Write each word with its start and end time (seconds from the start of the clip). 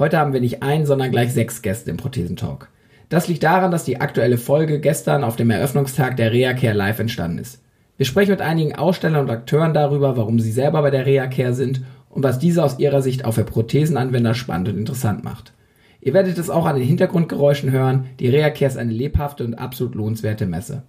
Heute 0.00 0.16
haben 0.16 0.32
wir 0.32 0.40
nicht 0.40 0.62
einen, 0.62 0.86
sondern 0.86 1.10
gleich 1.10 1.30
sechs 1.30 1.60
Gäste 1.60 1.90
im 1.90 1.98
Prothesentalk. 1.98 2.70
Das 3.10 3.28
liegt 3.28 3.42
daran, 3.42 3.70
dass 3.70 3.84
die 3.84 4.00
aktuelle 4.00 4.38
Folge 4.38 4.80
gestern 4.80 5.22
auf 5.22 5.36
dem 5.36 5.50
Eröffnungstag 5.50 6.16
der 6.16 6.32
ReaCare 6.32 6.72
Live 6.72 7.00
entstanden 7.00 7.36
ist. 7.36 7.60
Wir 7.98 8.06
sprechen 8.06 8.30
mit 8.30 8.40
einigen 8.40 8.74
Ausstellern 8.74 9.24
und 9.24 9.30
Akteuren 9.30 9.74
darüber, 9.74 10.16
warum 10.16 10.40
sie 10.40 10.52
selber 10.52 10.80
bei 10.80 10.90
der 10.90 11.04
ReaCare 11.04 11.52
sind 11.52 11.82
und 12.08 12.22
was 12.22 12.38
diese 12.38 12.64
aus 12.64 12.78
ihrer 12.78 13.02
Sicht 13.02 13.26
auch 13.26 13.32
für 13.32 13.44
Prothesenanwender 13.44 14.32
spannend 14.32 14.70
und 14.70 14.78
interessant 14.78 15.22
macht. 15.22 15.52
Ihr 16.00 16.14
werdet 16.14 16.38
es 16.38 16.48
auch 16.48 16.64
an 16.64 16.76
den 16.76 16.86
Hintergrundgeräuschen 16.86 17.70
hören. 17.70 18.06
Die 18.20 18.30
ReaCare 18.30 18.70
ist 18.70 18.78
eine 18.78 18.92
lebhafte 18.92 19.44
und 19.44 19.52
absolut 19.52 19.94
lohnenswerte 19.96 20.46
Messe. 20.46 20.84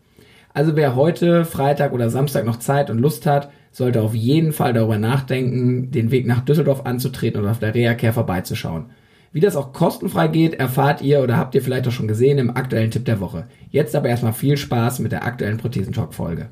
Also 0.53 0.77
wer 0.77 0.95
heute, 0.95 1.43
Freitag 1.43 1.91
oder 1.91 2.09
Samstag 2.09 2.45
noch 2.45 2.59
Zeit 2.59 2.89
und 2.89 2.99
Lust 2.99 3.25
hat, 3.25 3.51
sollte 3.73 4.01
auf 4.01 4.15
jeden 4.15 4.53
Fall 4.53 4.71
darüber 4.71 4.97
nachdenken, 4.97 5.91
den 5.91 6.11
Weg 6.11 6.27
nach 6.27 6.45
Düsseldorf 6.45 6.85
anzutreten 6.85 7.41
und 7.41 7.49
auf 7.49 7.59
der 7.59 7.75
ReaCare 7.75 8.13
vorbeizuschauen. 8.13 8.85
Wie 9.33 9.39
das 9.39 9.55
auch 9.55 9.71
kostenfrei 9.71 10.27
geht, 10.27 10.55
erfahrt 10.55 11.01
ihr 11.01 11.21
oder 11.21 11.37
habt 11.37 11.55
ihr 11.55 11.61
vielleicht 11.61 11.87
auch 11.87 11.91
schon 11.93 12.09
gesehen 12.09 12.37
im 12.37 12.57
aktuellen 12.57 12.91
Tipp 12.91 13.05
der 13.05 13.21
Woche. 13.21 13.47
Jetzt 13.69 13.95
aber 13.95 14.09
erstmal 14.09 14.33
viel 14.33 14.57
Spaß 14.57 14.99
mit 14.99 15.13
der 15.13 15.23
aktuellen 15.23 15.57
Prothesentalk-Folge. 15.57 16.49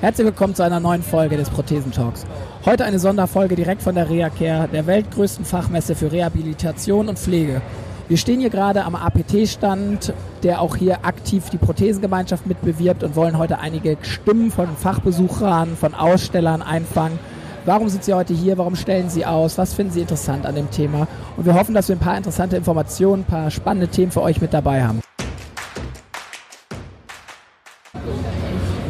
Herzlich 0.00 0.24
willkommen 0.24 0.54
zu 0.54 0.62
einer 0.62 0.80
neuen 0.80 1.02
Folge 1.02 1.36
des 1.36 1.50
Prothesentalks. 1.50 2.24
Heute 2.64 2.86
eine 2.86 2.98
Sonderfolge 2.98 3.56
direkt 3.56 3.82
von 3.82 3.94
der 3.94 4.08
ReaCare, 4.08 4.68
der 4.68 4.86
weltgrößten 4.86 5.44
Fachmesse 5.44 5.94
für 5.94 6.10
Rehabilitation 6.10 7.10
und 7.10 7.18
Pflege. 7.18 7.60
Wir 8.06 8.18
stehen 8.18 8.38
hier 8.38 8.50
gerade 8.50 8.84
am 8.84 8.94
APT-Stand, 8.96 10.12
der 10.42 10.60
auch 10.60 10.76
hier 10.76 11.06
aktiv 11.06 11.48
die 11.48 11.56
Prothesengemeinschaft 11.56 12.46
mitbewirbt 12.46 13.02
und 13.02 13.16
wollen 13.16 13.38
heute 13.38 13.60
einige 13.60 13.96
Stimmen 14.02 14.50
von 14.50 14.68
Fachbesuchern, 14.76 15.74
von 15.74 15.94
Ausstellern 15.94 16.60
einfangen. 16.60 17.18
Warum 17.64 17.88
sind 17.88 18.04
Sie 18.04 18.12
heute 18.12 18.34
hier? 18.34 18.58
Warum 18.58 18.76
stellen 18.76 19.08
Sie 19.08 19.24
aus? 19.24 19.56
Was 19.56 19.72
finden 19.72 19.92
Sie 19.92 20.02
interessant 20.02 20.44
an 20.44 20.54
dem 20.54 20.70
Thema? 20.70 21.08
Und 21.38 21.46
wir 21.46 21.54
hoffen, 21.54 21.74
dass 21.74 21.88
wir 21.88 21.96
ein 21.96 22.00
paar 22.00 22.18
interessante 22.18 22.58
Informationen, 22.58 23.22
ein 23.22 23.24
paar 23.24 23.50
spannende 23.50 23.88
Themen 23.88 24.12
für 24.12 24.20
euch 24.20 24.38
mit 24.38 24.52
dabei 24.52 24.84
haben. 24.84 25.00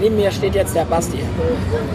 Neben 0.00 0.16
mir 0.16 0.32
steht 0.32 0.56
jetzt 0.56 0.74
der 0.74 0.86
Basti. 0.86 1.20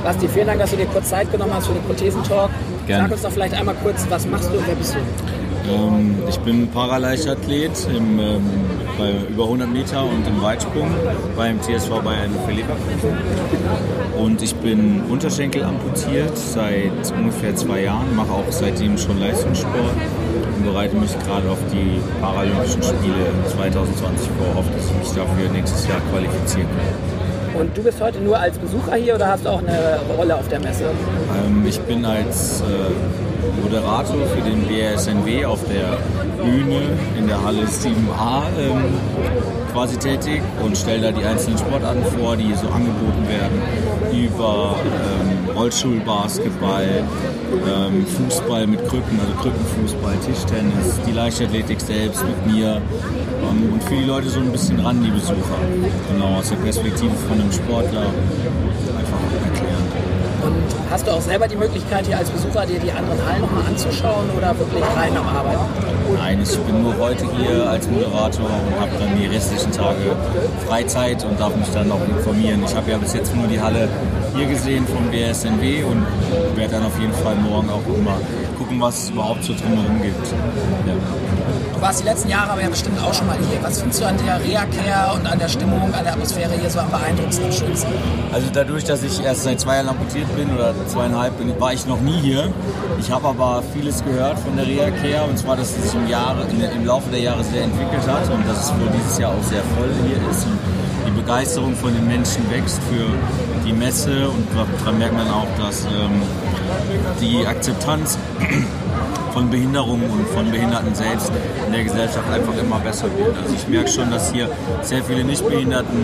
Basti, 0.06 0.26
vielen 0.30 0.48
Dank, 0.48 0.60
dass 0.62 0.72
du 0.72 0.78
dir 0.78 0.86
kurz 0.86 1.10
Zeit 1.10 1.30
genommen 1.30 1.54
hast 1.54 1.68
für 1.68 1.74
den 1.74 1.84
Prothesentalk. 1.84 2.50
Sag 2.88 3.12
uns 3.12 3.22
doch 3.24 3.32
vielleicht 3.32 3.56
einmal 3.56 3.76
kurz, 3.84 4.06
was 4.10 4.26
machst 4.26 4.50
du 4.50 4.58
und 4.58 4.66
wer 4.66 4.76
bist 4.76 4.96
du? 4.96 5.00
Ähm, 5.68 6.16
ich 6.28 6.40
bin 6.40 6.68
Paraleichtathlet 6.70 7.88
im, 7.96 8.20
ähm, 8.20 8.44
bei 8.98 9.12
über 9.30 9.44
100 9.44 9.72
Meter 9.72 10.04
und 10.04 10.26
im 10.28 10.42
Weitsprung 10.42 10.90
beim 11.36 11.62
TSV 11.62 12.02
Bayern 12.04 12.32
Philippa. 12.46 12.76
Und 14.18 14.42
ich 14.42 14.56
bin 14.56 15.02
Unterschenkel 15.10 15.64
amputiert 15.64 16.38
seit 16.38 17.12
ungefähr 17.18 17.56
zwei 17.56 17.84
Jahren, 17.84 18.16
mache 18.16 18.32
auch 18.32 18.52
seitdem 18.52 18.98
schon 18.98 19.20
Leistungssport 19.20 19.96
und 20.58 20.66
bereite 20.66 20.96
mich 20.96 21.12
gerade 21.20 21.50
auf 21.50 21.60
die 21.72 22.00
Paralympischen 22.22 22.84
Spiele 22.84 23.26
2020 23.48 24.28
vor, 24.38 24.56
hoffe, 24.56 24.70
dass 24.76 24.86
ich 24.86 24.98
mich 24.98 25.10
dafür 25.10 25.50
nächstes 25.52 25.88
Jahr 25.88 26.02
qualifizieren 26.12 26.68
kann. 26.68 27.62
Und 27.62 27.78
du 27.78 27.84
bist 27.84 28.00
heute 28.02 28.20
nur 28.20 28.38
als 28.38 28.58
Besucher 28.58 28.96
hier 28.96 29.16
oder 29.16 29.28
hast 29.28 29.46
du 29.46 29.50
auch 29.50 29.60
eine 29.60 30.00
Rolle 30.18 30.36
auf 30.36 30.48
der 30.48 30.60
Messe? 30.60 30.86
Ähm, 31.46 31.66
ich 31.68 31.80
bin 31.82 32.06
als 32.06 32.62
äh, 32.62 33.29
Moderator 33.62 34.26
für 34.28 34.42
den 34.42 34.68
BRSNW 34.68 35.46
auf 35.46 35.60
der 35.66 35.98
Bühne 36.44 36.82
in 37.18 37.28
der 37.28 37.44
Halle 37.44 37.64
7a 37.64 38.44
ähm, 38.60 38.94
quasi 39.72 39.98
tätig 39.98 40.42
und 40.64 40.78
stelle 40.78 41.12
da 41.12 41.12
die 41.12 41.26
einzelnen 41.26 41.58
Sportarten 41.58 42.04
vor, 42.18 42.36
die 42.36 42.54
so 42.56 42.68
angeboten 42.68 43.28
werden, 43.28 43.62
über 44.12 44.76
ähm, 44.84 45.56
Rollstuhlbasketball, 45.56 47.04
ähm, 47.68 48.06
Fußball 48.06 48.68
mit 48.68 48.80
Krücken, 48.88 49.20
also 49.20 49.34
Krückenfußball, 49.42 50.16
Tischtennis, 50.26 51.00
die 51.08 51.12
Leichtathletik 51.12 51.82
selbst 51.82 52.24
mit 52.26 52.54
mir 52.54 52.82
ähm, 53.42 53.74
und 53.74 53.84
für 53.84 53.96
die 53.96 54.06
Leute 54.06 54.30
so 54.30 54.40
ein 54.40 54.52
bisschen 54.52 54.80
ran, 54.80 55.04
die 55.04 55.12
Besucher. 55.12 55.60
Genau, 56.12 56.38
aus 56.40 56.50
der 56.50 56.58
Perspektive 56.58 57.16
von 57.28 57.40
einem 57.40 57.52
Sportler 57.52 58.06
hast 61.00 61.08
du 61.08 61.12
auch 61.12 61.22
selber 61.22 61.48
die 61.48 61.56
Möglichkeit, 61.56 62.06
hier 62.08 62.18
als 62.18 62.30
Besucher 62.30 62.66
dir 62.66 62.78
die 62.78 62.92
anderen 62.92 63.26
Hallen 63.26 63.40
nochmal 63.40 63.64
anzuschauen 63.68 64.30
oder 64.38 64.58
wirklich 64.60 64.84
rein 64.98 65.16
am 65.16 65.26
Arbeiten? 65.28 65.64
Nein, 66.14 66.42
ich 66.44 66.58
bin 66.60 66.84
nur 66.84 66.98
heute 66.98 67.26
hier 67.38 67.70
als 67.70 67.88
Moderator 67.88 68.46
und 68.46 68.82
habe 68.82 68.92
dann 69.00 69.18
die 69.18 69.28
restlichen 69.28 69.72
Tage 69.72 70.18
Freizeit 70.68 71.24
und 71.24 71.40
darf 71.40 71.56
mich 71.56 71.70
dann 71.70 71.90
auch 71.90 72.06
informieren. 72.06 72.62
Ich 72.66 72.76
habe 72.76 72.92
ja 72.92 72.98
bis 72.98 73.14
jetzt 73.14 73.34
nur 73.34 73.48
die 73.48 73.62
Halle 73.62 73.88
hier 74.36 74.48
gesehen 74.48 74.86
vom 74.88 75.10
BSNW 75.10 75.84
und 75.84 76.06
werde 76.58 76.74
dann 76.74 76.86
auf 76.86 77.00
jeden 77.00 77.14
Fall 77.14 77.36
morgen 77.36 77.70
auch 77.70 78.04
mal 78.04 78.20
gucken, 78.70 78.82
was 78.82 79.04
es 79.04 79.10
überhaupt 79.10 79.44
so 79.44 79.54
drumherum 79.54 80.02
gibt. 80.02 80.28
Ja. 80.28 80.94
Du 81.74 81.82
warst 81.82 82.02
die 82.02 82.06
letzten 82.06 82.30
Jahre 82.30 82.52
aber 82.52 82.62
ja 82.62 82.70
bestimmt 82.70 83.02
auch 83.02 83.14
schon 83.14 83.26
mal 83.26 83.38
hier. 83.38 83.64
Was 83.64 83.80
findest 83.80 84.02
du 84.02 84.06
an 84.06 84.16
der 84.24 84.40
Reha-Care 84.44 85.16
und 85.16 85.26
an 85.26 85.40
der 85.40 85.48
Stimmung, 85.48 85.82
an 85.94 86.04
der 86.04 86.14
Atmosphäre 86.14 86.54
hier 86.60 86.70
so 86.70 86.80
am 86.80 86.92
beeindruckendsten 86.92 87.46
und 87.46 87.54
schönsten? 87.54 87.88
Also 88.32 88.48
dadurch, 88.54 88.84
dass 88.84 89.02
ich 89.04 89.24
erst 89.24 89.44
seit 89.44 89.60
zwei 89.60 89.76
Jahren 89.76 89.90
amputiert 89.90 90.28
bin 90.36 90.54
oder 90.54 90.74
zweieinhalb 90.88 91.38
bin, 91.38 91.60
war 91.60 91.74
ich 91.74 91.86
noch 91.88 92.02
nie 92.02 92.20
hier. 92.20 92.52
Ich 93.00 93.10
habe 93.10 93.28
aber 93.30 93.64
vieles 93.74 94.04
gehört 94.04 94.38
von 94.40 94.56
der 94.56 94.68
Reha-Care 94.68 95.26
und 95.30 95.38
zwar, 95.38 95.56
dass 95.56 95.70
es 95.70 95.84
sich 95.84 95.96
im, 95.96 96.08
Jahre, 96.08 96.46
im 96.76 96.86
Laufe 96.86 97.10
der 97.10 97.22
Jahre 97.22 97.44
sehr 97.44 97.64
entwickelt 97.64 98.06
hat 98.08 98.30
und 98.30 98.48
dass 98.48 98.66
es 98.66 98.72
wohl 98.72 98.90
dieses 98.96 99.18
Jahr 99.18 99.32
auch 99.32 99.44
sehr 99.44 99.64
voll 99.78 99.90
hier 100.06 100.18
ist. 100.30 100.46
Und 100.46 101.16
die 101.16 101.22
Begeisterung 101.22 101.76
von 101.76 101.94
den 101.94 102.08
Menschen 102.08 102.50
wächst 102.52 102.82
für 102.84 103.08
die 103.66 103.74
Messe 103.74 104.30
und 104.30 104.48
da 104.86 104.92
merkt 104.92 105.16
man 105.16 105.30
auch, 105.30 105.48
dass 105.58 105.86
ähm, 105.86 106.22
die 107.22 107.46
Akzeptanz 107.46 108.18
von 109.34 109.50
Behinderungen 109.50 110.10
und 110.10 110.28
von 110.30 110.52
Behinderten 110.52 110.94
selbst 110.96 111.32
in 111.66 111.72
der 111.72 111.84
Gesellschaft 111.84 112.30
einfach 112.32 112.58
immer 112.58 112.80
besser 112.80 113.08
wird. 113.18 113.38
Also 113.38 113.56
ich 113.56 113.68
merke 113.68 113.90
schon, 113.90 114.12
dass 114.12 114.32
hier 114.32 114.50
sehr 114.82 115.04
viele 115.04 115.24
Nichtbehinderten, 115.24 115.98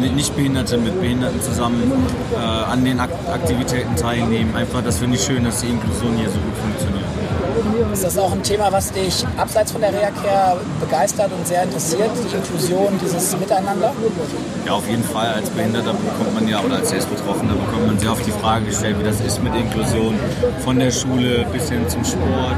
Nichtbehinderte 0.00 0.78
mit 0.78 1.00
Behinderten 1.00 1.40
zusammen 1.40 1.92
äh, 2.32 2.36
an 2.36 2.84
den 2.84 2.98
Aktivitäten 3.00 3.94
teilnehmen. 3.96 4.54
Einfach, 4.56 4.82
das 4.82 4.98
finde 4.98 5.16
ich 5.16 5.22
schön, 5.22 5.44
dass 5.44 5.60
die 5.60 5.68
Inklusion 5.68 6.16
hier 6.16 6.28
so 6.28 6.38
gut 6.38 6.56
funktioniert. 6.56 7.31
Ist 7.92 8.04
das 8.04 8.18
auch 8.18 8.32
ein 8.32 8.42
Thema, 8.42 8.72
was 8.72 8.90
dich 8.92 9.24
abseits 9.36 9.72
von 9.72 9.80
der 9.80 9.92
Reha-Care 9.92 10.58
begeistert 10.80 11.30
und 11.32 11.46
sehr 11.46 11.62
interessiert, 11.62 12.10
die 12.16 12.36
Inklusion, 12.36 12.98
dieses 13.04 13.36
Miteinander? 13.38 13.92
Ja, 14.66 14.72
auf 14.72 14.88
jeden 14.88 15.04
Fall. 15.04 15.34
Als 15.34 15.50
Behinderter 15.50 15.92
bekommt 15.92 16.34
man 16.34 16.48
ja, 16.48 16.60
oder 16.60 16.76
als 16.76 16.90
Selbstbetroffener 16.90 17.54
bekommt 17.54 17.86
man 17.86 17.98
sehr 17.98 18.12
oft 18.12 18.26
die 18.26 18.32
Frage 18.32 18.66
gestellt, 18.66 18.98
wie 18.98 19.04
das 19.04 19.20
ist 19.20 19.42
mit 19.42 19.54
Inklusion 19.54 20.18
von 20.64 20.78
der 20.78 20.90
Schule 20.90 21.44
bis 21.52 21.68
hin 21.68 21.88
zum 21.88 22.04
Sport. 22.04 22.56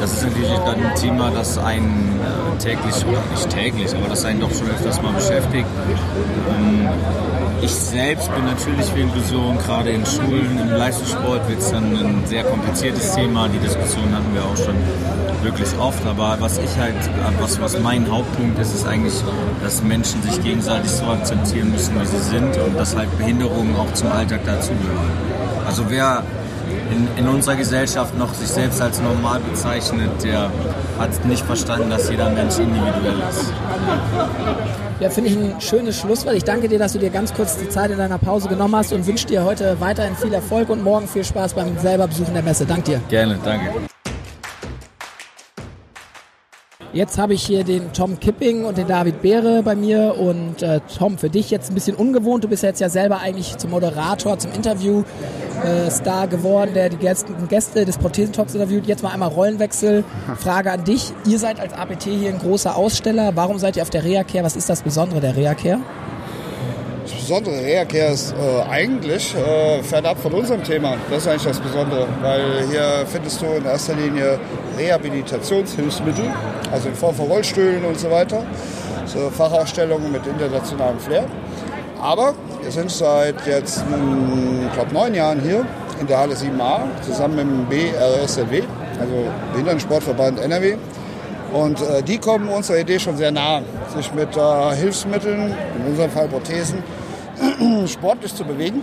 Das 0.00 0.12
ist 0.12 0.24
natürlich 0.24 0.58
dann 0.66 0.84
ein 0.84 0.94
Thema, 0.96 1.30
das 1.30 1.58
einen 1.58 2.20
äh, 2.20 2.58
täglich, 2.58 2.94
oder 3.06 3.22
nicht 3.30 3.50
täglich, 3.50 3.94
aber 3.94 4.08
das 4.08 4.24
einen 4.24 4.40
doch 4.40 4.52
schon 4.52 4.68
öfters 4.70 5.00
mal 5.00 5.12
beschäftigt. 5.12 5.66
Ähm, 6.50 6.88
ich 7.62 7.72
selbst 7.72 8.34
bin 8.34 8.44
natürlich 8.44 8.86
für 8.86 9.00
Inklusion, 9.00 9.56
gerade 9.58 9.90
in 9.90 10.04
Schulen, 10.04 10.58
im 10.60 10.70
Leistungssport 10.70 11.48
wird 11.48 11.60
es 11.60 11.70
dann 11.70 11.96
ein 11.96 12.22
sehr 12.26 12.42
kompliziertes 12.42 13.14
Thema. 13.14 13.48
Die 13.48 13.58
Diskussion 13.58 14.12
hatten 14.12 14.34
wir 14.34 14.44
auch 14.44 14.56
schon 14.56 14.74
wirklich 15.42 15.68
oft. 15.78 16.04
Aber 16.06 16.36
was 16.40 16.58
ich 16.58 16.76
halt, 16.76 16.96
was, 17.40 17.60
was 17.60 17.78
mein 17.78 18.10
Hauptpunkt 18.10 18.58
ist, 18.58 18.74
ist 18.74 18.86
eigentlich, 18.86 19.14
dass 19.62 19.82
Menschen 19.82 20.22
sich 20.22 20.42
gegenseitig 20.42 20.90
so 20.90 21.04
akzeptieren 21.04 21.70
müssen, 21.70 22.00
wie 22.00 22.06
sie 22.06 22.18
sind 22.18 22.56
und 22.58 22.76
dass 22.76 22.96
halt 22.96 23.16
Behinderungen 23.16 23.76
auch 23.76 23.92
zum 23.94 24.10
Alltag 24.10 24.44
dazugehören. 24.44 25.12
Also 25.64 25.84
wer 25.88 26.24
in, 26.90 27.08
in 27.16 27.28
unserer 27.28 27.54
Gesellschaft 27.54 28.18
noch 28.18 28.34
sich 28.34 28.48
selbst 28.48 28.82
als 28.82 29.00
normal 29.00 29.40
bezeichnet, 29.40 30.10
der 30.24 30.50
hat 30.98 31.24
nicht 31.26 31.44
verstanden, 31.44 31.90
dass 31.90 32.10
jeder 32.10 32.28
Mensch 32.30 32.58
individuell 32.58 33.22
ist. 33.30 33.52
Ja, 35.02 35.10
finde 35.10 35.30
ich 35.30 35.36
ein 35.36 35.60
schönes 35.60 35.98
Schlusswort. 35.98 36.36
Ich 36.36 36.44
danke 36.44 36.68
dir, 36.68 36.78
dass 36.78 36.92
du 36.92 37.00
dir 37.00 37.10
ganz 37.10 37.34
kurz 37.34 37.58
die 37.58 37.68
Zeit 37.68 37.90
in 37.90 37.98
deiner 37.98 38.18
Pause 38.18 38.48
genommen 38.48 38.76
hast 38.76 38.92
und 38.92 39.04
wünsche 39.04 39.26
dir 39.26 39.42
heute 39.42 39.80
weiterhin 39.80 40.14
viel 40.14 40.32
Erfolg 40.32 40.68
und 40.68 40.84
morgen 40.84 41.08
viel 41.08 41.24
Spaß 41.24 41.54
beim 41.54 41.76
selber 41.76 42.06
Besuchen 42.06 42.34
der 42.34 42.44
Messe. 42.44 42.64
Danke 42.66 42.82
dir. 42.82 43.00
Gerne, 43.08 43.36
danke. 43.44 43.91
Jetzt 46.92 47.16
habe 47.16 47.32
ich 47.32 47.42
hier 47.42 47.64
den 47.64 47.92
Tom 47.94 48.20
Kipping 48.20 48.66
und 48.66 48.76
den 48.76 48.86
David 48.86 49.22
Beere 49.22 49.62
bei 49.62 49.74
mir. 49.74 50.14
Und 50.18 50.62
äh, 50.62 50.80
Tom, 50.98 51.16
für 51.16 51.30
dich 51.30 51.50
jetzt 51.50 51.70
ein 51.70 51.74
bisschen 51.74 51.96
ungewohnt. 51.96 52.44
Du 52.44 52.48
bist 52.48 52.62
jetzt 52.62 52.82
ja 52.82 52.90
selber 52.90 53.20
eigentlich 53.20 53.56
zum 53.56 53.70
Moderator, 53.70 54.38
zum 54.38 54.52
Interview-Star 54.52 56.24
äh, 56.24 56.28
geworden, 56.28 56.72
der 56.74 56.90
die 56.90 56.98
Gäste, 56.98 57.32
Gäste 57.48 57.86
des 57.86 57.96
Prothesentalks 57.96 58.54
interviewt. 58.54 58.86
Jetzt 58.86 59.02
mal 59.02 59.10
einmal 59.10 59.30
Rollenwechsel. 59.30 60.04
Frage 60.36 60.70
an 60.70 60.84
dich. 60.84 61.12
Ihr 61.26 61.38
seid 61.38 61.60
als 61.60 61.72
APT 61.72 62.04
hier 62.04 62.28
ein 62.28 62.38
großer 62.38 62.76
Aussteller. 62.76 63.32
Warum 63.36 63.58
seid 63.58 63.76
ihr 63.76 63.82
auf 63.82 63.90
der 63.90 64.04
Reha-Care? 64.04 64.44
Was 64.44 64.56
ist 64.56 64.68
das 64.68 64.82
Besondere 64.82 65.20
der 65.20 65.34
Reha-Care? 65.34 65.80
Das 67.12 67.28
Besondere 67.28 67.54
der 67.56 67.64
Reha-Care 67.64 68.12
ist 68.12 68.32
äh, 68.32 68.70
eigentlich 68.70 69.34
äh, 69.34 69.82
fernab 69.82 70.18
von 70.18 70.32
unserem 70.32 70.62
Thema. 70.64 70.96
Das 71.10 71.18
ist 71.18 71.28
eigentlich 71.28 71.44
das 71.44 71.60
Besondere, 71.60 72.06
weil 72.20 72.66
hier 72.70 73.04
findest 73.06 73.40
du 73.42 73.46
in 73.46 73.64
erster 73.64 73.94
Linie 73.94 74.38
Rehabilitationshilfsmittel, 74.78 76.24
also 76.72 76.88
in 76.88 76.94
Form 76.94 77.14
von 77.14 77.26
Rollstühlen 77.26 77.84
und 77.84 77.98
so 77.98 78.10
weiter. 78.10 78.42
So 79.06 79.30
Fachausstellungen 79.30 80.10
mit 80.10 80.26
internationalem 80.26 80.98
Flair. 80.98 81.24
Aber 82.00 82.34
wir 82.62 82.70
sind 82.70 82.90
seit 82.90 83.46
jetzt, 83.46 83.84
ich 84.66 84.72
glaube, 84.72 84.92
neun 84.92 85.14
Jahren 85.14 85.40
hier 85.40 85.64
in 86.00 86.06
der 86.06 86.18
Halle 86.18 86.34
7a 86.34 86.80
zusammen 87.02 87.68
mit 87.68 87.80
dem 87.80 87.92
BRSLW, 87.92 88.62
also 88.98 89.12
Behindertensportverband 89.52 90.40
NRW. 90.40 90.76
Und 91.52 91.80
äh, 91.82 92.02
die 92.02 92.18
kommen 92.18 92.48
unserer 92.48 92.78
Idee 92.78 92.98
schon 92.98 93.16
sehr 93.16 93.30
nah, 93.30 93.60
sich 93.94 94.12
mit 94.14 94.34
äh, 94.36 94.74
Hilfsmitteln, 94.74 95.54
in 95.78 95.90
unserem 95.90 96.10
Fall 96.10 96.26
Prothesen, 96.26 96.82
sportlich 97.86 98.34
zu 98.34 98.44
bewegen. 98.44 98.82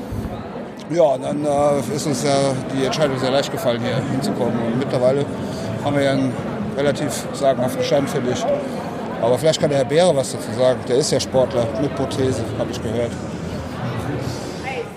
Ja, 0.89 1.17
dann 1.17 1.45
äh, 1.45 1.95
ist 1.95 2.07
uns 2.07 2.23
ja 2.23 2.33
die 2.75 2.85
Entscheidung 2.85 3.19
sehr 3.19 3.31
leicht 3.31 3.51
gefallen, 3.51 3.81
hier 3.81 4.01
hinzukommen. 4.11 4.57
Und 4.59 4.79
mittlerweile 4.79 5.25
haben 5.83 5.95
wir 5.95 6.03
ja 6.03 6.11
einen 6.11 6.33
relativ 6.75 7.27
sagenhaften 7.33 7.83
Stand, 7.83 8.09
finde 8.09 8.31
ich. 8.31 8.43
Aber 9.21 9.37
vielleicht 9.37 9.59
kann 9.59 9.69
der 9.69 9.79
Herr 9.79 9.85
Beere 9.85 10.15
was 10.15 10.31
dazu 10.31 10.51
sagen. 10.57 10.79
Der 10.87 10.95
ist 10.97 11.11
ja 11.11 11.19
Sportler 11.19 11.67
mit 11.81 11.95
Prothese, 11.95 12.43
habe 12.57 12.71
ich 12.71 12.81
gehört. 12.81 13.11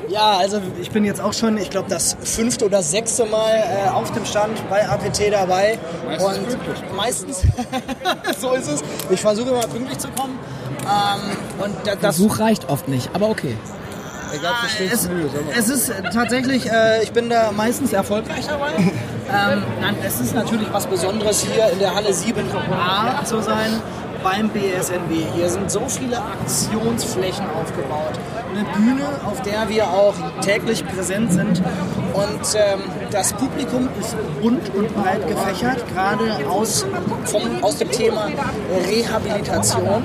Ja, 0.09 0.37
also 0.37 0.61
ich 0.81 0.91
bin 0.91 1.05
jetzt 1.05 1.23
auch 1.23 1.33
schon, 1.33 1.57
ich 1.57 1.71
glaube, 1.71 1.89
das 1.89 2.17
fünfte 2.23 2.67
oder 2.67 2.83
sechste 2.83 3.25
Mal 3.25 3.57
äh, 3.57 3.89
auf 3.89 4.13
dem 4.13 4.27
Stand 4.27 4.69
bei 4.69 4.87
APT 4.87 5.33
dabei. 5.33 5.79
Meistens 6.07 6.37
und 6.37 6.49
pünktlich. 6.49 6.93
meistens, 6.95 7.43
so 8.39 8.53
ist 8.53 8.69
es. 8.69 8.83
Ich 9.09 9.21
versuche 9.21 9.49
immer 9.49 9.61
pünktlich 9.61 9.99
zu 9.99 10.09
kommen. 10.09 10.39
Ähm, 10.83 11.65
und 11.65 11.75
da- 11.87 11.93
das, 11.93 12.01
Versuch 12.17 12.39
reicht 12.39 12.69
oft 12.69 12.89
nicht, 12.89 13.11
aber 13.15 13.29
okay. 13.29 13.57
Egal, 14.35 14.53
verstehst 14.61 14.95
es, 14.95 15.09
Mühe, 15.09 15.29
es 15.59 15.69
ist 15.69 15.93
tatsächlich, 16.15 16.71
äh, 16.71 17.03
ich 17.03 17.13
bin 17.13 17.29
da 17.29 17.53
meistens 17.53 17.93
erfolgreich 17.93 18.47
dabei. 18.47 18.73
ähm, 18.79 19.63
nein, 19.81 19.95
es 20.07 20.21
ist 20.21 20.35
natürlich 20.35 20.73
was 20.73 20.87
Besonderes 20.87 21.43
hier 21.43 21.69
in 21.71 21.79
der 21.79 21.95
Halle 21.95 22.11
7a 22.13 23.25
zu 23.27 23.43
sein 23.43 23.81
beim 24.23 24.49
BSNW. 24.49 25.27
Hier 25.37 25.51
sind 25.51 25.71
so 25.71 25.83
viele 25.87 26.19
Aktionsflächen 26.19 27.45
aufgebaut. 27.61 28.13
Eine 28.55 28.65
Bühne, 28.75 29.05
auf 29.27 29.43
der 29.43 29.69
wir 29.69 29.89
auch 29.89 30.15
täglich 30.41 30.87
präsent 30.87 31.33
sind. 31.33 31.63
Und 32.15 32.55
ähm, 32.55 32.81
das 33.11 33.33
Publikum 33.33 33.89
ist 33.99 34.17
bunt 34.41 34.75
und 34.75 34.95
breit 34.95 35.27
gefächert, 35.27 35.85
gerade 35.93 36.47
aus, 36.49 36.85
aus 37.63 37.77
dem 37.79 37.91
Thema 37.91 38.29
Rehabilitation. 38.87 40.05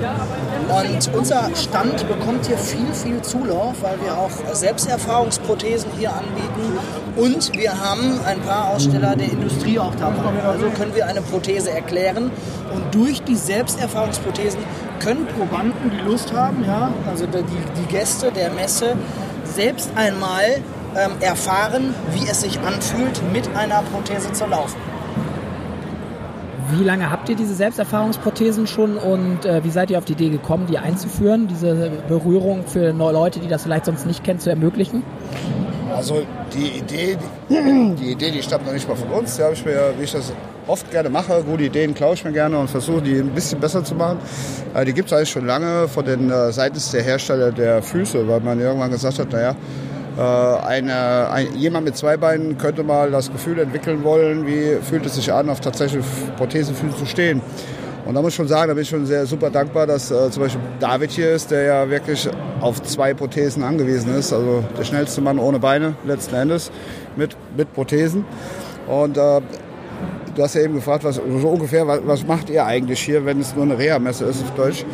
Und 0.68 1.14
unser 1.14 1.50
Stand 1.54 2.06
bekommt 2.08 2.46
hier 2.46 2.58
viel, 2.58 2.92
viel 2.92 3.22
Zulauf, 3.22 3.82
weil 3.82 4.00
wir 4.02 4.16
auch 4.16 4.30
Selbsterfahrungsprothesen 4.54 5.90
hier 5.98 6.12
anbieten. 6.12 6.78
Und 7.16 7.52
wir 7.54 7.78
haben 7.80 8.20
ein 8.26 8.40
paar 8.40 8.70
Aussteller 8.70 9.16
der 9.16 9.30
Industrie 9.30 9.78
auch 9.78 9.94
dabei. 9.96 10.42
Also 10.46 10.70
können 10.70 10.94
wir 10.94 11.06
eine 11.06 11.22
Prothese 11.22 11.70
erklären. 11.70 12.30
Und 12.74 12.94
durch 12.94 13.22
die 13.22 13.36
Selbsterfahrungsprothesen 13.36 14.60
können 15.00 15.26
Probanden, 15.26 15.90
die 15.90 16.08
Lust 16.08 16.32
haben, 16.32 16.64
ja, 16.64 16.92
also 17.08 17.26
die, 17.26 17.42
die 17.42 17.86
Gäste 17.88 18.30
der 18.30 18.50
Messe, 18.50 18.96
selbst 19.44 19.90
einmal 19.96 20.60
ähm, 20.96 21.12
erfahren, 21.20 21.94
wie 22.12 22.28
es 22.28 22.40
sich 22.40 22.58
anfühlt, 22.60 23.20
mit 23.32 23.48
einer 23.56 23.82
Prothese 23.82 24.32
zu 24.32 24.46
laufen. 24.46 24.76
Wie 26.70 26.84
lange 26.84 27.10
habt 27.10 27.28
ihr 27.30 27.36
diese 27.36 27.54
Selbsterfahrungsprothesen 27.54 28.66
schon 28.66 28.98
und 28.98 29.46
äh, 29.46 29.64
wie 29.64 29.70
seid 29.70 29.90
ihr 29.90 29.96
auf 29.96 30.04
die 30.04 30.12
Idee 30.12 30.28
gekommen, 30.28 30.66
die 30.66 30.78
einzuführen, 30.78 31.48
diese 31.48 31.90
Berührung 32.08 32.66
für 32.66 32.92
neue 32.92 33.14
Leute, 33.14 33.40
die 33.40 33.48
das 33.48 33.62
vielleicht 33.62 33.86
sonst 33.86 34.06
nicht 34.06 34.22
kennen, 34.22 34.38
zu 34.38 34.50
ermöglichen? 34.50 35.02
Also 35.96 36.22
die 36.52 36.78
Idee, 36.78 37.16
die, 37.48 37.94
die 37.94 38.12
Idee, 38.12 38.30
die 38.30 38.42
stammt 38.42 38.66
noch 38.66 38.74
nicht 38.74 38.86
mal 38.86 38.96
von 38.96 39.08
uns. 39.08 39.36
Die 39.36 39.42
habe 39.42 39.54
ich 39.54 39.64
mir, 39.64 39.94
wie 39.98 40.04
ich 40.04 40.12
das 40.12 40.32
oft 40.66 40.90
gerne 40.90 41.08
mache, 41.08 41.42
gute 41.42 41.64
Ideen 41.64 41.94
klaue 41.94 42.14
ich 42.14 42.24
mir 42.24 42.32
gerne 42.32 42.58
und 42.58 42.68
versuche 42.68 43.00
die 43.00 43.18
ein 43.18 43.30
bisschen 43.30 43.58
besser 43.58 43.82
zu 43.82 43.94
machen. 43.94 44.18
Äh, 44.74 44.84
die 44.84 44.92
gibt 44.92 45.10
es 45.10 45.16
eigentlich 45.16 45.30
schon 45.30 45.46
lange 45.46 45.88
von 45.88 46.04
den 46.04 46.30
äh, 46.30 46.52
seitens 46.52 46.90
der 46.90 47.02
Hersteller 47.02 47.50
der 47.50 47.82
Füße, 47.82 48.28
weil 48.28 48.40
man 48.40 48.60
irgendwann 48.60 48.90
gesagt 48.90 49.18
hat, 49.18 49.32
naja, 49.32 49.56
eine, 50.22 51.30
ein, 51.30 51.54
jemand 51.56 51.84
mit 51.84 51.96
zwei 51.96 52.16
Beinen 52.16 52.58
könnte 52.58 52.82
mal 52.82 53.10
das 53.10 53.30
Gefühl 53.30 53.58
entwickeln 53.58 54.04
wollen, 54.04 54.46
wie 54.46 54.78
fühlt 54.82 55.06
es 55.06 55.14
sich 55.14 55.32
an, 55.32 55.48
auf 55.48 55.60
tatsächlich 55.60 56.04
Prothesenfüßen 56.36 56.98
zu 56.98 57.06
stehen. 57.06 57.40
Und 58.04 58.14
da 58.14 58.22
muss 58.22 58.30
ich 58.30 58.36
schon 58.36 58.48
sagen, 58.48 58.68
da 58.68 58.74
bin 58.74 58.82
ich 58.84 58.88
schon 58.88 59.04
sehr 59.04 59.26
super 59.26 59.50
dankbar, 59.50 59.86
dass 59.86 60.10
äh, 60.10 60.30
zum 60.30 60.42
Beispiel 60.42 60.62
David 60.80 61.10
hier 61.10 61.32
ist, 61.32 61.50
der 61.50 61.62
ja 61.62 61.90
wirklich 61.90 62.28
auf 62.60 62.82
zwei 62.82 63.12
Prothesen 63.12 63.62
angewiesen 63.62 64.14
ist. 64.14 64.32
Also 64.32 64.64
der 64.78 64.84
schnellste 64.84 65.20
Mann 65.20 65.38
ohne 65.38 65.58
Beine 65.58 65.94
letzten 66.04 66.34
Endes 66.34 66.70
mit, 67.16 67.36
mit 67.54 67.72
Prothesen. 67.74 68.24
Und 68.86 69.18
äh, 69.18 69.40
du 70.38 70.44
hast 70.44 70.54
ja 70.54 70.62
eben 70.62 70.74
gefragt, 70.74 71.02
was, 71.02 71.16
so 71.16 71.48
ungefähr, 71.48 71.86
was, 71.88 72.00
was 72.04 72.24
macht 72.24 72.48
ihr 72.48 72.64
eigentlich 72.64 73.00
hier, 73.00 73.24
wenn 73.24 73.40
es 73.40 73.56
nur 73.56 73.64
eine 73.64 73.76
Reha-Messe 73.76 74.24
ist 74.26 74.40
auf 74.44 74.54
Deutsch? 74.54 74.84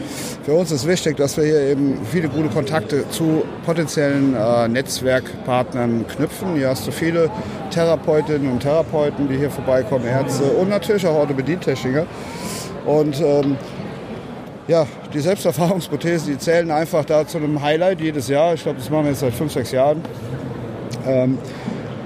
Für 0.43 0.55
uns 0.55 0.71
ist 0.73 0.87
wichtig, 0.87 1.19
dass 1.19 1.37
wir 1.37 1.45
hier 1.45 1.61
eben 1.61 1.99
viele 2.11 2.29
gute 2.29 2.49
Kontakte 2.49 3.07
zu 3.11 3.45
potenziellen 3.67 4.35
äh, 4.35 4.69
Netzwerkpartnern 4.69 6.07
knüpfen. 6.09 6.55
Hier 6.55 6.71
hast 6.71 6.87
du 6.87 6.93
viele 6.93 7.31
Therapeutinnen 7.71 8.51
und 8.51 8.61
Therapeuten, 8.61 9.29
die 9.29 9.37
hier 9.37 9.51
vorbeikommen, 9.51 10.07
Ärzte 10.07 10.45
und 10.45 10.71
natürlich 10.71 11.07
auch 11.07 11.15
Orthopädietechniker. 11.15 12.07
Und 12.87 13.21
ähm, 13.21 13.59
ja, 14.67 14.87
die 15.13 15.21
Selbsterfahrungsprothesen, 15.21 16.33
die 16.33 16.39
zählen 16.39 16.71
einfach 16.71 17.05
da 17.05 17.27
zu 17.27 17.37
einem 17.37 17.61
Highlight 17.61 18.01
jedes 18.01 18.29
Jahr. 18.29 18.55
Ich 18.55 18.63
glaube, 18.63 18.79
das 18.79 18.89
machen 18.89 19.05
wir 19.05 19.11
jetzt 19.11 19.21
seit 19.21 19.35
fünf, 19.35 19.53
sechs 19.53 19.73
Jahren. 19.73 20.01
Ähm, 21.07 21.37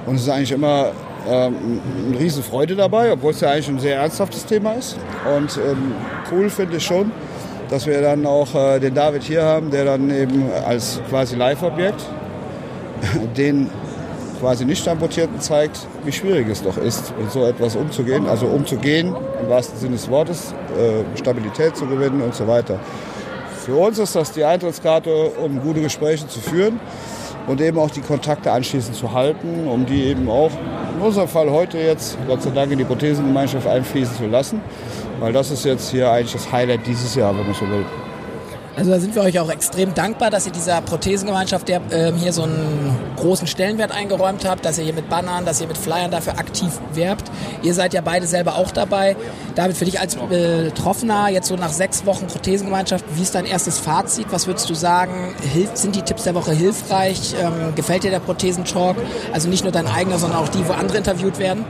und 0.06 0.17
es 0.17 0.23
ist 0.23 0.29
eigentlich 0.29 0.50
immer 0.50 0.91
ähm, 1.29 1.81
eine 2.09 2.19
riesen 2.19 2.43
Freude 2.43 2.75
dabei, 2.75 3.13
obwohl 3.13 3.33
es 3.33 3.41
ja 3.41 3.51
eigentlich 3.51 3.69
ein 3.69 3.79
sehr 3.79 3.97
ernsthaftes 3.97 4.47
Thema 4.47 4.73
ist. 4.75 4.97
Und 5.37 5.59
ähm, 5.59 5.95
cool 6.33 6.51
finde 6.51 6.77
ich 6.77 6.85
schon, 6.85 7.13
dass 7.69 7.87
wir 7.87 8.01
dann 8.01 8.27
auch 8.27 8.55
äh, 8.55 8.81
den 8.81 8.95
David 8.95 9.23
hier 9.23 9.45
haben, 9.45 9.71
der 9.71 9.85
dann 9.85 10.11
eben 10.11 10.51
als 10.67 11.01
quasi 11.09 11.37
Live-Objekt 11.37 12.03
den 13.37 13.71
quasi 14.41 14.65
nicht 14.65 14.87
amputierten 14.87 15.41
zeigt, 15.41 15.87
wie 16.05 16.13
schwierig 16.13 16.49
es 16.49 16.63
doch 16.63 16.77
ist, 16.77 17.13
mit 17.19 17.31
so 17.31 17.45
etwas 17.45 17.77
umzugehen. 17.77 18.27
Also 18.27 18.47
umzugehen, 18.47 19.15
im 19.43 19.49
wahrsten 19.49 19.79
Sinne 19.79 19.93
des 19.93 20.09
Wortes, 20.09 20.55
äh, 20.77 21.19
Stabilität 21.19 21.77
zu 21.77 21.87
gewinnen 21.87 22.23
und 22.23 22.35
so 22.35 22.47
weiter. 22.47 22.79
Für 23.65 23.75
uns 23.75 23.99
ist 23.99 24.15
das 24.15 24.32
die 24.32 24.44
Eintrittskarte, 24.44 25.13
um 25.44 25.61
gute 25.61 25.81
Gespräche 25.81 26.27
zu 26.27 26.41
führen 26.41 26.81
und 27.47 27.61
eben 27.61 27.79
auch 27.79 27.91
die 27.91 28.01
Kontakte 28.01 28.53
anschließend 28.53 28.97
zu 28.97 29.13
halten, 29.13 29.67
um 29.69 29.85
die 29.87 30.05
eben 30.05 30.31
auch 30.31 30.53
in 30.98 31.05
unserem 31.05 31.28
Fall 31.28 31.48
heute 31.48 31.78
jetzt, 31.78 32.19
Gott 32.26 32.43
sei 32.43 32.50
Dank, 32.50 32.72
in 32.72 32.78
die 32.78 32.84
Prothesengemeinschaft 32.84 33.69
einfließen 33.69 34.17
zu 34.17 34.26
lassen. 34.26 34.60
Weil 35.20 35.32
das 35.32 35.50
ist 35.50 35.64
jetzt 35.64 35.90
hier 35.90 36.10
eigentlich 36.10 36.32
das 36.32 36.50
Highlight 36.50 36.86
dieses 36.86 37.14
Jahr, 37.14 37.36
wenn 37.38 37.44
man 37.44 37.55
so 37.55 37.69
will. 37.69 37.84
Also 38.79 38.93
da 38.93 39.01
sind 39.01 39.17
wir 39.17 39.23
euch 39.23 39.41
auch 39.41 39.51
extrem 39.51 39.93
dankbar, 39.93 40.31
dass 40.31 40.47
ihr 40.47 40.53
dieser 40.53 40.81
Prothesengemeinschaft 40.81 41.67
der, 41.67 41.81
ähm, 41.91 42.15
hier 42.15 42.32
so 42.32 42.44
einen 42.44 42.97
großen 43.17 43.49
Stellenwert 43.49 43.91
eingeräumt 43.91 44.49
habt, 44.49 44.65
dass 44.65 44.79
ihr 44.79 44.85
hier 44.85 44.94
mit 44.94 45.08
Bannern, 45.08 45.44
dass 45.44 45.61
ihr 45.61 45.67
mit 45.67 45.77
Flyern 45.77 46.13
dafür 46.13 46.39
aktiv 46.39 46.70
werbt. 46.94 47.29
Ihr 47.63 47.75
seid 47.75 47.93
ja 47.93 48.03
beide 48.03 48.29
selber 48.29 48.55
auch 48.55 48.70
dabei. 48.70 49.17
David, 49.56 49.77
für 49.77 49.85
dich 49.85 49.99
als 49.99 50.15
Betroffener, 50.15 51.29
jetzt 51.29 51.49
so 51.49 51.56
nach 51.56 51.73
sechs 51.73 52.06
Wochen 52.06 52.29
Prothesengemeinschaft, 52.29 53.05
wie 53.17 53.23
ist 53.23 53.35
dein 53.35 53.47
erstes 53.47 53.81
Fazit? 53.81 54.27
Was 54.31 54.47
würdest 54.47 54.70
du 54.70 54.75
sagen? 54.75 55.35
Hilft, 55.53 55.77
sind 55.77 55.97
die 55.97 56.03
Tipps 56.03 56.23
der 56.23 56.37
Woche 56.37 56.53
hilfreich? 56.53 57.35
Ähm, 57.37 57.75
gefällt 57.75 58.05
dir 58.05 58.13
der 58.13 58.20
Prothesentalk? 58.20 58.97
Also 59.32 59.49
nicht 59.49 59.65
nur 59.65 59.73
dein 59.73 59.89
eigener, 59.89 60.20
sondern 60.20 60.39
auch 60.39 60.49
die, 60.51 60.67
wo 60.69 60.73
andere 60.73 60.99
interviewt 60.99 61.41
werden? 61.41 61.65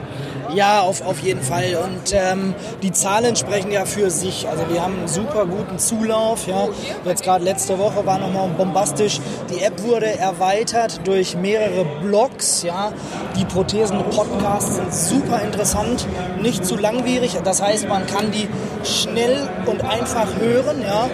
Ja, 0.54 0.80
auf, 0.80 1.04
auf 1.04 1.18
jeden 1.20 1.42
Fall. 1.42 1.78
Und 1.84 2.12
ähm, 2.12 2.54
die 2.82 2.92
Zahlen 2.92 3.36
sprechen 3.36 3.70
ja 3.70 3.84
für 3.84 4.10
sich. 4.10 4.48
Also 4.48 4.64
wir 4.70 4.82
haben 4.82 4.98
einen 4.98 5.08
super 5.08 5.44
guten 5.46 5.78
Zulauf. 5.78 6.46
Ja. 6.46 6.68
Jetzt 7.04 7.22
gerade 7.22 7.44
letzte 7.44 7.78
Woche 7.78 8.06
war 8.06 8.18
nochmal 8.18 8.48
bombastisch. 8.48 9.20
Die 9.50 9.62
App 9.62 9.82
wurde 9.82 10.06
erweitert 10.18 11.06
durch 11.06 11.36
mehrere 11.36 11.84
Blogs. 12.02 12.62
Ja. 12.62 12.92
Die 13.36 13.44
Prothesen-Podcasts 13.44 14.76
sind 14.76 14.94
super 14.94 15.42
interessant, 15.42 16.06
nicht 16.40 16.64
zu 16.64 16.76
langwierig. 16.76 17.36
Das 17.44 17.60
heißt, 17.62 17.88
man 17.88 18.06
kann 18.06 18.30
die 18.30 18.48
schnell 18.84 19.48
und 19.66 19.82
einfach 19.82 20.28
hören. 20.40 20.82
Ja. 20.82 21.10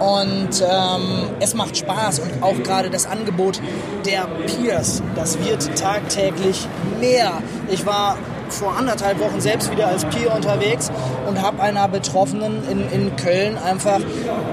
Und 0.00 0.60
ähm, 0.60 1.30
es 1.40 1.54
macht 1.54 1.76
Spaß 1.76 2.18
und 2.18 2.42
auch 2.42 2.62
gerade 2.62 2.90
das 2.90 3.06
Angebot 3.06 3.60
der 4.04 4.26
Peers, 4.46 5.02
das 5.14 5.38
wird 5.38 5.74
tagtäglich 5.78 6.68
mehr. 7.00 7.42
Ich 7.70 7.86
war 7.86 8.18
vor 8.48 8.76
anderthalb 8.76 9.20
Wochen 9.20 9.40
selbst 9.40 9.70
wieder 9.70 9.88
als 9.88 10.04
Peer 10.04 10.34
unterwegs 10.34 10.90
und 11.26 11.40
habe 11.42 11.62
einer 11.62 11.88
Betroffenen 11.88 12.62
in, 12.68 12.90
in 12.90 13.16
Köln 13.16 13.58
einfach 13.58 14.00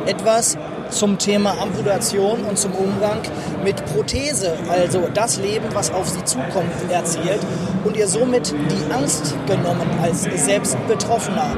etwas 0.06 0.58
zum 0.90 1.18
Thema 1.18 1.56
Amputation 1.60 2.44
und 2.44 2.58
zum 2.58 2.74
Umgang 2.74 3.22
mit 3.64 3.84
Prothese, 3.86 4.54
also 4.70 5.10
das 5.14 5.38
Leben, 5.38 5.66
was 5.74 5.92
auf 5.92 6.08
sie 6.08 6.24
zukommt, 6.24 6.72
erzählt 6.92 7.40
und 7.84 7.98
ihr 7.98 8.08
somit 8.08 8.52
die 8.52 8.94
Angst 8.94 9.36
genommen 9.48 9.90
als 10.02 10.24
selbst 10.24 10.78
Betroffener. 10.88 11.56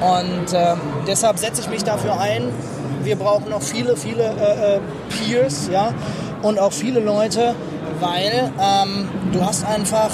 Und 0.00 0.52
äh, 0.52 0.74
deshalb 1.06 1.38
setze 1.38 1.62
ich 1.62 1.68
mich 1.68 1.84
dafür 1.84 2.18
ein. 2.18 2.48
Wir 3.02 3.16
brauchen 3.16 3.50
noch 3.50 3.62
viele, 3.62 3.96
viele 3.96 4.24
äh, 4.24 4.76
äh, 4.76 4.80
Peers, 5.08 5.68
ja, 5.72 5.92
und 6.42 6.58
auch 6.58 6.72
viele 6.72 7.00
Leute, 7.00 7.54
weil 8.00 8.52
ähm, 8.60 9.08
du 9.32 9.44
hast 9.44 9.66
einfach 9.66 10.10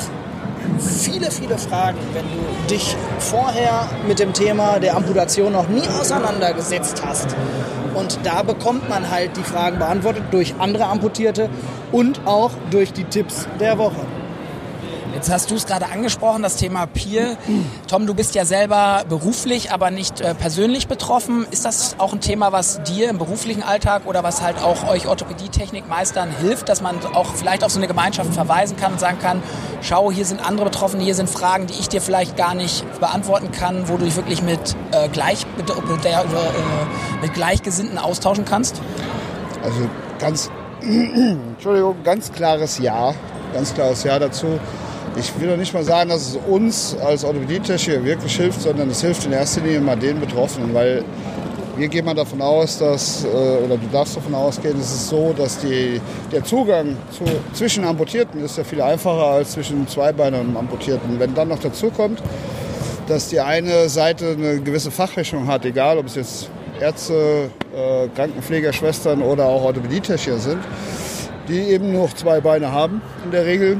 viele, 0.79 1.31
viele 1.31 1.59
Fragen, 1.59 1.99
wenn 2.13 2.25
du 2.25 2.75
dich 2.75 2.97
vorher 3.19 3.89
mit 4.07 4.19
dem 4.19 4.33
Thema 4.33 4.79
der 4.79 4.97
Amputation 4.97 5.53
noch 5.53 5.69
nie 5.69 5.87
auseinandergesetzt 6.01 7.03
hast. 7.05 7.35
Und 7.95 8.19
da 8.25 8.43
bekommt 8.43 8.89
man 8.89 9.11
halt 9.11 9.37
die 9.37 9.43
Fragen 9.43 9.79
beantwortet 9.79 10.25
durch 10.31 10.55
andere 10.59 10.87
Amputierte 10.87 11.49
und 11.93 12.27
auch 12.27 12.51
durch 12.71 12.93
die 12.93 13.05
Tipps 13.05 13.47
der 13.61 13.79
Woche. 13.79 14.01
Jetzt 15.25 15.33
hast 15.33 15.51
du 15.51 15.55
es 15.55 15.65
gerade 15.65 15.87
angesprochen, 15.87 16.43
das 16.43 16.57
Thema 16.57 16.85
Peer. 16.85 17.39
Tom, 17.89 18.07
du 18.07 18.13
bist 18.13 18.35
ja 18.35 18.45
selber 18.45 19.05
beruflich, 19.09 19.73
aber 19.73 19.91
nicht 19.91 20.21
äh, 20.21 20.35
persönlich 20.35 20.87
betroffen. 20.87 21.47
Ist 21.51 21.65
das 21.65 21.97
auch 21.97 22.13
ein 22.13 22.21
Thema, 22.21 22.53
was 22.53 22.83
dir 22.83 23.09
im 23.09 23.17
beruflichen 23.17 23.63
Alltag 23.63 24.03
oder 24.05 24.23
was 24.23 24.43
halt 24.43 24.59
auch 24.63 24.87
euch 24.87 25.07
Orthopädie-Technikmeistern 25.07 26.29
hilft, 26.43 26.69
dass 26.69 26.83
man 26.83 26.97
auch 27.15 27.33
vielleicht 27.37 27.65
auf 27.65 27.73
so 27.73 27.79
eine 27.79 27.87
Gemeinschaft 27.87 28.35
verweisen 28.35 28.77
kann 28.77 28.93
und 28.93 29.01
sagen 29.01 29.19
kann, 29.19 29.43
schau, 29.81 30.13
hier 30.13 30.27
sind 30.27 30.47
andere 30.47 30.67
Betroffene, 30.67 31.03
hier 31.03 31.15
sind 31.15 31.31
Fragen, 31.31 31.69
die 31.69 31.81
ich 31.81 31.89
dir 31.89 32.03
vielleicht 32.03 32.37
gar 32.37 32.55
nicht 32.55 32.85
beantworten 33.01 33.51
kann, 33.51 33.89
wo 33.89 33.97
du 33.97 34.05
dich 34.05 34.17
wirklich 34.17 34.43
mit, 34.43 34.77
äh, 34.91 35.09
gleich, 35.09 35.47
mit, 35.57 35.71
äh, 35.71 35.75
mit 37.23 37.33
Gleichgesinnten 37.33 37.97
austauschen 37.97 38.45
kannst? 38.45 38.79
Also 39.63 39.89
ganz, 40.19 40.51
Entschuldigung, 40.83 41.97
ganz 42.05 42.31
klares 42.31 42.77
Ja, 42.77 43.15
ganz 43.55 43.73
klares 43.73 44.05
Ja 44.05 44.19
dazu. 44.19 44.61
Ich 45.17 45.33
will 45.41 45.49
doch 45.49 45.57
nicht 45.57 45.73
mal 45.73 45.85
sagen, 45.85 46.11
dass 46.11 46.31
es 46.31 46.39
uns 46.49 46.97
als 46.97 47.25
Orthopädietechniker 47.25 48.05
wirklich 48.05 48.37
hilft, 48.37 48.61
sondern 48.61 48.91
es 48.91 49.01
hilft 49.01 49.25
in 49.25 49.33
erster 49.33 49.61
Linie 49.61 49.81
mal 49.81 49.97
den 49.97 50.19
Betroffenen, 50.19 50.75
weil 50.75 51.05
wir 51.77 51.89
gehen 51.89 52.05
mal 52.05 52.15
davon 52.15 52.41
aus, 52.41 52.79
dass, 52.79 53.25
äh, 53.25 53.29
oder 53.29 53.77
du 53.77 53.87
darfst 53.93 54.17
davon 54.17 54.35
ausgehen, 54.35 54.79
es 54.79 54.93
ist 54.93 55.09
so, 55.09 55.33
dass 55.33 55.59
die, 55.59 56.01
der 56.33 56.45
Zugang 56.45 56.97
zu, 57.11 57.25
zwischen 57.53 57.85
Amputierten 57.85 58.45
ist 58.45 58.59
ja 58.59 58.65
viel 58.65 58.81
einfacher 58.81 59.27
als 59.27 59.53
zwischen 59.53 59.87
Zweibeinern 59.87 60.49
und 60.49 60.57
Amputierten. 60.57 61.19
Wenn 61.19 61.35
dann 61.35 61.49
noch 61.49 61.59
dazu 61.59 61.91
kommt, 61.91 62.23
dass 63.09 63.29
die 63.29 63.41
eine 63.41 63.89
Seite 63.89 64.37
eine 64.39 64.61
gewisse 64.61 64.91
Fachrichtung 64.91 65.47
hat, 65.47 65.65
egal 65.65 65.99
ob 65.99 66.07
es 66.07 66.17
jetzt 66.17 66.51
Ärzte, 66.81 67.51
äh, 67.75 68.09
Krankenpfleger, 68.15 68.73
Schwestern 68.73 69.23
oder 69.23 69.47
auch 69.47 69.63
Orthopädietechniker 69.63 70.39
sind, 70.39 70.59
die 71.49 71.61
eben 71.61 71.93
nur 71.93 72.09
zwei 72.15 72.41
Beine 72.41 72.73
haben 72.73 73.01
in 73.25 73.31
der 73.31 73.47
Regel, 73.47 73.79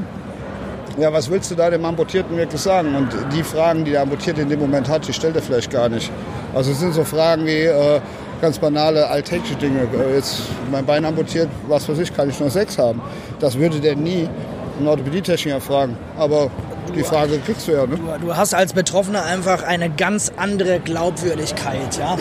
ja, 0.97 1.11
was 1.11 1.29
willst 1.29 1.51
du 1.51 1.55
da 1.55 1.69
dem 1.69 1.83
Amputierten 1.85 2.37
wirklich 2.37 2.61
sagen? 2.61 2.95
Und 2.95 3.09
die 3.33 3.43
Fragen, 3.43 3.85
die 3.85 3.91
der 3.91 4.01
Amputierte 4.01 4.41
in 4.41 4.49
dem 4.49 4.59
Moment 4.59 4.87
hat, 4.87 5.07
die 5.07 5.13
stellt 5.13 5.35
er 5.35 5.41
vielleicht 5.41 5.69
gar 5.71 5.89
nicht. 5.89 6.11
Also 6.53 6.71
es 6.71 6.79
sind 6.79 6.93
so 6.93 7.03
Fragen 7.03 7.45
wie 7.45 7.63
äh, 7.63 7.99
ganz 8.41 8.59
banale 8.59 9.07
alltägliche 9.07 9.55
Dinge. 9.55 9.87
Äh, 9.93 10.15
jetzt 10.15 10.43
mein 10.71 10.85
Bein 10.85 11.05
amputiert, 11.05 11.49
was 11.67 11.87
weiß 11.89 11.99
ich, 11.99 12.13
kann 12.13 12.29
ich 12.29 12.39
nur 12.39 12.49
sechs 12.49 12.77
haben. 12.77 13.01
Das 13.39 13.57
würde 13.57 13.79
der 13.79 13.95
nie 13.95 14.29
einen 14.77 14.87
Orthopädietechniker 14.87 15.61
fragen. 15.61 15.97
Aber 16.17 16.49
die 16.93 17.03
Frage 17.03 17.39
kriegst 17.39 17.67
du 17.67 17.73
ja. 17.73 17.85
Ne? 17.85 17.97
Du, 17.97 18.27
du, 18.27 18.35
hast 18.35 18.53
als 18.53 18.73
Betroffener 18.73 19.23
einfach 19.25 19.63
eine 19.63 19.89
ganz 19.89 20.31
andere 20.37 20.79
Glaubwürdigkeit. 20.79 21.97
Ja? 21.97 22.17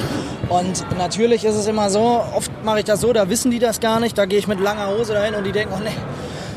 Und 0.49 0.85
natürlich 0.97 1.45
ist 1.45 1.55
es 1.55 1.67
immer 1.67 1.91
so, 1.91 2.23
oft 2.35 2.51
mache 2.65 2.81
ich 2.81 2.85
das 2.85 3.01
so, 3.01 3.13
da 3.13 3.29
wissen 3.29 3.51
die 3.51 3.59
das 3.59 3.81
gar 3.81 4.01
nicht, 4.01 4.17
da 4.17 4.25
gehe 4.27 4.39
ich 4.39 4.49
mit 4.49 4.61
langer 4.61 4.89
Hose 4.97 5.13
dahin 5.13 5.35
und 5.35 5.45
die 5.45 5.53
denken, 5.53 5.75
oh 5.77 5.81
nee, 5.83 5.91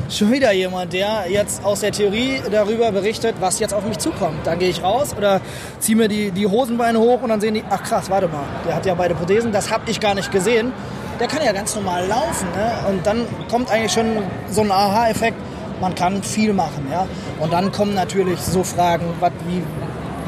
schon 0.08 0.32
wieder 0.32 0.52
jemand, 0.52 0.92
der 0.92 1.24
jetzt 1.28 1.64
aus 1.64 1.80
der 1.80 1.92
Theorie 1.92 2.40
darüber 2.50 2.90
berichtet, 2.92 3.36
was 3.40 3.58
jetzt 3.58 3.74
auf 3.74 3.84
mich 3.84 3.98
zukommt. 3.98 4.46
Dann 4.46 4.58
gehe 4.58 4.70
ich 4.70 4.82
raus 4.82 5.14
oder 5.16 5.40
ziehe 5.78 5.96
mir 5.96 6.08
die, 6.08 6.30
die 6.30 6.46
Hosenbeine 6.46 6.98
hoch 6.98 7.22
und 7.22 7.28
dann 7.28 7.40
sehen 7.40 7.54
die, 7.54 7.64
ach 7.68 7.82
krass, 7.82 8.08
warte 8.10 8.28
mal, 8.28 8.44
der 8.66 8.74
hat 8.74 8.86
ja 8.86 8.94
beide 8.94 9.14
Prothesen, 9.14 9.52
das 9.52 9.70
habe 9.70 9.90
ich 9.90 10.00
gar 10.00 10.14
nicht 10.14 10.32
gesehen. 10.32 10.72
Der 11.20 11.26
kann 11.26 11.44
ja 11.44 11.52
ganz 11.52 11.74
normal 11.74 12.06
laufen. 12.06 12.46
Ne? 12.54 12.88
Und 12.88 13.06
dann 13.06 13.26
kommt 13.50 13.70
eigentlich 13.70 13.92
schon 13.92 14.18
so 14.50 14.62
ein 14.62 14.70
Aha-Effekt, 14.70 15.36
man 15.80 15.94
kann 15.94 16.22
viel 16.22 16.52
machen. 16.52 16.86
Ja? 16.90 17.06
Und 17.40 17.52
dann 17.52 17.72
kommen 17.72 17.94
natürlich 17.94 18.40
so 18.40 18.62
Fragen, 18.62 19.04
wat, 19.20 19.32
wie, 19.46 19.62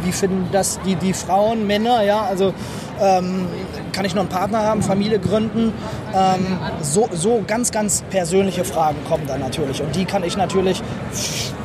wie 0.04 0.12
finden 0.12 0.48
das 0.52 0.80
die, 0.84 0.96
die 0.96 1.12
Frauen, 1.12 1.66
Männer, 1.66 2.02
ja, 2.02 2.22
also 2.22 2.52
ähm, 3.00 3.46
kann 3.92 4.04
ich 4.04 4.14
noch 4.14 4.22
einen 4.22 4.30
Partner 4.30 4.62
haben, 4.62 4.82
Familie 4.82 5.18
gründen? 5.18 5.72
Ähm, 6.14 6.58
so, 6.82 7.08
so 7.12 7.42
ganz, 7.46 7.70
ganz 7.70 8.02
persönliche 8.10 8.64
Fragen 8.64 8.98
kommen 9.08 9.26
dann 9.26 9.40
natürlich. 9.40 9.82
Und 9.82 9.94
die 9.96 10.04
kann 10.04 10.22
ich 10.24 10.36
natürlich 10.36 10.82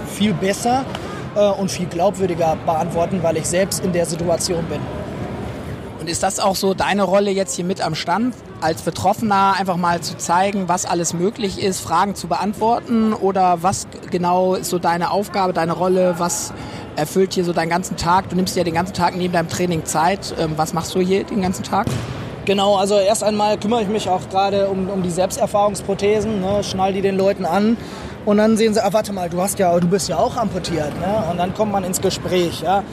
viel 0.07 0.33
besser 0.33 0.85
äh, 1.35 1.49
und 1.49 1.69
viel 1.69 1.87
glaubwürdiger 1.87 2.57
beantworten, 2.65 3.21
weil 3.21 3.37
ich 3.37 3.45
selbst 3.45 3.83
in 3.83 3.93
der 3.93 4.05
Situation 4.05 4.65
bin. 4.65 4.79
Und 5.99 6.09
ist 6.09 6.23
das 6.23 6.39
auch 6.39 6.55
so 6.55 6.73
deine 6.73 7.03
Rolle 7.03 7.31
jetzt 7.31 7.55
hier 7.55 7.65
mit 7.65 7.81
am 7.81 7.95
Stand, 7.95 8.35
als 8.61 8.83
Betroffener 8.83 9.55
einfach 9.57 9.75
mal 9.75 10.01
zu 10.01 10.17
zeigen, 10.17 10.67
was 10.67 10.85
alles 10.85 11.13
möglich 11.13 11.61
ist, 11.61 11.79
Fragen 11.79 12.15
zu 12.15 12.27
beantworten? 12.27 13.13
Oder 13.13 13.63
was 13.63 13.87
genau 14.11 14.55
ist 14.55 14.69
so 14.69 14.77
deine 14.77 15.11
Aufgabe, 15.11 15.51
deine 15.53 15.73
Rolle? 15.73 16.15
Was 16.17 16.53
erfüllt 16.95 17.33
hier 17.33 17.43
so 17.43 17.53
deinen 17.53 17.69
ganzen 17.69 17.97
Tag? 17.97 18.29
Du 18.29 18.35
nimmst 18.35 18.55
ja 18.55 18.63
den 18.63 18.73
ganzen 18.73 18.93
Tag 18.93 19.15
neben 19.15 19.33
deinem 19.33 19.49
Training 19.49 19.85
Zeit. 19.85 20.33
Ähm, 20.39 20.53
was 20.55 20.73
machst 20.73 20.95
du 20.95 20.99
hier 20.99 21.23
den 21.23 21.41
ganzen 21.41 21.63
Tag? 21.63 21.87
Genau, 22.45 22.75
also 22.75 22.97
erst 22.99 23.23
einmal 23.23 23.57
kümmere 23.57 23.81
ich 23.81 23.87
mich 23.87 24.07
auch 24.07 24.29
gerade 24.29 24.67
um, 24.67 24.89
um 24.89 25.01
die 25.01 25.09
Selbsterfahrungsprothesen, 25.09 26.41
ne, 26.41 26.63
schnall 26.63 26.93
die 26.93 27.01
den 27.01 27.17
Leuten 27.17 27.43
an 27.43 27.75
und 28.25 28.37
dann 28.37 28.57
sehen 28.57 28.73
sie, 28.73 28.83
ah, 28.83 28.91
warte 28.91 29.13
mal, 29.13 29.29
du 29.29 29.39
hast 29.39 29.59
ja, 29.59 29.79
du 29.79 29.87
bist 29.87 30.09
ja 30.09 30.17
auch 30.17 30.35
amputiert, 30.35 30.99
ne? 30.99 31.23
Und 31.29 31.37
dann 31.37 31.53
kommt 31.53 31.71
man 31.71 31.83
ins 31.83 32.01
Gespräch, 32.01 32.61
ja. 32.61 32.83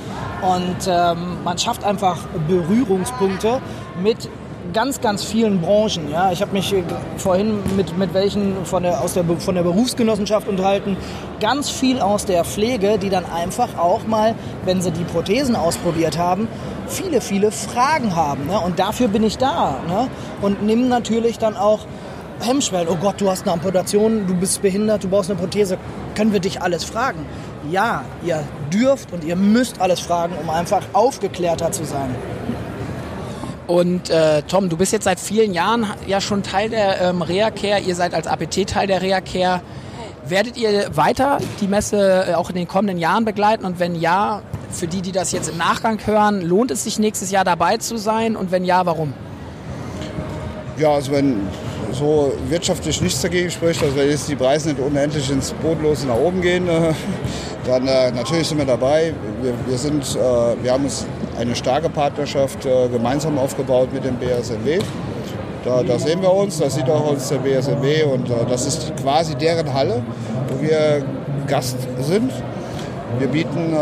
Und 0.42 0.86
ähm, 0.86 1.38
man 1.42 1.56
schafft 1.56 1.84
einfach 1.84 2.18
Berührungspunkte 2.48 3.60
mit 4.02 4.28
ganz, 4.72 5.00
ganz 5.00 5.24
vielen 5.24 5.60
Branchen. 5.60 6.10
Ja. 6.10 6.32
Ich 6.32 6.40
habe 6.40 6.52
mich 6.52 6.72
äh, 6.72 6.82
vorhin 7.16 7.58
mit, 7.76 7.96
mit 7.96 8.14
welchen 8.14 8.64
von 8.64 8.82
der, 8.82 9.00
aus 9.00 9.14
der, 9.14 9.24
von 9.24 9.54
der 9.54 9.62
Berufsgenossenschaft 9.62 10.48
unterhalten. 10.48 10.96
Ganz 11.40 11.70
viel 11.70 12.00
aus 12.00 12.26
der 12.26 12.44
Pflege, 12.44 12.98
die 12.98 13.10
dann 13.10 13.24
einfach 13.24 13.78
auch 13.78 14.06
mal, 14.06 14.34
wenn 14.64 14.80
sie 14.80 14.90
die 14.90 15.04
Prothesen 15.04 15.56
ausprobiert 15.56 16.18
haben, 16.18 16.48
viele, 16.86 17.20
viele 17.20 17.50
Fragen 17.50 18.16
haben. 18.16 18.46
Ne? 18.46 18.58
Und 18.58 18.78
dafür 18.78 19.08
bin 19.08 19.22
ich 19.22 19.38
da. 19.38 19.76
Ne? 19.88 20.08
Und 20.40 20.62
nimm 20.62 20.88
natürlich 20.88 21.38
dann 21.38 21.56
auch 21.56 21.80
Hemmschwellen. 22.40 22.88
Oh 22.88 22.96
Gott, 23.00 23.20
du 23.20 23.30
hast 23.30 23.42
eine 23.42 23.52
Amputation, 23.52 24.26
du 24.26 24.34
bist 24.34 24.62
behindert, 24.62 25.04
du 25.04 25.08
brauchst 25.08 25.30
eine 25.30 25.38
Prothese. 25.38 25.78
Können 26.14 26.32
wir 26.32 26.40
dich 26.40 26.60
alles 26.60 26.84
fragen? 26.84 27.24
Ja, 27.70 28.04
ihr 28.24 28.42
dürft 28.72 29.12
und 29.12 29.22
ihr 29.24 29.36
müsst 29.36 29.80
alles 29.80 30.00
fragen, 30.00 30.34
um 30.42 30.50
einfach 30.50 30.82
aufgeklärter 30.92 31.70
zu 31.70 31.84
sein. 31.84 32.14
Und 33.72 34.10
äh, 34.10 34.42
Tom, 34.42 34.68
du 34.68 34.76
bist 34.76 34.92
jetzt 34.92 35.04
seit 35.04 35.18
vielen 35.18 35.54
Jahren 35.54 35.86
ja 36.06 36.20
schon 36.20 36.42
Teil 36.42 36.68
der 36.68 37.00
ähm, 37.00 37.22
Reacare. 37.22 37.80
Ihr 37.80 37.94
seid 37.94 38.12
als 38.12 38.26
APT 38.26 38.66
Teil 38.68 38.86
der 38.86 39.00
Reacare. 39.00 39.62
Werdet 40.28 40.58
ihr 40.58 40.94
weiter 40.94 41.38
die 41.62 41.68
Messe 41.68 42.26
äh, 42.28 42.34
auch 42.34 42.50
in 42.50 42.56
den 42.56 42.68
kommenden 42.68 42.98
Jahren 42.98 43.24
begleiten? 43.24 43.64
Und 43.64 43.80
wenn 43.80 43.94
ja, 43.94 44.42
für 44.70 44.86
die, 44.86 45.00
die 45.00 45.10
das 45.10 45.32
jetzt 45.32 45.48
im 45.48 45.56
Nachgang 45.56 45.98
hören, 46.04 46.42
lohnt 46.42 46.70
es 46.70 46.84
sich 46.84 46.98
nächstes 46.98 47.30
Jahr 47.30 47.46
dabei 47.46 47.78
zu 47.78 47.96
sein? 47.96 48.36
Und 48.36 48.50
wenn 48.50 48.66
ja, 48.66 48.84
warum? 48.84 49.14
Ja, 50.76 50.90
also 50.90 51.12
wenn 51.12 51.40
so 52.02 52.32
wirtschaftlich 52.48 53.00
nichts 53.00 53.22
dagegen 53.22 53.48
spricht, 53.48 53.80
also 53.82 53.96
wenn 53.96 54.10
jetzt 54.10 54.28
die 54.28 54.34
Preise 54.34 54.70
nicht 54.70 54.80
unendlich 54.80 55.30
ins 55.30 55.52
Bodenlose 55.52 56.08
nach 56.08 56.16
oben 56.16 56.40
gehen, 56.40 56.66
dann 57.66 57.86
äh, 57.86 58.10
natürlich 58.10 58.48
sind 58.48 58.58
wir 58.58 58.64
dabei. 58.64 59.14
Wir, 59.40 59.54
wir, 59.66 59.78
sind, 59.78 60.02
äh, 60.16 60.62
wir 60.62 60.72
haben 60.72 60.84
uns 60.84 61.06
eine 61.38 61.54
starke 61.54 61.88
Partnerschaft 61.88 62.66
äh, 62.66 62.88
gemeinsam 62.88 63.38
aufgebaut 63.38 63.92
mit 63.92 64.04
dem 64.04 64.16
BSMW. 64.16 64.80
Da, 65.64 65.84
da, 65.84 65.96
sehen 65.96 66.20
wir 66.20 66.32
uns, 66.32 66.58
da 66.58 66.68
sieht 66.68 66.90
auch 66.90 67.12
uns 67.12 67.28
der 67.28 67.36
BSMW 67.36 68.02
und 68.02 68.28
das 68.50 68.66
ist 68.66 68.92
quasi 69.00 69.36
deren 69.36 69.72
Halle, 69.72 70.02
wo 70.48 70.60
wir 70.60 71.04
Gast 71.46 71.76
sind. 72.00 72.32
Wir 73.20 73.28
bieten 73.28 73.72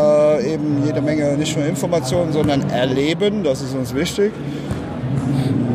eben 0.44 0.82
jede 0.84 1.00
Menge 1.00 1.38
nicht 1.38 1.56
nur 1.56 1.64
Informationen, 1.64 2.34
sondern 2.34 2.68
Erleben, 2.68 3.44
das 3.44 3.62
ist 3.62 3.74
uns 3.74 3.94
wichtig 3.94 4.30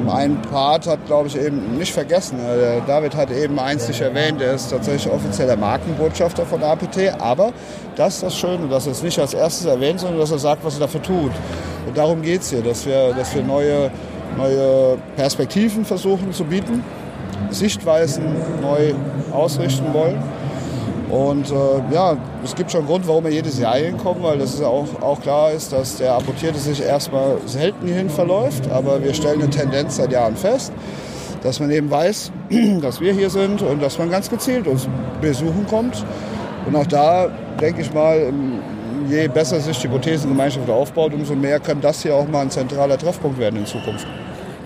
ein 0.09 0.41
Part 0.41 0.87
hat, 0.87 1.05
glaube 1.05 1.27
ich, 1.27 1.37
eben 1.37 1.77
nicht 1.77 1.93
vergessen. 1.93 2.39
Äh, 2.39 2.81
David 2.87 3.15
hat 3.15 3.31
eben 3.31 3.59
eins 3.59 3.87
nicht 3.87 4.01
erwähnt, 4.01 4.41
er 4.41 4.53
ist 4.53 4.69
tatsächlich 4.69 5.11
offizieller 5.11 5.55
Markenbotschafter 5.55 6.45
von 6.45 6.63
APT, 6.63 7.19
aber 7.19 7.53
das 7.95 8.15
ist 8.15 8.23
das 8.23 8.37
Schöne, 8.37 8.67
dass 8.67 8.85
er 8.85 8.91
es 8.91 9.03
nicht 9.03 9.19
als 9.19 9.33
erstes 9.33 9.65
erwähnt, 9.65 9.99
sondern 9.99 10.19
dass 10.19 10.31
er 10.31 10.39
sagt, 10.39 10.63
was 10.63 10.75
er 10.75 10.81
dafür 10.81 11.01
tut. 11.01 11.31
Und 11.87 11.97
darum 11.97 12.21
geht 12.21 12.41
es 12.41 12.49
hier, 12.49 12.61
dass 12.61 12.85
wir, 12.85 13.13
dass 13.13 13.33
wir 13.35 13.43
neue, 13.43 13.91
neue 14.37 14.97
Perspektiven 15.15 15.85
versuchen 15.85 16.33
zu 16.33 16.43
bieten, 16.43 16.83
Sichtweisen 17.49 18.23
neu 18.61 18.93
ausrichten 19.31 19.93
wollen. 19.93 20.21
Und 21.15 21.49
äh, 21.49 21.93
ja, 21.93 22.17
es 22.43 22.55
gibt 22.55 22.71
schon 22.71 22.81
einen 22.81 22.89
Grund, 22.89 23.07
warum 23.07 23.23
wir 23.23 23.31
jedes 23.31 23.57
Jahr 23.57 23.77
hinkommen, 23.77 24.21
weil 24.21 24.37
das 24.37 24.53
ist 24.53 24.61
auch, 24.61 24.85
auch 25.01 25.21
klar 25.21 25.51
ist, 25.51 25.71
dass 25.71 25.95
der 25.95 26.13
Amputierte 26.13 26.59
sich 26.59 26.81
erstmal 26.81 27.37
selten 27.45 27.87
hierhin 27.87 28.09
verläuft. 28.09 28.69
Aber 28.69 29.01
wir 29.01 29.13
stellen 29.13 29.41
eine 29.41 29.49
Tendenz 29.49 29.95
seit 29.95 30.11
Jahren 30.11 30.35
fest, 30.35 30.73
dass 31.41 31.61
man 31.61 31.71
eben 31.71 31.89
weiß, 31.89 32.33
dass 32.81 32.99
wir 32.99 33.13
hier 33.13 33.29
sind 33.29 33.61
und 33.61 33.81
dass 33.81 33.97
man 33.97 34.11
ganz 34.11 34.29
gezielt 34.29 34.67
uns 34.67 34.89
besuchen 35.21 35.65
kommt. 35.69 36.03
Und 36.65 36.75
auch 36.75 36.87
da 36.87 37.29
denke 37.61 37.81
ich 37.81 37.93
mal, 37.93 38.33
je 39.09 39.29
besser 39.29 39.61
sich 39.61 39.79
die 39.79 39.87
Prothesengemeinschaft 39.87 40.69
aufbaut, 40.69 41.13
umso 41.13 41.33
mehr 41.33 41.61
kann 41.61 41.79
das 41.79 42.01
hier 42.01 42.13
auch 42.13 42.27
mal 42.27 42.41
ein 42.41 42.49
zentraler 42.49 42.97
Treffpunkt 42.97 43.39
werden 43.39 43.59
in 43.59 43.65
Zukunft. 43.65 44.05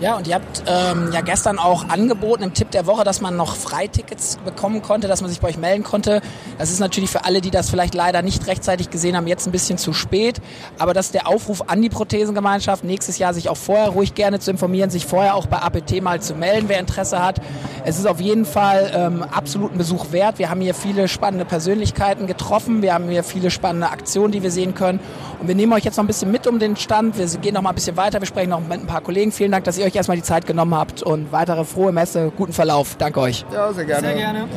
Ja, 0.00 0.16
und 0.16 0.26
ihr 0.26 0.36
habt 0.36 0.62
ähm, 0.66 1.10
ja 1.12 1.20
gestern 1.20 1.58
auch 1.58 1.90
angeboten 1.90 2.42
im 2.42 2.54
Tipp 2.54 2.70
der 2.70 2.86
Woche, 2.86 3.04
dass 3.04 3.20
man 3.20 3.36
noch 3.36 3.54
Freitickets 3.54 4.38
bekommen 4.46 4.80
konnte, 4.80 5.08
dass 5.08 5.20
man 5.20 5.28
sich 5.28 5.40
bei 5.40 5.48
euch 5.48 5.58
melden 5.58 5.84
konnte. 5.84 6.22
Das 6.56 6.70
ist 6.70 6.80
natürlich 6.80 7.10
für 7.10 7.26
alle, 7.26 7.42
die 7.42 7.50
das 7.50 7.68
vielleicht 7.68 7.94
leider 7.94 8.22
nicht 8.22 8.46
rechtzeitig 8.46 8.88
gesehen 8.88 9.14
haben, 9.14 9.26
jetzt 9.26 9.46
ein 9.46 9.52
bisschen 9.52 9.76
zu 9.76 9.92
spät. 9.92 10.40
Aber 10.78 10.94
das 10.94 11.06
ist 11.06 11.14
der 11.14 11.28
Aufruf 11.28 11.64
an 11.66 11.82
die 11.82 11.90
Prothesengemeinschaft, 11.90 12.82
nächstes 12.82 13.18
Jahr 13.18 13.34
sich 13.34 13.50
auch 13.50 13.58
vorher 13.58 13.90
ruhig 13.90 14.14
gerne 14.14 14.38
zu 14.38 14.50
informieren, 14.50 14.88
sich 14.88 15.04
vorher 15.04 15.34
auch 15.34 15.44
bei 15.44 15.58
APT 15.58 16.00
mal 16.00 16.22
zu 16.22 16.34
melden, 16.34 16.70
wer 16.70 16.78
Interesse 16.78 17.22
hat. 17.22 17.38
Es 17.84 17.98
ist 17.98 18.06
auf 18.06 18.20
jeden 18.22 18.46
Fall 18.46 18.90
ähm, 18.94 19.22
absoluten 19.22 19.76
Besuch 19.76 20.12
wert. 20.12 20.38
Wir 20.38 20.48
haben 20.48 20.62
hier 20.62 20.74
viele 20.74 21.08
spannende 21.08 21.44
Persönlichkeiten 21.44 22.26
getroffen. 22.26 22.80
Wir 22.80 22.94
haben 22.94 23.10
hier 23.10 23.22
viele 23.22 23.50
spannende 23.50 23.90
Aktionen, 23.90 24.32
die 24.32 24.42
wir 24.42 24.50
sehen 24.50 24.74
können. 24.74 25.00
Und 25.40 25.48
wir 25.48 25.54
nehmen 25.54 25.72
euch 25.74 25.84
jetzt 25.84 25.96
noch 25.96 26.04
ein 26.04 26.06
bisschen 26.06 26.30
mit 26.30 26.46
um 26.46 26.58
den 26.58 26.76
Stand. 26.76 27.18
Wir 27.18 27.26
gehen 27.26 27.54
noch 27.54 27.62
mal 27.62 27.70
ein 27.70 27.74
bisschen 27.74 27.96
weiter. 27.96 28.20
Wir 28.20 28.26
sprechen 28.26 28.50
noch 28.50 28.60
mit 28.60 28.80
ein 28.80 28.86
paar 28.86 29.00
Kollegen. 29.02 29.32
Vielen 29.32 29.52
Dank, 29.52 29.64
dass 29.64 29.78
ihr 29.78 29.86
euch 29.86 29.89
erstmal 29.96 30.16
die 30.16 30.22
Zeit 30.22 30.46
genommen 30.46 30.74
habt 30.74 31.02
und 31.02 31.32
weitere 31.32 31.64
frohe 31.64 31.92
Messe, 31.92 32.32
guten 32.36 32.52
Verlauf. 32.52 32.96
Danke 32.96 33.20
euch. 33.20 33.44
Ja, 33.52 33.72
sehr 33.72 33.84
gerne. 33.84 34.08
Sehr 34.08 34.16
gerne. 34.16 34.48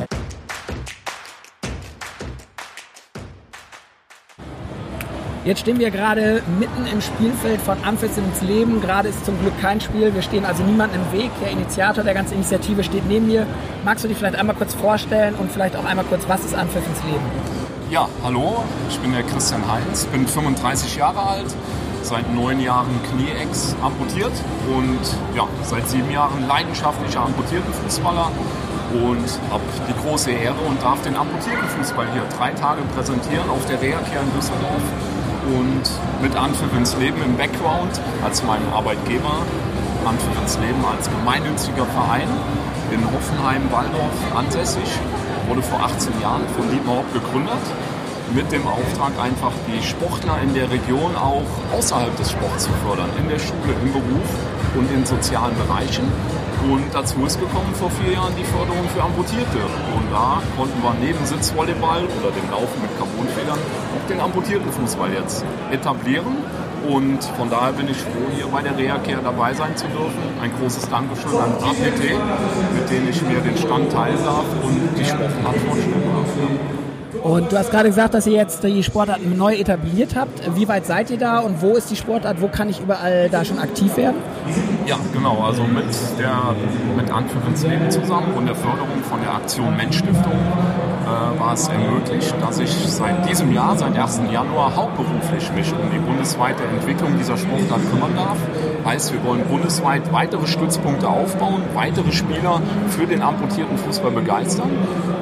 Jetzt 5.44 5.60
stehen 5.60 5.78
wir 5.78 5.90
gerade 5.90 6.42
mitten 6.58 6.86
im 6.90 7.02
Spielfeld 7.02 7.60
von 7.60 7.76
Amphis 7.84 8.16
ins 8.16 8.40
Leben. 8.40 8.80
Gerade 8.80 9.10
ist 9.10 9.26
zum 9.26 9.38
Glück 9.40 9.52
kein 9.60 9.78
Spiel. 9.78 10.14
Wir 10.14 10.22
stehen 10.22 10.46
also 10.46 10.62
niemandem 10.62 11.02
im 11.02 11.20
Weg. 11.20 11.30
Der 11.42 11.50
Initiator 11.50 12.02
der 12.02 12.14
ganzen 12.14 12.36
Initiative 12.36 12.82
steht 12.82 13.06
neben 13.06 13.26
mir. 13.26 13.46
Magst 13.84 14.04
du 14.04 14.08
dich 14.08 14.16
vielleicht 14.16 14.36
einmal 14.36 14.56
kurz 14.56 14.72
vorstellen 14.72 15.34
und 15.34 15.52
vielleicht 15.52 15.76
auch 15.76 15.84
einmal 15.84 16.06
kurz, 16.06 16.26
was 16.28 16.42
ist 16.46 16.54
Amphis 16.54 16.82
ins 16.86 17.04
Leben? 17.04 17.24
Ja, 17.90 18.08
hallo, 18.22 18.64
ich 18.88 18.98
bin 19.00 19.12
der 19.12 19.22
Christian 19.22 19.60
Heinz, 19.70 20.06
bin 20.06 20.26
35 20.26 20.96
Jahre 20.96 21.22
alt, 21.22 21.54
seit 22.04 22.32
neun 22.34 22.60
Jahren 22.60 23.00
Knieex 23.10 23.74
amputiert 23.82 24.32
und 24.68 25.00
ja, 25.34 25.48
seit 25.62 25.88
sieben 25.88 26.10
Jahren 26.10 26.46
leidenschaftlicher 26.46 27.24
Amputiertenfußballer 27.24 28.30
und 28.92 29.26
habe 29.50 29.64
die 29.88 30.06
große 30.06 30.30
Ehre 30.30 30.60
und 30.68 30.80
darf 30.82 31.00
den 31.02 31.16
Amputiertenfußball 31.16 32.06
hier 32.12 32.22
drei 32.36 32.52
Tage 32.52 32.82
präsentieren 32.94 33.48
auf 33.48 33.64
der 33.66 33.80
Reha-Care 33.80 34.22
in 34.22 34.32
Düsseldorf 34.36 34.84
und 35.56 36.22
mit 36.22 36.36
Anpfiff 36.36 36.72
ins 36.76 36.96
Leben 36.96 37.20
im 37.24 37.36
Background 37.36 38.00
als 38.22 38.44
meinem 38.44 38.68
Arbeitgeber, 38.72 39.42
Anpfiff 40.04 40.40
ins 40.42 40.58
Leben 40.58 40.84
als 40.84 41.08
gemeinnütziger 41.10 41.86
Verein 41.86 42.28
in 42.92 43.00
Hoffenheim-Walldorf 43.12 44.36
ansässig, 44.36 45.00
wurde 45.48 45.62
vor 45.62 45.80
18 45.80 46.20
Jahren 46.20 46.46
von 46.54 46.70
Dietmar 46.70 46.98
Hopp 46.98 47.12
gegründet 47.12 47.64
mit 48.32 48.50
dem 48.52 48.66
Auftrag 48.66 49.12
einfach 49.20 49.52
die 49.68 49.82
Sportler 49.82 50.38
in 50.42 50.54
der 50.54 50.70
Region 50.70 51.14
auch 51.16 51.44
außerhalb 51.76 52.16
des 52.16 52.30
Sports 52.30 52.64
zu 52.64 52.72
fördern, 52.84 53.10
in 53.18 53.28
der 53.28 53.38
Schule, 53.38 53.74
im 53.82 53.92
Beruf 53.92 54.28
und 54.76 54.90
in 54.92 55.04
sozialen 55.04 55.54
Bereichen. 55.56 56.10
Und 56.70 56.84
dazu 56.92 57.16
ist 57.26 57.38
gekommen 57.38 57.74
vor 57.74 57.90
vier 57.90 58.14
Jahren 58.14 58.32
die 58.38 58.44
Förderung 58.44 58.88
für 58.94 59.02
Amputierte. 59.02 59.60
Und 59.94 60.10
da 60.10 60.40
konnten 60.56 60.82
wir 60.82 60.94
neben 60.98 61.20
Sitzvolleyball 61.26 62.04
oder 62.04 62.30
dem 62.32 62.50
Laufen 62.50 62.80
mit 62.80 62.90
Carbonfedern 62.96 63.58
auch 63.58 64.08
den 64.08 64.20
Amputiertenfußball 64.20 65.12
jetzt 65.12 65.44
etablieren. 65.70 66.38
Und 66.88 67.22
von 67.36 67.50
daher 67.50 67.72
bin 67.72 67.88
ich 67.88 67.96
froh, 67.96 68.28
hier 68.34 68.46
bei 68.46 68.62
der 68.62 68.76
Reha-Care 68.76 69.22
dabei 69.22 69.52
sein 69.52 69.76
zu 69.76 69.86
dürfen. 69.88 70.20
Ein 70.40 70.52
großes 70.58 70.88
Dankeschön 70.88 71.36
an 71.36 71.52
APT, 71.52 72.00
mit 72.72 72.90
denen 72.90 73.08
ich 73.10 73.20
mir 73.22 73.40
den 73.40 73.56
Stand 73.56 73.92
teilen 73.92 74.24
darf 74.24 74.44
und 74.62 74.98
die 74.98 75.04
Sportart 75.04 75.56
vorstellen 75.68 76.04
darf. 76.12 76.83
Und 77.24 77.52
du 77.52 77.58
hast 77.58 77.70
gerade 77.70 77.88
gesagt, 77.88 78.12
dass 78.12 78.26
ihr 78.26 78.34
jetzt 78.34 78.62
die 78.64 78.82
Sportart 78.82 79.24
neu 79.24 79.54
etabliert 79.54 80.14
habt. 80.14 80.54
Wie 80.56 80.68
weit 80.68 80.84
seid 80.84 81.10
ihr 81.10 81.16
da 81.16 81.38
und 81.38 81.62
wo 81.62 81.72
ist 81.72 81.90
die 81.90 81.96
Sportart? 81.96 82.42
Wo 82.42 82.48
kann 82.48 82.68
ich 82.68 82.80
überall 82.80 83.30
da 83.30 83.46
schon 83.46 83.58
aktiv 83.58 83.96
werden? 83.96 84.16
Ja, 84.86 84.98
genau. 85.10 85.38
Also 85.42 85.62
mit 85.62 85.86
der 86.18 86.54
mit 86.94 87.10
Anpfiff 87.10 87.40
ins 87.48 87.62
Leben 87.62 87.90
zusammen 87.90 88.34
und 88.36 88.44
der 88.44 88.54
Förderung 88.54 89.02
von 89.08 89.22
der 89.22 89.34
Aktion 89.36 89.74
Menschstiftung 89.74 90.34
äh, 90.34 91.40
war 91.40 91.54
es 91.54 91.66
ermöglicht, 91.68 92.34
dass 92.42 92.58
ich 92.58 92.70
seit 92.70 93.26
diesem 93.26 93.54
Jahr, 93.54 93.74
seit 93.78 93.98
1. 93.98 94.20
Januar, 94.30 94.76
hauptberuflich 94.76 95.50
mich 95.52 95.72
um 95.72 95.90
die 95.90 96.00
bundesweite 96.00 96.62
Entwicklung 96.64 97.16
dieser 97.16 97.38
Sportart 97.38 97.80
kümmern 97.90 98.14
darf. 98.14 98.36
Heißt, 98.84 99.14
wir 99.14 99.24
wollen 99.24 99.46
bundesweit 99.46 100.12
weitere 100.12 100.46
Stützpunkte 100.46 101.08
aufbauen, 101.08 101.62
weitere 101.72 102.12
Spieler 102.12 102.60
für 102.90 103.06
den 103.06 103.22
amputierten 103.22 103.78
Fußball 103.78 104.10
begeistern 104.10 104.70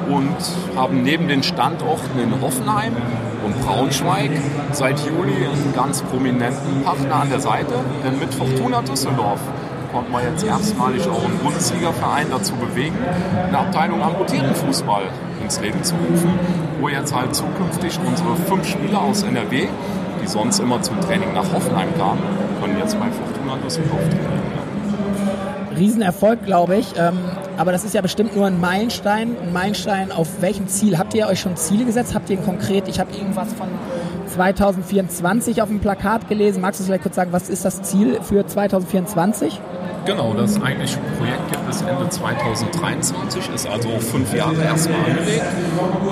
und 0.09 0.35
haben 0.75 1.03
neben 1.03 1.27
den 1.27 1.43
Standorten 1.43 2.19
in 2.19 2.41
Hoffenheim 2.41 2.93
und 3.45 3.65
Braunschweig 3.65 4.31
seit 4.71 4.99
Juli 4.99 5.45
einen 5.45 5.73
ganz 5.75 6.01
prominenten 6.01 6.83
Partner 6.83 7.15
an 7.15 7.29
der 7.29 7.39
Seite, 7.39 7.73
denn 8.03 8.19
mit 8.19 8.33
Fortuna 8.33 8.81
Düsseldorf 8.81 9.39
konnten 9.91 10.11
wir 10.11 10.23
jetzt 10.23 10.43
erstmalig 10.43 11.07
auch 11.07 11.23
einen 11.23 11.37
Bundesliga-Verein 11.37 12.27
dazu 12.31 12.53
bewegen, 12.55 12.95
eine 13.47 13.59
Abteilung 13.59 14.01
amputierten 14.01 14.55
Fußball 14.55 15.03
ins 15.43 15.59
Leben 15.61 15.83
zu 15.83 15.93
rufen, 15.95 16.31
wo 16.81 16.89
jetzt 16.89 17.13
halt 17.13 17.35
zukünftig 17.35 17.99
unsere 18.05 18.35
fünf 18.35 18.67
Spieler 18.67 19.01
aus 19.01 19.23
NRW, 19.23 19.67
die 20.21 20.27
sonst 20.27 20.59
immer 20.59 20.81
zum 20.81 20.99
Training 21.01 21.33
nach 21.33 21.51
Hoffenheim 21.53 21.89
kamen, 21.97 22.21
können 22.59 22.77
jetzt 22.79 22.99
bei 22.99 23.05
Fortuna 23.11 23.57
Düsseldorf 23.63 24.01
trainieren. 24.09 24.53
Riesenerfolg, 25.77 26.43
glaube 26.45 26.77
ich. 26.77 26.93
Aber 27.57 27.71
das 27.71 27.83
ist 27.83 27.93
ja 27.93 28.01
bestimmt 28.01 28.35
nur 28.35 28.47
ein 28.47 28.59
Meilenstein. 28.59 29.35
Ein 29.41 29.53
Meilenstein 29.53 30.11
auf 30.11 30.41
welchem 30.41 30.67
Ziel? 30.67 30.97
Habt 30.97 31.13
ihr 31.13 31.27
euch 31.27 31.39
schon 31.39 31.55
Ziele 31.55 31.85
gesetzt? 31.85 32.15
Habt 32.15 32.29
ihr 32.29 32.37
konkret, 32.37 32.87
ich 32.87 32.99
habe 32.99 33.13
irgendwas 33.13 33.53
von 33.53 33.67
2024 34.27 35.61
auf 35.61 35.69
dem 35.69 35.79
Plakat 35.79 36.27
gelesen. 36.27 36.61
Magst 36.61 36.79
du 36.79 36.85
vielleicht 36.85 37.03
kurz 37.03 37.15
sagen, 37.15 37.31
was 37.31 37.49
ist 37.49 37.65
das 37.65 37.83
Ziel 37.83 38.19
für 38.21 38.45
2024? 38.45 39.59
Genau, 40.05 40.33
das 40.33 40.61
eigentliche 40.61 40.97
Projekt 41.17 41.49
gibt 41.49 41.69
es 41.69 41.81
Ende 41.81 42.09
2023, 42.09 43.49
ist 43.55 43.67
also 43.67 43.87
fünf 43.99 44.33
Jahre 44.33 44.61
erstmal 44.61 44.99
angelegt, 44.99 45.45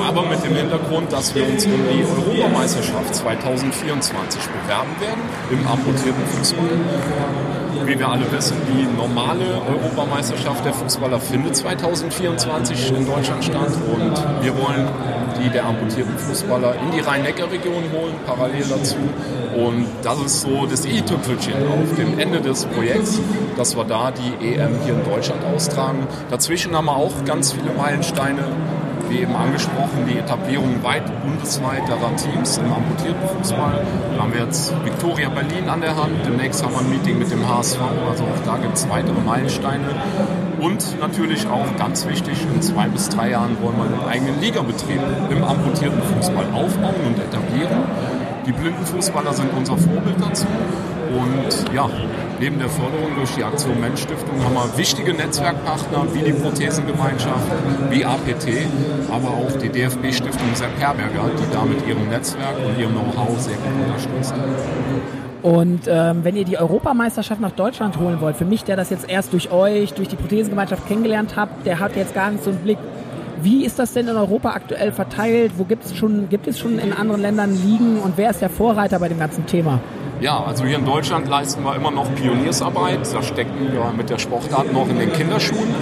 aber 0.08 0.30
mit 0.30 0.42
dem 0.46 0.56
Hintergrund, 0.56 1.12
dass 1.12 1.36
wir 1.36 1.46
uns 1.46 1.66
um 1.66 1.74
die 1.92 2.02
Europameisterschaft 2.02 3.14
2024 3.14 4.42
bewerben 4.48 4.92
werden 5.02 5.22
im 5.52 5.68
amputierten 5.68 6.26
Fußball. 6.26 6.70
Wie 7.86 7.98
wir 7.98 8.08
alle 8.08 8.32
wissen, 8.32 8.58
die 8.68 8.84
normale 8.98 9.46
Europameisterschaft 9.68 10.64
der 10.66 10.74
Fußballer 10.74 11.20
findet 11.20 11.56
2024 11.56 12.94
in 12.96 13.06
Deutschland 13.06 13.44
statt 13.44 13.72
und 13.94 14.44
wir 14.44 14.58
wollen 14.58 14.88
die 15.42 15.50
der 15.50 15.66
amputierten 15.66 16.18
Fußballer 16.18 16.76
in 16.76 16.92
die 16.92 17.00
Rhein-Neckar-Region 17.00 17.84
holen, 17.94 18.14
parallel 18.26 18.64
dazu. 18.70 18.96
Und 19.56 19.88
das 20.04 20.20
ist 20.22 20.42
so 20.42 20.66
das 20.66 20.86
i-Tüpfelchen 20.86 21.54
auf 21.68 21.96
dem 21.98 22.20
Ende 22.20 22.42
des 22.42 22.66
Projekts, 22.66 23.20
dass 23.58 23.76
wir 23.76 23.84
da 23.84 24.12
die 24.12 24.54
EM 24.54 24.80
hier 24.84 24.94
in 24.94 25.04
Deutschland 25.04 25.44
austragen. 25.46 26.08
Dazwischen 26.30 26.76
haben 26.76 26.86
wir 26.86 26.96
auch 26.96 27.26
ganz 27.26 27.54
viele 27.54 27.74
Meilensteine 27.74 28.44
wie 29.12 29.20
eben 29.20 29.36
angesprochen, 29.36 30.06
die 30.08 30.18
Etablierung 30.18 30.82
weit 30.84 31.04
bundesweiterer 31.22 32.16
Teams 32.16 32.58
im 32.58 32.72
amputierten 32.72 33.28
Fußball. 33.28 33.84
Da 34.16 34.24
haben 34.24 34.34
wir 34.34 34.42
jetzt 34.42 34.74
Victoria 34.86 35.30
Berlin 35.30 35.68
an 35.68 35.82
der 35.82 35.96
Hand. 35.96 36.26
Demnächst 36.26 36.64
haben 36.64 36.74
wir 36.74 36.80
ein 36.80 36.90
Meeting 36.90 37.20
mit 37.20 37.30
dem 37.30 37.48
HSV. 37.48 37.80
Also 38.10 38.24
auch 38.24 38.46
da 38.46 38.58
gibt 38.58 38.78
es 38.78 38.90
weitere 38.90 39.20
Meilensteine. 39.20 39.86
Und 40.60 41.00
natürlich 41.00 41.48
auch 41.48 41.76
ganz 41.78 42.08
wichtig, 42.08 42.38
in 42.54 42.62
zwei 42.62 42.88
bis 42.88 43.10
drei 43.10 43.32
Jahren 43.32 43.58
wollen 43.62 43.78
wir 43.78 43.86
einen 43.86 44.10
eigenen 44.10 44.40
Ligabetrieb 44.40 45.02
im 45.30 45.44
amputierten 45.44 46.02
Fußball 46.02 46.46
aufbauen 46.54 46.96
und 47.06 47.20
etablieren. 47.20 47.84
Die 48.46 48.52
Blindenfußballer 48.54 49.34
sind 49.34 49.50
unser 49.56 49.78
Vorbild 49.78 50.16
dazu. 50.20 50.48
Und 51.12 51.74
ja, 51.74 51.90
neben 52.42 52.58
der 52.58 52.70
Förderung 52.70 53.16
durch 53.16 53.36
die 53.36 53.44
Aktion 53.44 53.80
Menschstiftung 53.80 54.44
haben 54.44 54.56
wir 54.56 54.76
wichtige 54.76 55.14
Netzwerkpartner 55.14 56.08
wie 56.14 56.24
die 56.24 56.34
Prothesengemeinschaft, 56.34 57.46
wie 57.92 58.04
APT, 58.04 58.48
aber 59.12 59.28
auch 59.28 59.52
die 59.62 59.70
DFB-Stiftung 59.70 60.56
Sepp 60.56 60.72
Herberger, 60.80 61.30
die 61.38 61.54
da 61.54 61.64
mit 61.64 61.88
ihrem 61.88 62.10
Netzwerk 62.10 62.56
und 62.66 62.80
ihrem 62.80 62.94
Know-how 62.94 63.40
sehr 63.40 63.56
gut 63.58 63.86
unterstützen. 63.86 64.34
Und 65.44 65.82
ähm, 65.88 66.24
wenn 66.24 66.36
ihr 66.36 66.46
die 66.46 66.58
Europameisterschaft 66.58 67.42
nach 67.42 67.52
Deutschland 67.52 68.00
holen 68.00 68.22
wollt, 68.22 68.36
für 68.36 68.46
mich, 68.46 68.64
der 68.64 68.76
das 68.76 68.90
jetzt 68.90 69.08
erst 69.08 69.34
durch 69.34 69.52
euch, 69.52 69.94
durch 69.94 70.08
die 70.08 70.16
Prothesengemeinschaft 70.16 70.88
kennengelernt 70.88 71.36
hat, 71.36 71.50
der 71.66 71.80
hat 71.80 71.96
jetzt 71.96 72.16
gar 72.16 72.32
nicht 72.32 72.44
so 72.44 72.50
einen 72.50 72.60
Blick. 72.60 72.80
Wie 73.44 73.66
ist 73.66 73.78
das 73.78 73.94
denn 73.94 74.08
in 74.08 74.18
Europa 74.18 74.52
aktuell 74.52 74.92
verteilt? 74.92 75.54
Wo 75.58 75.64
gibt 75.64 75.86
es 75.86 75.96
schon, 75.96 76.30
gibt 76.30 76.48
es 76.48 76.58
schon 76.58 76.80
in 76.80 76.92
anderen 76.94 77.22
Ländern 77.22 77.52
Ligen 77.52 78.00
und 78.00 78.18
wer 78.18 78.32
ist 78.32 78.42
der 78.42 78.50
Vorreiter 78.50 79.00
bei 79.00 79.10
dem 79.10 79.20
ganzen 79.20 79.46
Thema? 79.46 79.80
Ja, 80.22 80.44
also 80.44 80.66
hier 80.66 80.78
in 80.78 80.86
Deutschland 80.86 81.28
leisten 81.28 81.64
wir 81.64 81.76
immer 81.76 81.90
noch 81.90 82.14
Pioniersarbeit. 82.14 83.12
Da 83.12 83.24
stecken 83.24 83.72
wir 83.72 83.92
mit 83.98 84.12
der 84.12 84.20
Sportart 84.20 84.72
noch 84.72 84.88
in 84.88 85.00
den 85.00 85.12
Kinderschuhen. 85.12 85.74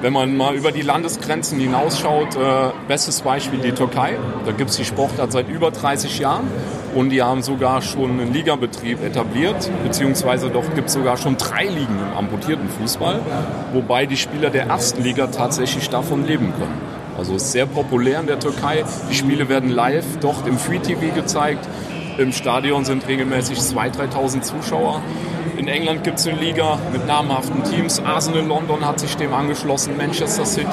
wenn 0.00 0.12
man 0.12 0.36
mal 0.36 0.54
über 0.54 0.70
die 0.70 0.82
Landesgrenzen 0.82 1.58
hinausschaut, 1.58 2.36
äh, 2.36 2.70
bestes 2.86 3.22
Beispiel 3.22 3.58
die 3.58 3.72
Türkei. 3.72 4.16
Da 4.46 4.52
gibt 4.52 4.70
es 4.70 4.76
die 4.76 4.84
Sportart 4.84 5.32
seit 5.32 5.48
über 5.48 5.72
30 5.72 6.20
Jahren 6.20 6.46
und 6.94 7.10
die 7.10 7.20
haben 7.20 7.42
sogar 7.42 7.82
schon 7.82 8.20
einen 8.20 8.32
Ligabetrieb 8.32 9.02
etabliert, 9.02 9.68
beziehungsweise 9.82 10.50
doch 10.50 10.72
gibt 10.76 10.86
es 10.86 10.94
sogar 10.94 11.16
schon 11.16 11.36
drei 11.36 11.64
Ligen 11.64 11.98
im 11.98 12.16
amputierten 12.16 12.68
Fußball, 12.68 13.18
wobei 13.72 14.06
die 14.06 14.16
Spieler 14.16 14.50
der 14.50 14.66
ersten 14.66 15.02
Liga 15.02 15.26
tatsächlich 15.28 15.90
davon 15.90 16.24
leben 16.24 16.52
können. 16.56 16.80
Also 17.18 17.34
ist 17.34 17.50
sehr 17.50 17.66
populär 17.66 18.20
in 18.20 18.28
der 18.28 18.38
Türkei. 18.38 18.84
Die 19.10 19.14
Spiele 19.14 19.48
werden 19.48 19.70
live 19.70 20.18
dort 20.20 20.46
im 20.46 20.56
Free 20.56 20.78
TV 20.78 21.12
gezeigt. 21.12 21.66
Im 22.18 22.32
Stadion 22.32 22.84
sind 22.84 23.06
regelmäßig 23.06 23.58
2.000, 23.58 24.10
3.000 24.12 24.40
Zuschauer. 24.40 25.00
In 25.56 25.68
England 25.68 26.02
gibt 26.02 26.18
es 26.18 26.26
eine 26.26 26.36
Liga 26.36 26.76
mit 26.92 27.06
namhaften 27.06 27.62
Teams. 27.62 28.00
Arsenal 28.04 28.44
London 28.44 28.84
hat 28.84 28.98
sich 28.98 29.16
dem 29.16 29.32
angeschlossen, 29.32 29.96
Manchester 29.96 30.44
City, 30.44 30.66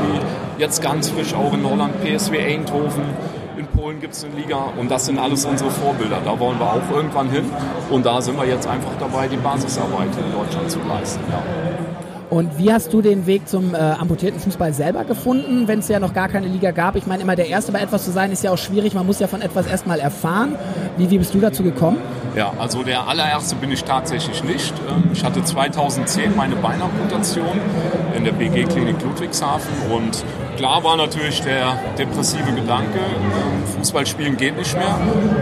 jetzt 0.57 0.81
ganz 0.81 1.11
frisch 1.11 1.35
auch 1.35 1.53
in 1.53 1.63
Holland 1.63 1.93
PSW 2.03 2.39
Eindhoven. 2.39 3.03
In 3.59 3.67
Polen 3.67 4.01
gibt 4.01 4.15
es 4.15 4.25
eine 4.25 4.33
Liga 4.33 4.57
und 4.75 4.89
das 4.89 5.05
sind 5.05 5.19
alles 5.19 5.45
unsere 5.45 5.69
Vorbilder. 5.69 6.19
Da 6.25 6.39
wollen 6.39 6.57
wir 6.57 6.65
auch 6.65 6.89
irgendwann 6.91 7.29
hin 7.29 7.45
und 7.91 8.03
da 8.07 8.19
sind 8.21 8.39
wir 8.39 8.47
jetzt 8.47 8.65
einfach 8.65 8.93
dabei, 8.99 9.27
die 9.27 9.37
Basisarbeit 9.37 10.09
in 10.17 10.35
Deutschland 10.35 10.71
zu 10.71 10.79
leisten. 10.79 11.21
Ja. 11.29 11.43
Und 12.29 12.57
wie 12.57 12.73
hast 12.73 12.91
du 12.91 13.01
den 13.01 13.27
Weg 13.27 13.47
zum 13.47 13.75
äh, 13.75 13.77
amputierten 13.77 14.39
Fußball 14.39 14.73
selber 14.73 15.03
gefunden, 15.03 15.67
wenn 15.67 15.79
es 15.79 15.87
ja 15.87 15.99
noch 15.99 16.13
gar 16.13 16.27
keine 16.27 16.47
Liga 16.47 16.71
gab? 16.71 16.95
Ich 16.95 17.05
meine, 17.05 17.21
immer 17.21 17.35
der 17.35 17.47
Erste 17.47 17.71
bei 17.71 17.79
etwas 17.79 18.03
zu 18.03 18.11
sein, 18.11 18.31
ist 18.31 18.43
ja 18.43 18.51
auch 18.51 18.57
schwierig. 18.57 18.93
Man 18.93 19.05
muss 19.05 19.19
ja 19.19 19.27
von 19.27 19.41
etwas 19.41 19.67
erstmal 19.67 19.99
erfahren. 19.99 20.55
Wie, 20.97 21.09
wie 21.09 21.17
bist 21.17 21.33
du 21.33 21.39
dazu 21.39 21.61
gekommen? 21.61 21.97
Ja, 22.35 22.53
also 22.57 22.83
der 22.83 23.07
allererste 23.07 23.55
bin 23.55 23.71
ich 23.71 23.83
tatsächlich 23.83 24.43
nicht. 24.43 24.73
Ähm, 24.89 25.09
ich 25.13 25.23
hatte 25.23 25.43
2010 25.43 26.35
meine 26.35 26.55
Beinamputation 26.55 27.59
in 28.15 28.23
der 28.23 28.31
BG-Klinik 28.31 29.01
Ludwigshafen 29.01 29.91
und 29.91 30.23
klar 30.57 30.83
war 30.83 30.95
natürlich 30.95 31.41
der 31.41 31.77
depressive 31.97 32.51
Gedanke, 32.53 32.99
ähm, 32.99 33.77
Fußball 33.77 34.05
spielen 34.05 34.37
geht 34.37 34.57
nicht 34.57 34.75
mehr. 34.77 34.97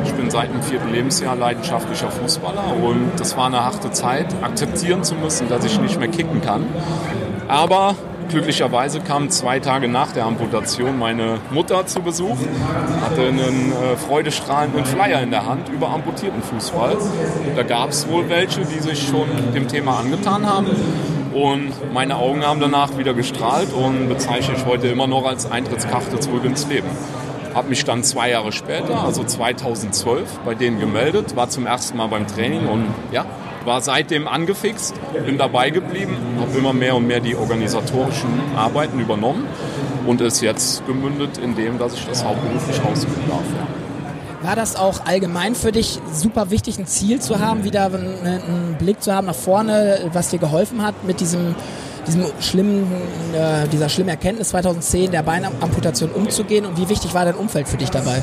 Ich 0.06 0.14
bin 0.14 0.30
seit 0.30 0.54
dem 0.54 0.62
vierten 0.62 0.92
Lebensjahr 0.92 1.36
leidenschaftlicher 1.36 2.10
Fußballer 2.10 2.76
und 2.84 3.12
das 3.18 3.38
war 3.38 3.48
eine 3.48 3.64
harte 3.64 3.92
Zeit, 3.92 4.28
akzeptieren 4.42 5.04
zu 5.04 5.16
müssen, 5.16 5.50
dass 5.50 5.66
ich 5.66 5.80
nicht 5.80 6.00
mehr 6.00 6.10
kicken 6.10 6.42
kann. 6.42 6.66
Aber 7.48 7.96
Glücklicherweise 8.30 9.00
kam 9.00 9.30
zwei 9.30 9.60
Tage 9.60 9.88
nach 9.88 10.12
der 10.12 10.26
Amputation 10.26 10.98
meine 10.98 11.40
Mutter 11.52 11.86
zu 11.86 12.02
Besuch, 12.02 12.38
hatte 13.02 13.28
einen 13.28 13.72
äh, 13.72 13.98
freudestrahlenden 13.98 14.86
Flyer 14.86 15.22
in 15.22 15.32
der 15.32 15.46
Hand 15.46 15.70
über 15.70 15.90
amputierten 15.90 16.42
Fußball. 16.42 16.98
Da 17.56 17.64
gab 17.64 17.90
es 17.90 18.08
wohl 18.08 18.30
welche, 18.30 18.62
die 18.62 18.80
sich 18.80 19.08
schon 19.08 19.28
dem 19.54 19.68
Thema 19.68 20.00
angetan 20.00 20.46
haben. 20.46 20.68
Und 21.34 21.72
meine 21.94 22.18
Augen 22.18 22.46
haben 22.46 22.60
danach 22.60 22.98
wieder 22.98 23.14
gestrahlt 23.14 23.74
und 23.74 24.08
bezeichne 24.08 24.56
ich 24.56 24.66
heute 24.66 24.88
immer 24.88 25.08
noch 25.08 25.26
als 25.26 25.52
Eintrittskarte 25.52 26.20
zurück 26.20 26.46
ins 26.46 26.68
Leben. 26.68 26.88
Habe 27.56 27.70
mich 27.70 27.86
dann 27.86 28.04
zwei 28.04 28.30
Jahre 28.30 28.52
später, 28.52 29.04
also 29.04 29.24
2012, 29.24 30.40
bei 30.46 30.56
denen 30.56 30.80
gemeldet, 30.80 31.36
war 31.36 31.50
zum 31.50 31.66
ersten 31.66 31.98
Mal 31.98 32.08
beim 32.08 32.28
Training 32.28 32.68
und 32.68 32.86
ja, 33.12 33.26
war 33.66 33.82
seitdem 33.82 34.28
angefixt, 34.28 34.94
bin 35.26 35.38
dabei 35.38 35.70
geblieben, 35.70 36.16
habe 36.40 36.58
immer 36.58 36.74
mehr 36.74 36.96
und 36.96 37.08
mehr 37.08 37.20
die 37.20 37.36
organisatorischen 37.36 38.30
Arbeiten 38.56 39.00
übernommen 39.00 39.46
und 40.06 40.22
ist 40.22 40.42
jetzt 40.42 40.86
gemündet 40.86 41.38
in 41.38 41.56
dem, 41.56 41.78
dass 41.78 41.94
ich 41.94 42.06
das 42.06 42.24
hauptberuflich 42.24 42.82
ausüben 42.84 43.22
darf. 43.28 43.44
War 44.42 44.58
das 44.58 44.76
auch 44.76 45.06
allgemein 45.06 45.56
für 45.56 45.72
dich 45.72 46.00
super 46.12 46.50
wichtig, 46.50 46.78
ein 46.78 46.86
Ziel 46.86 47.22
zu 47.22 47.40
haben, 47.40 47.64
wieder 47.64 47.86
einen 47.86 48.76
Blick 48.78 49.02
zu 49.02 49.14
haben 49.14 49.28
nach 49.28 49.36
vorne, 49.36 50.10
was 50.12 50.30
dir 50.30 50.40
geholfen 50.40 50.82
hat 50.82 51.06
mit 51.06 51.22
diesem, 51.22 51.56
diesem 52.06 52.26
schlimmen, 52.42 52.92
äh, 53.34 53.70
dieser 53.70 53.88
schlimmen 53.88 54.10
Erkenntnis 54.10 54.50
2010 54.50 55.12
der 55.12 55.24
Beinamputation 55.24 56.12
umzugehen 56.12 56.66
und 56.66 56.78
wie 56.78 56.90
wichtig 56.90 57.14
war 57.14 57.24
dein 57.24 57.36
Umfeld 57.36 57.70
für 57.70 57.78
dich 57.78 57.90
dabei? 57.90 58.22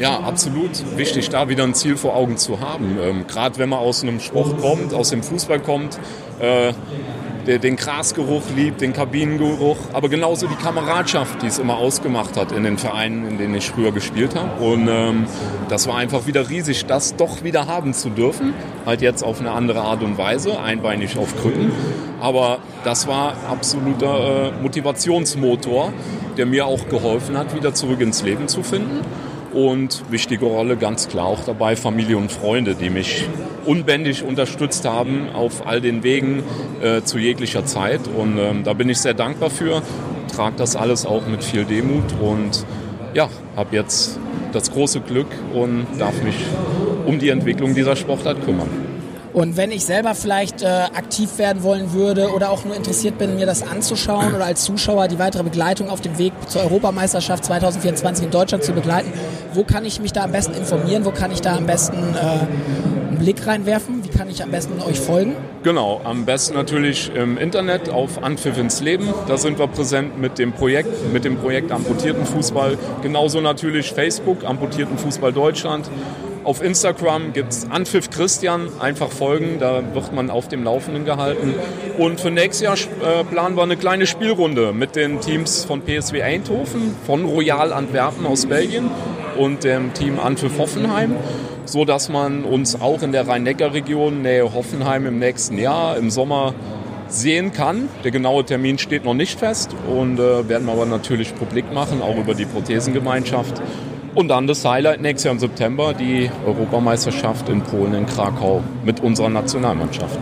Ja, 0.00 0.18
absolut 0.20 0.70
wichtig, 0.96 1.28
da 1.28 1.50
wieder 1.50 1.62
ein 1.62 1.74
Ziel 1.74 1.98
vor 1.98 2.16
Augen 2.16 2.38
zu 2.38 2.60
haben. 2.60 2.96
Ähm, 3.02 3.26
Gerade 3.26 3.58
wenn 3.58 3.68
man 3.68 3.80
aus 3.80 4.02
einem 4.02 4.18
Sport 4.18 4.58
kommt, 4.58 4.94
aus 4.94 5.10
dem 5.10 5.22
Fußball 5.22 5.60
kommt, 5.60 5.98
äh, 6.38 6.72
der 7.46 7.58
den 7.58 7.76
Grasgeruch 7.76 8.44
liebt, 8.56 8.80
den 8.80 8.94
Kabinengeruch, 8.94 9.76
aber 9.92 10.08
genauso 10.08 10.46
die 10.46 10.54
Kameradschaft, 10.54 11.42
die 11.42 11.48
es 11.48 11.58
immer 11.58 11.76
ausgemacht 11.76 12.38
hat 12.38 12.50
in 12.50 12.64
den 12.64 12.78
Vereinen, 12.78 13.28
in 13.28 13.36
denen 13.36 13.54
ich 13.54 13.68
früher 13.68 13.92
gespielt 13.92 14.34
habe. 14.36 14.64
Und 14.64 14.88
ähm, 14.88 15.26
das 15.68 15.86
war 15.86 15.96
einfach 15.96 16.26
wieder 16.26 16.48
riesig, 16.48 16.86
das 16.86 17.16
doch 17.16 17.44
wieder 17.44 17.66
haben 17.66 17.92
zu 17.92 18.08
dürfen. 18.08 18.54
Halt 18.86 19.02
jetzt 19.02 19.22
auf 19.22 19.40
eine 19.40 19.50
andere 19.50 19.82
Art 19.82 20.02
und 20.02 20.16
Weise, 20.16 20.60
einbeinig 20.60 21.18
auf 21.18 21.36
Krücken. 21.42 21.72
Aber 22.22 22.60
das 22.84 23.06
war 23.06 23.34
absoluter 23.50 24.48
äh, 24.48 24.62
Motivationsmotor, 24.62 25.92
der 26.38 26.46
mir 26.46 26.64
auch 26.64 26.88
geholfen 26.88 27.36
hat, 27.36 27.54
wieder 27.54 27.74
zurück 27.74 28.00
ins 28.00 28.22
Leben 28.22 28.48
zu 28.48 28.62
finden. 28.62 29.00
Und 29.52 30.04
wichtige 30.10 30.44
Rolle 30.44 30.76
ganz 30.76 31.08
klar 31.08 31.26
auch 31.26 31.44
dabei 31.44 31.74
Familie 31.74 32.16
und 32.16 32.30
Freunde, 32.30 32.74
die 32.74 32.90
mich 32.90 33.26
unbändig 33.66 34.22
unterstützt 34.22 34.84
haben 34.84 35.28
auf 35.34 35.66
all 35.66 35.80
den 35.80 36.02
Wegen 36.02 36.42
äh, 36.80 37.02
zu 37.02 37.18
jeglicher 37.18 37.64
Zeit. 37.64 38.00
Und 38.06 38.38
ähm, 38.38 38.64
da 38.64 38.74
bin 38.74 38.88
ich 38.88 38.98
sehr 38.98 39.14
dankbar 39.14 39.50
für, 39.50 39.82
trage 40.34 40.56
das 40.56 40.76
alles 40.76 41.04
auch 41.04 41.26
mit 41.26 41.42
viel 41.42 41.64
Demut 41.64 42.04
und 42.20 42.64
ja, 43.12 43.28
habe 43.56 43.74
jetzt 43.74 44.18
das 44.52 44.70
große 44.70 45.00
Glück 45.00 45.26
und 45.52 45.86
darf 45.98 46.22
mich 46.22 46.36
um 47.06 47.18
die 47.18 47.30
Entwicklung 47.30 47.74
dieser 47.74 47.96
Sportart 47.96 48.44
kümmern. 48.44 48.89
Und 49.32 49.56
wenn 49.56 49.70
ich 49.70 49.84
selber 49.84 50.14
vielleicht 50.14 50.62
äh, 50.62 50.66
aktiv 50.66 51.38
werden 51.38 51.62
wollen 51.62 51.92
würde 51.92 52.30
oder 52.30 52.50
auch 52.50 52.64
nur 52.64 52.74
interessiert 52.74 53.16
bin, 53.16 53.36
mir 53.36 53.46
das 53.46 53.62
anzuschauen 53.62 54.34
oder 54.34 54.44
als 54.44 54.64
Zuschauer 54.64 55.06
die 55.06 55.20
weitere 55.20 55.44
Begleitung 55.44 55.88
auf 55.88 56.00
dem 56.00 56.18
Weg 56.18 56.32
zur 56.48 56.62
Europameisterschaft 56.62 57.44
2024 57.44 58.24
in 58.24 58.30
Deutschland 58.32 58.64
zu 58.64 58.72
begleiten, 58.72 59.12
wo 59.54 59.62
kann 59.62 59.84
ich 59.84 60.00
mich 60.00 60.12
da 60.12 60.24
am 60.24 60.32
besten 60.32 60.54
informieren? 60.54 61.04
Wo 61.04 61.12
kann 61.12 61.30
ich 61.30 61.40
da 61.40 61.56
am 61.56 61.66
besten 61.66 61.96
äh, 61.96 62.18
einen 62.18 63.18
Blick 63.18 63.46
reinwerfen? 63.46 64.02
Wie 64.02 64.08
kann 64.08 64.28
ich 64.28 64.42
am 64.42 64.50
besten 64.50 64.80
euch 64.82 64.98
folgen? 64.98 65.36
Genau, 65.62 66.00
am 66.02 66.24
besten 66.24 66.54
natürlich 66.54 67.12
im 67.14 67.38
Internet 67.38 67.88
auf 67.88 68.22
Anpfiff 68.24 68.58
ins 68.58 68.80
Leben. 68.80 69.14
Da 69.28 69.36
sind 69.36 69.60
wir 69.60 69.68
präsent 69.68 70.18
mit 70.18 70.38
dem 70.38 70.52
Projekt, 70.52 71.12
mit 71.12 71.24
dem 71.24 71.36
Projekt 71.36 71.70
Amputierten 71.70 72.26
Fußball. 72.26 72.76
Genauso 73.02 73.40
natürlich 73.40 73.92
Facebook, 73.92 74.44
Amputierten 74.44 74.98
Fußball 74.98 75.32
Deutschland. 75.32 75.88
Auf 76.42 76.62
Instagram 76.62 77.34
gibt 77.34 77.52
es 77.52 77.70
Anpfiff 77.70 78.08
Christian, 78.08 78.68
einfach 78.80 79.10
folgen, 79.10 79.58
da 79.60 79.82
wird 79.92 80.14
man 80.14 80.30
auf 80.30 80.48
dem 80.48 80.64
Laufenden 80.64 81.04
gehalten. 81.04 81.54
Und 81.98 82.18
für 82.18 82.30
nächstes 82.30 82.62
Jahr 82.62 82.76
äh, 82.76 83.24
planen 83.24 83.56
wir 83.56 83.62
eine 83.62 83.76
kleine 83.76 84.06
Spielrunde 84.06 84.72
mit 84.72 84.96
den 84.96 85.20
Teams 85.20 85.64
von 85.66 85.82
PSW 85.82 86.22
Eindhoven, 86.22 86.94
von 87.06 87.26
Royal 87.26 87.74
Antwerpen 87.74 88.24
aus 88.24 88.46
Belgien 88.46 88.90
und 89.36 89.64
dem 89.64 89.92
Team 89.92 90.18
Anpfiff 90.18 90.58
Hoffenheim, 90.58 91.14
so 91.66 91.84
dass 91.84 92.08
man 92.08 92.44
uns 92.44 92.80
auch 92.80 93.02
in 93.02 93.12
der 93.12 93.28
Rhein-Neckar-Region, 93.28 94.22
Nähe 94.22 94.54
Hoffenheim 94.54 95.04
im 95.04 95.18
nächsten 95.18 95.58
Jahr, 95.58 95.98
im 95.98 96.08
Sommer 96.08 96.54
sehen 97.08 97.52
kann. 97.52 97.90
Der 98.02 98.12
genaue 98.12 98.44
Termin 98.46 98.78
steht 98.78 99.04
noch 99.04 99.14
nicht 99.14 99.38
fest 99.38 99.76
und 99.94 100.18
äh, 100.18 100.48
werden 100.48 100.66
wir 100.66 100.72
aber 100.72 100.86
natürlich 100.86 101.34
publik 101.34 101.70
machen, 101.70 102.00
auch 102.00 102.16
über 102.16 102.32
die 102.32 102.46
Prothesengemeinschaft. 102.46 103.60
Und 104.14 104.28
dann 104.28 104.46
das 104.46 104.64
Highlight 104.64 105.00
nächstes 105.00 105.24
Jahr 105.24 105.34
im 105.34 105.38
September, 105.38 105.94
die 105.94 106.30
Europameisterschaft 106.44 107.48
in 107.48 107.62
Polen, 107.62 107.94
in 107.94 108.06
Krakau 108.06 108.62
mit 108.84 109.00
unserer 109.00 109.28
Nationalmannschaft. 109.28 110.18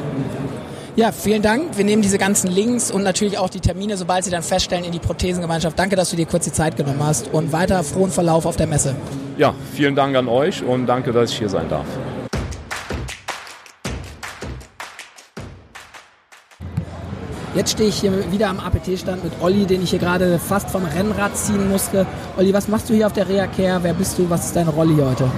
Ja, 0.94 1.12
vielen 1.12 1.42
Dank. 1.42 1.79
Wir 1.79 1.85
nehmen 1.85 2.03
diese 2.03 2.18
ganzen 2.18 2.51
Links 2.51 2.90
und 2.90 3.05
natürlich 3.05 3.38
auch 3.38 3.48
die 3.48 3.61
Termine, 3.61 3.96
sobald 3.96 4.24
sie 4.24 4.33
dann 4.33 4.42
feststellen, 4.42 4.85
in 4.85 4.90
die 4.90 4.98
Prothesengemeinschaft. 4.98 5.79
Danke, 5.79 5.94
dass 5.94 6.11
du 6.11 6.16
dir 6.16 6.27
kurz 6.27 6.44
die 6.44 6.53
Zeit 6.53 6.77
genommen 6.77 7.01
hast 7.01 7.33
und 7.33 7.53
weiter 7.53 7.85
frohen 7.85 8.11
Verlauf 8.11 8.46
auf 8.46 8.57
der 8.57 8.66
Messe. 8.66 8.96
Ja, 9.37 9.55
vielen 9.74 9.94
Dank 9.94 10.16
an 10.16 10.27
euch 10.27 10.62
und 10.62 10.87
danke, 10.87 11.12
dass 11.12 11.31
ich 11.31 11.38
hier 11.38 11.48
sein 11.48 11.68
darf. 11.68 11.87
Jetzt 17.54 17.72
stehe 17.72 17.88
ich 17.88 18.00
hier 18.00 18.30
wieder 18.30 18.50
am 18.50 18.61
APT-Stand 18.61 19.24
mit 19.24 19.32
Olli, 19.40 19.64
den 19.64 19.82
ich 19.82 19.90
hier 19.90 19.98
gerade 19.98 20.38
fast 20.38 20.70
vom 20.70 20.84
Rennrad 20.84 21.37
ziehen 21.37 21.68
musste. 21.68 22.06
Olli, 22.37 22.52
was 22.52 22.68
machst 22.68 22.90
du 22.90 22.94
hier 22.94 23.06
auf 23.06 23.14
der 23.14 23.28
Reha-Care? 23.28 23.82
Wer 23.82 23.94
bist 23.94 24.18
du? 24.18 24.28
Was 24.28 24.46
ist 24.46 24.56
deine 24.56 24.70
Rolle 24.70 24.94
hier 24.94 25.06
heute? 25.06 25.30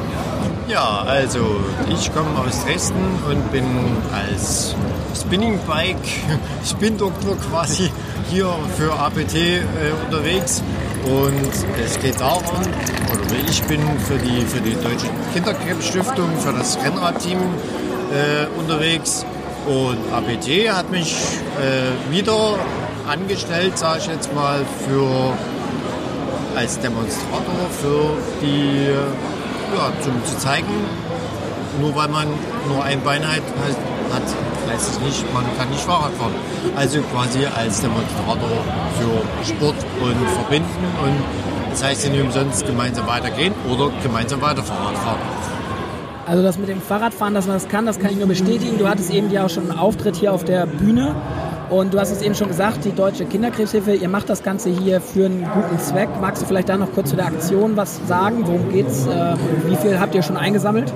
Ja, 0.66 1.02
also 1.06 1.60
ich 1.88 2.12
komme 2.12 2.28
aus 2.38 2.64
Dresden 2.64 2.94
und 3.28 3.52
bin 3.52 3.64
als 4.12 4.74
Spinning 5.18 5.58
Bike 5.66 5.96
Spin-Doktor 6.64 7.36
quasi 7.48 7.90
hier 8.28 8.48
für 8.76 8.92
APT 8.92 9.34
äh, 9.34 9.60
unterwegs. 10.04 10.62
Und 11.04 11.84
es 11.84 11.98
geht 12.00 12.20
darum, 12.20 12.42
oder 12.42 13.48
ich 13.48 13.62
bin 13.64 13.80
für 14.06 14.18
die, 14.18 14.42
für 14.42 14.60
die 14.60 14.74
Deutsche 14.74 15.08
Kinderkrebsstiftung, 15.32 16.36
für 16.38 16.52
das 16.52 16.76
Rennradteam 16.84 17.38
äh, 17.38 18.58
unterwegs. 18.58 19.24
Und 19.66 19.98
APT 20.12 20.68
hat 20.70 20.90
mich 20.90 21.14
äh, 21.60 22.12
wieder 22.12 22.58
angestellt, 23.08 23.76
sage 23.78 24.00
ich 24.00 24.06
jetzt 24.06 24.34
mal, 24.34 24.64
für 24.86 25.34
als 26.56 26.78
Demonstrator 26.80 27.70
für 27.80 28.16
die, 28.42 28.88
ja, 29.76 29.92
zum 30.02 30.24
zu 30.24 30.36
zeigen, 30.38 30.66
nur 31.80 31.94
weil 31.94 32.08
man 32.08 32.26
nur 32.68 32.82
ein 32.84 33.02
Bein 33.02 33.22
hat, 33.26 33.42
hat 34.12 34.22
lässt 34.70 34.94
sich 34.94 35.00
nicht, 35.02 35.34
man 35.34 35.44
kann 35.56 35.68
nicht 35.70 35.82
Fahrrad 35.82 36.12
fahren. 36.14 36.34
Also 36.76 37.00
quasi 37.02 37.46
als 37.46 37.80
Demonstrator 37.80 38.50
für 38.98 39.46
Sport 39.46 39.76
und 40.02 40.28
Verbinden 40.30 40.84
und 41.04 41.70
das 41.70 41.84
heißt 41.84 42.04
ja 42.04 42.10
nicht 42.10 42.22
umsonst 42.22 42.66
gemeinsam 42.66 43.06
weitergehen 43.06 43.54
oder 43.70 43.90
gemeinsam 44.02 44.40
weiter 44.42 44.62
Fahrrad 44.62 44.98
fahren. 44.98 45.20
Also 46.30 46.44
das 46.44 46.58
mit 46.58 46.68
dem 46.68 46.80
Fahrradfahren, 46.80 47.34
dass 47.34 47.48
man 47.48 47.56
das 47.56 47.66
kann, 47.66 47.86
das 47.86 47.98
kann 47.98 48.12
ich 48.12 48.16
nur 48.16 48.28
bestätigen. 48.28 48.78
Du 48.78 48.88
hattest 48.88 49.10
eben 49.10 49.32
ja 49.32 49.46
auch 49.46 49.50
schon 49.50 49.68
einen 49.68 49.76
Auftritt 49.76 50.14
hier 50.14 50.32
auf 50.32 50.44
der 50.44 50.64
Bühne 50.64 51.16
und 51.70 51.92
du 51.92 51.98
hast 51.98 52.12
es 52.12 52.22
eben 52.22 52.36
schon 52.36 52.46
gesagt, 52.46 52.84
die 52.84 52.92
Deutsche 52.92 53.24
Kinderkrebshilfe, 53.24 53.94
ihr 53.94 54.08
macht 54.08 54.28
das 54.28 54.44
Ganze 54.44 54.70
hier 54.70 55.00
für 55.00 55.26
einen 55.26 55.44
guten 55.52 55.80
Zweck. 55.80 56.08
Magst 56.20 56.42
du 56.42 56.46
vielleicht 56.46 56.68
da 56.68 56.76
noch 56.76 56.92
kurz 56.92 57.10
zu 57.10 57.16
der 57.16 57.26
Aktion 57.26 57.76
was 57.76 57.98
sagen? 58.06 58.46
Worum 58.46 58.70
geht's? 58.70 59.08
Äh, 59.08 59.34
wie 59.66 59.74
viel 59.74 59.98
habt 59.98 60.14
ihr 60.14 60.22
schon 60.22 60.36
eingesammelt? 60.36 60.92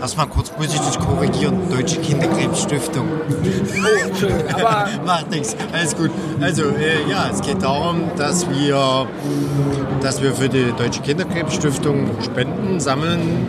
Erstmal 0.00 0.26
kurz 0.28 0.50
muss 0.56 0.72
ich 0.72 0.80
dich 0.80 0.98
korrigieren. 0.98 1.58
Deutsche 1.70 2.00
Kinderkrebsstiftung. 2.00 3.06
Oh, 4.22 4.54
aber 4.54 4.88
Macht 5.06 5.30
nichts, 5.30 5.56
alles 5.72 5.96
gut. 5.96 6.10
Also 6.40 6.62
äh, 6.64 7.08
ja, 7.10 7.28
es 7.30 7.40
geht 7.40 7.62
darum, 7.62 8.02
dass 8.16 8.48
wir, 8.50 9.06
dass 10.02 10.22
wir 10.22 10.32
für 10.32 10.48
die 10.48 10.72
Deutsche 10.76 11.00
Kinderkrebsstiftung 11.02 12.10
Spenden 12.22 12.80
sammeln, 12.80 13.46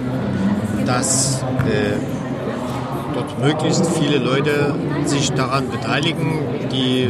dass 0.85 1.43
äh, 1.67 1.97
dort 3.13 3.39
möglichst 3.39 3.85
viele 3.97 4.17
Leute 4.17 4.75
sich 5.05 5.31
daran 5.31 5.69
beteiligen. 5.69 6.39
Die 6.71 7.09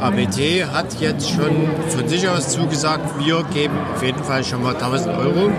ABT 0.00 0.72
hat 0.72 1.00
jetzt 1.00 1.30
schon 1.30 1.68
von 1.88 2.08
sich 2.08 2.28
aus 2.28 2.48
zugesagt, 2.48 3.24
wir 3.24 3.42
geben 3.52 3.74
auf 3.94 4.02
jeden 4.02 4.22
Fall 4.22 4.44
schon 4.44 4.62
mal 4.62 4.74
1000 4.74 5.16
Euro. 5.16 5.50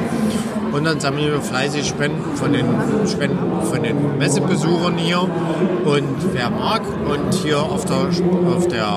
Und 0.71 0.86
dann 0.86 1.01
sammeln 1.01 1.31
wir 1.34 1.41
fleißig 1.41 1.86
Spenden 1.86 2.36
von 2.36 2.53
den, 2.53 2.65
Spenden 3.05 3.62
von 3.63 3.84
den 3.84 4.17
Messebesuchern 4.17 4.97
hier. 4.97 5.19
Und 5.19 6.34
wer 6.34 6.49
mag 6.49 6.81
und 7.10 7.34
hier 7.43 7.60
auf 7.60 7.84
der, 7.84 8.07
auf 8.55 8.67
der 8.69 8.88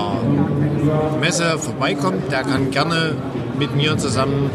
Messe 1.20 1.58
vorbeikommt, 1.58 2.30
der 2.30 2.42
kann 2.42 2.70
gerne 2.70 3.16
mit 3.59 3.75
mir 3.75 3.97
zusammen 3.97 4.51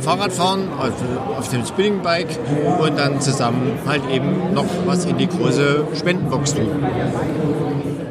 Fahrrad 0.00 0.32
fahren, 0.32 0.68
also 0.78 0.94
auf 1.36 1.48
dem 1.48 1.64
Spinning 1.64 2.02
Bike 2.02 2.38
und 2.80 2.98
dann 2.98 3.20
zusammen 3.20 3.72
halt 3.86 4.02
eben 4.10 4.54
noch 4.54 4.66
was 4.86 5.04
in 5.04 5.18
die 5.18 5.26
große 5.26 5.84
Spendenbox 5.94 6.54
tun. 6.54 6.68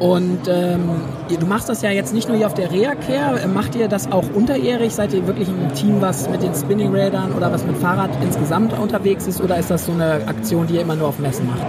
Und 0.00 0.46
ähm, 0.46 0.82
du 1.28 1.46
machst 1.46 1.68
das 1.68 1.82
ja 1.82 1.90
jetzt 1.90 2.14
nicht 2.14 2.28
nur 2.28 2.36
hier 2.36 2.46
auf 2.46 2.54
der 2.54 2.70
Reha-Care, 2.70 3.48
macht 3.48 3.74
ihr 3.74 3.88
das 3.88 4.12
auch 4.12 4.24
unterjährig? 4.32 4.94
Seid 4.94 5.12
ihr 5.12 5.26
wirklich 5.26 5.48
ein 5.48 5.74
Team, 5.74 6.00
was 6.00 6.28
mit 6.30 6.42
den 6.42 6.54
Spinning-Rädern 6.54 7.32
oder 7.32 7.50
was 7.52 7.64
mit 7.64 7.76
Fahrrad 7.78 8.10
insgesamt 8.22 8.78
unterwegs 8.78 9.26
ist? 9.26 9.40
Oder 9.40 9.58
ist 9.58 9.70
das 9.70 9.86
so 9.86 9.92
eine 9.92 10.26
Aktion, 10.26 10.68
die 10.68 10.74
ihr 10.74 10.82
immer 10.82 10.94
nur 10.94 11.08
auf 11.08 11.18
Messen 11.18 11.46
macht? 11.48 11.66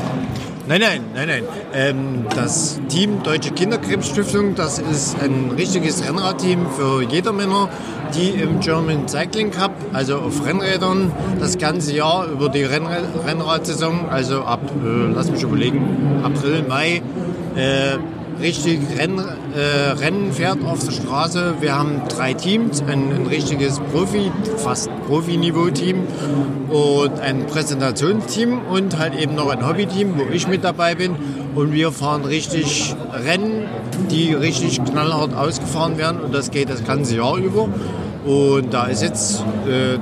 Nein, 0.70 0.82
nein, 0.82 1.02
nein, 1.16 1.28
nein. 1.28 1.44
Ähm, 1.74 2.26
das 2.36 2.80
Team 2.90 3.24
Deutsche 3.24 3.50
Kinderkrebsstiftung, 3.50 4.54
das 4.54 4.78
ist 4.78 5.20
ein 5.20 5.50
richtiges 5.58 6.08
Rennradteam 6.08 6.68
für 6.78 7.02
Jedermänner, 7.02 7.70
die 8.14 8.30
im 8.40 8.60
German 8.60 9.08
Cycling 9.08 9.50
Cup, 9.50 9.72
also 9.94 10.20
auf 10.20 10.46
Rennrädern, 10.46 11.12
das 11.40 11.58
ganze 11.58 11.96
Jahr 11.96 12.28
über 12.28 12.50
die 12.50 12.62
Renn 12.62 12.86
Rennradsaison, 12.86 14.10
also 14.12 14.44
ab, 14.44 14.62
äh, 14.86 15.12
lass 15.12 15.32
mich 15.32 15.42
überlegen, 15.42 16.22
April, 16.24 16.64
Mai, 16.68 17.02
äh, 17.56 17.98
richtig 18.42 18.80
Renn, 18.98 19.20
äh, 19.20 19.92
Rennen 19.92 20.32
fährt 20.32 20.64
auf 20.64 20.84
der 20.84 20.92
Straße. 20.92 21.56
Wir 21.60 21.78
haben 21.78 22.02
drei 22.08 22.34
Teams, 22.34 22.82
ein, 22.82 23.12
ein 23.12 23.28
richtiges 23.28 23.80
Profi, 23.92 24.32
fast 24.58 24.90
Profi-Niveau-Team 25.08 26.08
und 26.70 27.20
ein 27.20 27.46
Präsentationsteam 27.48 28.62
und 28.70 28.98
halt 28.98 29.20
eben 29.20 29.36
noch 29.36 29.50
ein 29.50 29.68
Hobby-Team, 29.68 30.14
wo 30.18 30.32
ich 30.32 30.48
mit 30.48 30.64
dabei 30.64 30.96
bin. 30.96 31.16
Und 31.56 31.74
wir 31.74 31.92
fahren 31.92 32.26
richtig 32.26 32.96
Rennen, 33.12 33.66
die 34.12 34.34
richtig 34.34 34.84
knallhart 34.84 35.34
ausgefahren 35.36 35.98
werden 35.98 36.22
und 36.22 36.34
das 36.34 36.52
geht 36.52 36.70
das 36.70 36.84
ganze 36.84 37.18
Jahr 37.18 37.38
über. 37.38 37.68
Und 38.26 38.74
da 38.74 38.86
ist 38.86 39.02
jetzt 39.02 39.44
äh, 39.68 39.98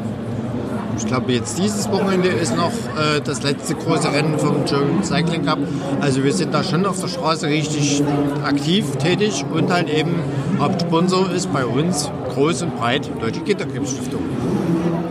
ich 0.97 1.05
glaube, 1.05 1.31
jetzt 1.31 1.57
dieses 1.57 1.89
Wochenende 1.91 2.29
ist 2.29 2.55
noch 2.55 2.71
äh, 2.71 3.21
das 3.23 3.43
letzte 3.43 3.75
große 3.75 4.11
Rennen 4.11 4.37
vom 4.37 4.65
German 4.65 5.03
Cycling 5.03 5.45
Cup. 5.45 5.59
Also 6.01 6.23
wir 6.23 6.33
sind 6.33 6.53
da 6.53 6.63
schon 6.63 6.85
auf 6.85 6.99
der 6.99 7.07
Straße 7.07 7.47
richtig 7.47 8.03
aktiv 8.43 8.85
tätig 8.97 9.45
und 9.53 9.71
halt 9.71 9.89
eben 9.89 10.15
Hauptsponsor 10.59 11.31
ist 11.31 11.51
bei 11.53 11.65
uns 11.65 12.09
groß 12.33 12.63
und 12.63 12.77
breit 12.77 13.09
Deutsche 13.21 13.41
Kinderkrebsstiftung. 13.41 14.21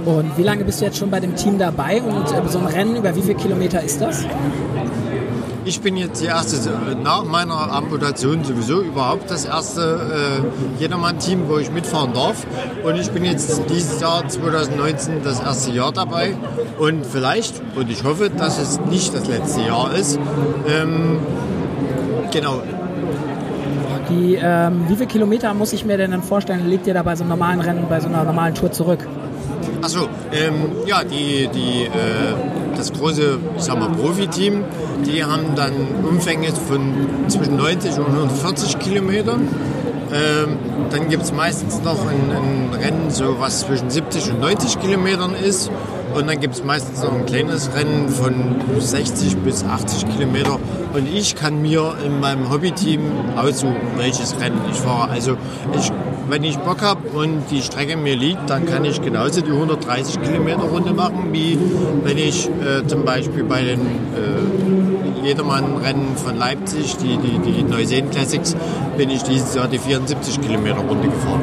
Und 0.05 0.39
wie 0.39 0.43
lange 0.43 0.65
bist 0.65 0.81
du 0.81 0.85
jetzt 0.85 0.99
schon 0.99 1.11
bei 1.11 1.21
dem 1.21 1.35
Team 1.35 1.59
dabei? 1.59 2.01
Und 2.01 2.27
äh, 2.33 2.49
so 2.49 2.59
ein 2.59 2.67
Rennen, 2.67 2.97
über 2.97 3.15
wie 3.15 3.23
viele 3.23 3.35
Kilometer 3.35 3.83
ist 3.83 4.01
das? 4.01 4.25
Ich 5.67 5.81
bin 5.81 5.97
jetzt 5.97 6.23
die 6.23 6.27
erste, 6.27 6.71
nach 7.03 7.25
meiner 7.25 7.73
Amputation 7.73 8.45
sowieso 8.45 8.83
überhaupt 8.83 9.29
das 9.33 9.47
erste 9.47 10.41
äh, 10.79 10.81
Jedermann-Team, 10.81 11.49
wo 11.49 11.59
ich 11.59 11.73
mitfahren 11.73 12.15
darf. 12.15 12.47
Und 12.85 12.95
ich 12.95 13.11
bin 13.11 13.25
jetzt 13.25 13.61
dieses 13.69 14.01
Jahr 14.01 14.29
2019 14.29 15.25
das 15.25 15.41
erste 15.41 15.73
Jahr 15.73 15.91
dabei. 15.91 16.37
Und 16.79 17.05
vielleicht, 17.05 17.61
und 17.75 17.91
ich 17.91 18.05
hoffe, 18.05 18.31
dass 18.31 18.61
es 18.61 18.79
nicht 18.89 19.13
das 19.13 19.27
letzte 19.27 19.63
Jahr 19.63 19.93
ist, 19.93 20.21
ähm, 20.69 21.19
genau, 22.33 22.63
Die, 24.09 24.39
ähm, 24.41 24.85
wie 24.87 24.95
viele 24.95 25.09
Kilometer 25.09 25.53
muss 25.53 25.73
ich 25.73 25.85
mir 25.85 25.97
denn 25.97 26.13
dann 26.13 26.23
vorstellen, 26.23 26.69
legt 26.69 26.87
ihr 26.87 26.95
da 26.95 27.03
bei 27.03 27.17
so 27.17 27.25
einem 27.25 27.31
normalen 27.31 27.61
Rennen, 27.61 27.87
bei 27.89 27.99
so 27.99 28.07
einer 28.07 28.23
normalen 28.23 28.55
Tour 28.55 28.71
zurück? 28.71 29.01
Achso, 29.83 30.07
ähm, 30.33 30.71
ja, 30.87 31.03
die, 31.03 31.49
die, 31.53 31.87
äh, 31.87 32.66
das 32.77 32.93
große, 32.93 33.39
ich 33.57 33.63
sag 33.63 33.77
Profiteam, 33.97 34.65
die 35.07 35.25
haben 35.25 35.55
dann 35.55 35.73
Umfänge 36.09 36.49
von 36.69 36.95
zwischen 37.29 37.57
90 37.57 37.99
und 37.99 38.07
140 38.07 38.79
Kilometern. 38.79 39.49
Ähm, 40.13 40.57
dann 40.91 41.09
gibt 41.09 41.25
es 41.25 41.33
meistens 41.33 41.83
noch 41.83 42.07
ein, 42.07 42.31
ein 42.31 42.71
Rennen, 42.73 43.11
so 43.11 43.41
was 43.41 43.61
zwischen 43.61 43.91
70 43.91 44.31
und 44.31 44.41
90 44.41 44.81
Kilometern 44.81 45.35
ist. 45.35 45.71
Und 46.15 46.29
dann 46.29 46.41
gibt 46.41 46.55
es 46.55 46.65
meistens 46.65 47.03
noch 47.03 47.13
ein 47.13 47.27
kleines 47.27 47.71
Rennen 47.75 48.09
von 48.09 48.35
60 48.79 49.37
bis 49.39 49.65
80 49.65 50.09
Kilometer. 50.09 50.59
Und 50.95 51.13
ich 51.13 51.35
kann 51.35 51.61
mir 51.61 51.95
in 52.05 52.21
meinem 52.21 52.51
Hobbyteam 52.51 53.01
aussuchen, 53.37 53.77
welches 53.97 54.41
Rennen 54.41 54.61
ich 54.71 54.77
fahre. 54.77 55.11
Also 55.11 55.37
ich, 55.75 55.93
wenn 56.29 56.45
ich 56.45 56.59
Bock 56.59 56.83
habe 56.83 57.09
und 57.09 57.45
die 57.51 57.63
Strecke 57.63 57.97
mir 57.97 58.17
liegt, 58.17 58.51
dann 58.51 58.67
kann 58.67 58.85
ich 58.85 59.01
genauso 59.01 59.41
die 59.41 59.51
130 59.51 60.21
Kilometer 60.21 60.63
Runde 60.63 60.93
machen, 60.93 61.33
wie 61.33 61.59
wenn 62.05 62.19
ich 62.19 62.49
äh, 62.49 62.87
zum 62.87 63.05
Beispiel 63.05 63.45
bei 63.45 63.63
den 63.63 63.81
äh, 63.81 65.27
Jedermann-Rennen 65.27 66.17
von 66.17 66.37
Leipzig, 66.37 66.97
die, 66.97 67.17
die, 67.19 67.39
die 67.39 67.63
Neuseen 67.63 68.11
Classics, 68.11 68.57
bin 68.97 69.11
ich 69.11 69.23
dieses 69.23 69.55
Jahr 69.55 69.69
die 69.69 69.79
74 69.79 70.41
Kilometer 70.41 70.79
Runde 70.79 71.09
gefahren. 71.09 71.43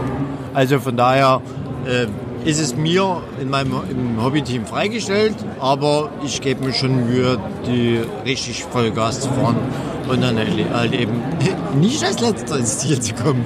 Also 0.53 0.79
von 0.79 0.95
daher 0.95 1.41
äh, 1.85 2.07
ist 2.47 2.59
es 2.59 2.75
mir 2.75 3.21
in 3.41 3.49
meinem 3.49 3.73
im 3.89 4.23
Hobbyteam 4.23 4.65
freigestellt, 4.65 5.35
aber 5.59 6.09
ich 6.25 6.41
gebe 6.41 6.65
mir 6.65 6.73
schon 6.73 7.07
Mühe, 7.07 7.37
die 7.65 8.01
richtig 8.25 8.63
Vollgas 8.65 9.21
zu 9.21 9.29
fahren 9.29 9.57
und 10.09 10.21
dann 10.21 10.37
halt 10.73 10.93
eben 10.93 11.21
nicht 11.79 12.03
als 12.03 12.19
letzter 12.19 12.57
ins 12.57 12.79
Ziel 12.79 12.99
zu 12.99 13.13
kommen. 13.13 13.45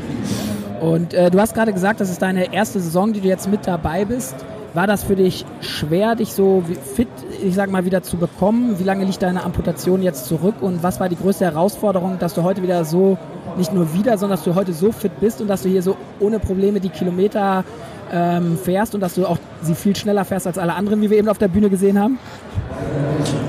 Und 0.81 1.13
äh, 1.13 1.31
du 1.31 1.39
hast 1.39 1.53
gerade 1.53 1.73
gesagt, 1.73 1.99
das 2.01 2.09
ist 2.09 2.21
deine 2.21 2.53
erste 2.53 2.79
Saison, 2.79 3.13
die 3.13 3.21
du 3.21 3.27
jetzt 3.27 3.49
mit 3.49 3.65
dabei 3.67 4.05
bist. 4.05 4.35
War 4.73 4.85
das 4.85 5.03
für 5.03 5.15
dich 5.15 5.45
schwer, 5.61 6.15
dich 6.15 6.33
so 6.33 6.63
fit, 6.95 7.07
ich 7.43 7.55
sag 7.55 7.71
mal, 7.71 7.85
wieder 7.85 8.03
zu 8.03 8.17
bekommen? 8.17 8.77
Wie 8.77 8.83
lange 8.83 9.05
liegt 9.05 9.23
deine 9.23 9.43
Amputation 9.43 10.03
jetzt 10.03 10.25
zurück? 10.25 10.55
Und 10.61 10.83
was 10.83 10.99
war 10.99 11.09
die 11.09 11.15
größte 11.15 11.45
Herausforderung, 11.45 12.19
dass 12.19 12.35
du 12.35 12.43
heute 12.43 12.61
wieder 12.61 12.85
so, 12.85 13.17
nicht 13.57 13.73
nur 13.73 13.93
wieder, 13.93 14.17
sondern 14.17 14.37
dass 14.37 14.45
du 14.45 14.53
heute 14.53 14.73
so 14.73 14.91
fit 14.91 15.19
bist 15.19 15.41
und 15.41 15.47
dass 15.47 15.63
du 15.63 15.69
hier 15.69 15.81
so 15.81 15.97
ohne 16.19 16.37
Probleme 16.37 16.79
die 16.79 16.89
Kilometer 16.89 17.63
ähm, 18.11 18.57
fährst 18.57 18.93
und 18.93 19.01
dass 19.01 19.15
du 19.15 19.25
auch 19.25 19.37
sie 19.63 19.73
viel 19.73 19.95
schneller 19.95 20.25
fährst 20.25 20.47
als 20.47 20.57
alle 20.57 20.75
anderen, 20.75 21.01
wie 21.01 21.09
wir 21.09 21.17
eben 21.17 21.29
auf 21.29 21.37
der 21.37 21.47
Bühne 21.47 21.69
gesehen 21.69 21.99
haben? 21.99 22.19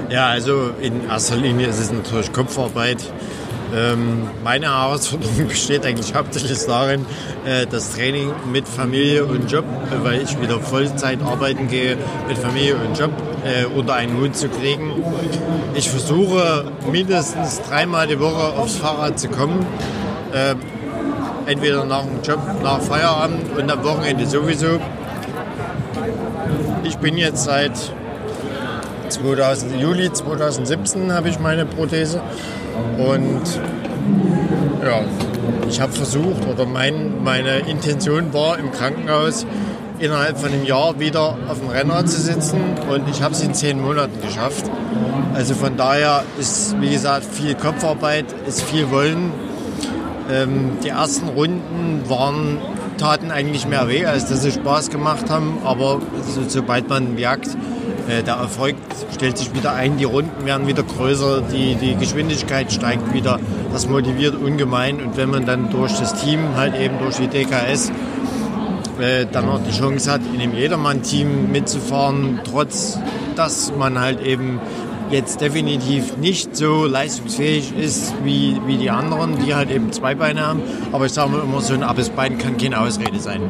Ja, 0.08 0.28
also 0.28 0.70
in 0.80 1.06
erster 1.08 1.36
Linie 1.36 1.66
ist 1.66 1.78
es 1.78 1.92
natürlich 1.92 2.32
Kopfarbeit. 2.32 2.98
Ähm, 3.74 4.28
meine 4.42 4.66
Herausforderung 4.66 5.46
besteht 5.48 5.84
eigentlich 5.84 6.14
hauptsächlich 6.14 6.58
darin, 6.66 7.04
äh, 7.44 7.66
das 7.66 7.94
Training 7.94 8.32
mit 8.50 8.66
Familie 8.66 9.24
und 9.24 9.50
Job, 9.50 9.64
äh, 9.64 10.04
weil 10.04 10.22
ich 10.22 10.40
wieder 10.40 10.58
Vollzeit 10.60 11.20
arbeiten 11.22 11.68
gehe, 11.68 11.96
mit 12.28 12.38
Familie 12.38 12.76
und 12.76 12.98
Job 12.98 13.10
äh, 13.44 13.66
unter 13.66 13.94
einen 13.94 14.18
Hut 14.18 14.36
zu 14.36 14.48
kriegen. 14.48 14.92
Ich 15.74 15.90
versuche 15.90 16.72
mindestens 16.90 17.60
dreimal 17.62 18.06
die 18.06 18.18
Woche 18.18 18.58
aufs 18.58 18.76
Fahrrad 18.76 19.18
zu 19.18 19.28
kommen. 19.28 19.66
Äh, 20.32 20.54
entweder 21.50 21.84
nach 21.84 22.02
dem 22.02 22.22
Job, 22.22 22.40
nach 22.62 22.80
Feierabend 22.80 23.56
und 23.56 23.70
am 23.70 23.84
Wochenende 23.84 24.26
sowieso. 24.26 24.80
Ich 26.84 26.96
bin 26.98 27.16
jetzt 27.16 27.44
seit 27.44 27.72
2000, 29.08 29.80
Juli 29.80 30.12
2017 30.12 31.12
habe 31.12 31.28
ich 31.28 31.38
meine 31.38 31.64
Prothese 31.64 32.20
und 32.98 33.42
ja, 34.84 35.00
ich 35.68 35.80
habe 35.80 35.92
versucht 35.92 36.46
oder 36.50 36.66
mein, 36.66 37.22
meine 37.22 37.58
Intention 37.58 38.32
war 38.32 38.58
im 38.58 38.72
Krankenhaus 38.72 39.46
innerhalb 39.98 40.38
von 40.38 40.50
einem 40.52 40.64
Jahr 40.64 40.98
wieder 40.98 41.36
auf 41.48 41.58
dem 41.60 41.68
Rennrad 41.68 42.08
zu 42.08 42.20
sitzen 42.20 42.60
und 42.90 43.08
ich 43.08 43.22
habe 43.22 43.34
es 43.34 43.42
in 43.42 43.54
zehn 43.54 43.80
Monaten 43.80 44.20
geschafft. 44.20 44.64
Also 45.34 45.54
von 45.54 45.76
daher 45.76 46.24
ist, 46.38 46.80
wie 46.80 46.90
gesagt, 46.90 47.24
viel 47.24 47.54
Kopfarbeit, 47.54 48.26
ist 48.46 48.62
viel 48.62 48.90
Wollen. 48.90 49.32
Ähm, 50.30 50.78
die 50.84 50.88
ersten 50.88 51.28
Runden 51.28 52.02
waren, 52.08 52.58
taten 52.98 53.30
eigentlich 53.30 53.66
mehr 53.66 53.88
weh, 53.88 54.04
als 54.04 54.26
dass 54.26 54.42
sie 54.42 54.52
Spaß 54.52 54.90
gemacht 54.90 55.30
haben, 55.30 55.58
aber 55.64 56.00
so, 56.26 56.42
sobald 56.46 56.88
man 56.88 57.14
merkt, 57.14 57.56
der 58.08 58.34
Erfolg 58.34 58.76
stellt 59.14 59.36
sich 59.36 59.54
wieder 59.54 59.74
ein, 59.74 59.98
die 59.98 60.04
Runden 60.04 60.46
werden 60.46 60.66
wieder 60.66 60.82
größer, 60.82 61.42
die, 61.42 61.74
die 61.74 61.94
Geschwindigkeit 61.96 62.72
steigt 62.72 63.12
wieder, 63.12 63.38
das 63.72 63.88
motiviert 63.88 64.34
ungemein 64.34 65.00
und 65.02 65.16
wenn 65.16 65.30
man 65.30 65.44
dann 65.44 65.70
durch 65.70 65.92
das 65.98 66.14
Team, 66.14 66.56
halt 66.56 66.74
eben 66.74 66.98
durch 66.98 67.16
die 67.16 67.28
DKS, 67.28 67.92
äh, 69.00 69.26
dann 69.30 69.46
noch 69.46 69.62
die 69.62 69.70
Chance 69.70 70.10
hat, 70.10 70.22
in 70.34 70.40
einem 70.40 70.54
Jedermann-Team 70.54 71.52
mitzufahren, 71.52 72.40
trotz 72.44 72.98
dass 73.36 73.72
man 73.78 74.00
halt 74.00 74.20
eben 74.20 74.60
jetzt 75.10 75.40
definitiv 75.40 76.16
nicht 76.16 76.56
so 76.56 76.86
leistungsfähig 76.86 77.72
ist 77.76 78.12
wie, 78.24 78.60
wie 78.66 78.76
die 78.76 78.90
anderen, 78.90 79.38
die 79.44 79.54
halt 79.54 79.70
eben 79.70 79.92
zwei 79.92 80.14
Beine 80.14 80.46
haben. 80.46 80.62
Aber 80.92 81.06
ich 81.06 81.12
sage 81.12 81.38
immer, 81.38 81.60
so 81.60 81.74
ein 81.74 81.82
abes 81.82 82.10
Bein 82.10 82.38
kann 82.38 82.58
keine 82.58 82.80
Ausrede 82.80 83.20
sein. 83.20 83.42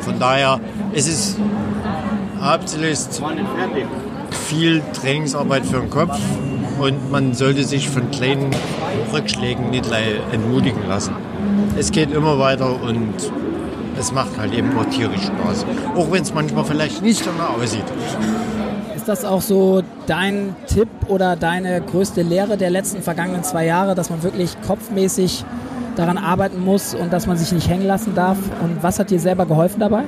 Von 0.00 0.18
daher 0.18 0.60
es 0.92 1.08
ist 1.08 1.38
hauptsächlich 2.42 2.98
viel 4.48 4.82
Trainingsarbeit 4.92 5.64
für 5.64 5.80
den 5.80 5.90
Kopf 5.90 6.18
und 6.80 7.10
man 7.10 7.34
sollte 7.34 7.64
sich 7.64 7.88
von 7.88 8.10
kleinen 8.10 8.50
Rückschlägen 9.12 9.70
nicht 9.70 9.88
entmutigen 10.32 10.88
lassen. 10.88 11.14
Es 11.78 11.92
geht 11.92 12.12
immer 12.12 12.38
weiter 12.38 12.82
und 12.82 13.14
es 13.98 14.12
macht 14.12 14.38
halt 14.38 14.52
eben 14.54 14.76
auch 14.76 14.86
tierisch 14.86 15.22
Spaß. 15.22 15.66
Auch 15.96 16.10
wenn 16.10 16.22
es 16.22 16.34
manchmal 16.34 16.64
vielleicht 16.64 17.02
nicht 17.02 17.24
danach 17.24 17.56
aussieht. 17.56 17.84
Ist 18.96 19.08
das 19.08 19.24
auch 19.24 19.42
so 19.42 19.82
dein 20.06 20.56
Tipp 20.66 20.88
oder 21.08 21.36
deine 21.36 21.80
größte 21.80 22.22
Lehre 22.22 22.56
der 22.56 22.70
letzten 22.70 23.02
vergangenen 23.02 23.44
zwei 23.44 23.66
Jahre, 23.66 23.94
dass 23.94 24.10
man 24.10 24.22
wirklich 24.22 24.56
kopfmäßig 24.66 25.44
daran 25.96 26.18
arbeiten 26.18 26.64
muss 26.64 26.94
und 26.94 27.12
dass 27.12 27.26
man 27.26 27.36
sich 27.36 27.52
nicht 27.52 27.68
hängen 27.68 27.86
lassen 27.86 28.14
darf? 28.14 28.38
Und 28.62 28.82
was 28.82 28.98
hat 28.98 29.10
dir 29.10 29.20
selber 29.20 29.46
geholfen 29.46 29.80
dabei? 29.80 30.04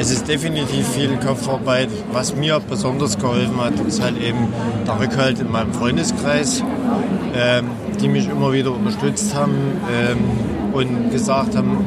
Es 0.00 0.10
ist 0.10 0.26
definitiv 0.26 0.88
viel 0.88 1.14
Kopfarbeit. 1.18 1.90
Was 2.10 2.34
mir 2.34 2.58
besonders 2.58 3.18
geholfen 3.18 3.60
hat, 3.62 3.78
ist 3.80 4.02
halt 4.02 4.16
eben 4.18 4.48
der 4.86 4.98
Rückhalt 4.98 5.38
in 5.40 5.52
meinem 5.52 5.74
Freundeskreis, 5.74 6.64
ähm, 7.34 7.66
die 8.00 8.08
mich 8.08 8.26
immer 8.26 8.50
wieder 8.50 8.72
unterstützt 8.72 9.34
haben 9.34 9.52
ähm, 9.92 10.72
und 10.72 11.10
gesagt 11.10 11.54
haben, 11.54 11.84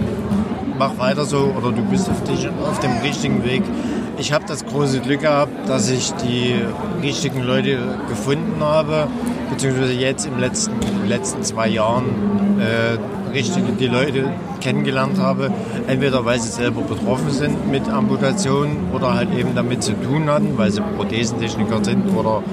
mach 0.77 0.95
weiter 0.99 1.25
so 1.25 1.55
oder 1.57 1.71
du 1.71 1.81
bist 1.89 2.07
auf, 2.07 2.23
dich, 2.25 2.47
auf 2.47 2.79
dem 2.81 2.91
richtigen 3.01 3.43
Weg. 3.43 3.63
Ich 4.23 4.31
habe 4.31 4.45
das 4.47 4.65
große 4.65 5.01
Glück 5.01 5.19
gehabt, 5.19 5.67
dass 5.67 5.89
ich 5.89 6.13
die 6.13 6.55
richtigen 7.01 7.43
Leute 7.43 7.77
gefunden 8.07 8.55
habe, 8.61 9.09
beziehungsweise 9.49 9.91
jetzt 9.91 10.25
im 10.25 10.39
letzten, 10.39 10.71
in 10.75 10.99
den 10.99 11.09
letzten 11.09 11.43
zwei 11.43 11.67
Jahren 11.67 12.05
äh, 12.57 13.31
richtig 13.33 13.63
die 13.77 13.87
Leute 13.87 14.31
kennengelernt 14.61 15.19
habe, 15.19 15.51
entweder 15.87 16.23
weil 16.23 16.39
sie 16.39 16.47
selber 16.47 16.83
betroffen 16.83 17.31
sind 17.31 17.69
mit 17.69 17.89
Amputationen 17.89 18.93
oder 18.93 19.13
halt 19.13 19.33
eben 19.37 19.55
damit 19.55 19.83
zu 19.83 19.91
tun 19.91 20.29
hatten, 20.29 20.57
weil 20.57 20.71
sie 20.71 20.79
Prothesentechniker 20.79 21.83
sind 21.83 22.07
oder 22.15 22.43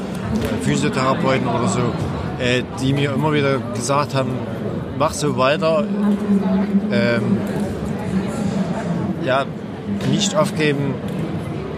Physiotherapeuten 0.63 1.47
oder 1.47 1.69
so, 1.69 1.83
äh, 2.41 2.65
die 2.83 2.93
mir 2.93 3.13
immer 3.13 3.33
wieder 3.33 3.59
gesagt 3.77 4.17
haben, 4.17 4.31
mach 4.99 5.13
so 5.13 5.39
weiter. 5.39 5.85
Ähm, 6.91 7.39
ja, 9.25 9.45
nicht 10.11 10.35
aufgeben, 10.35 10.95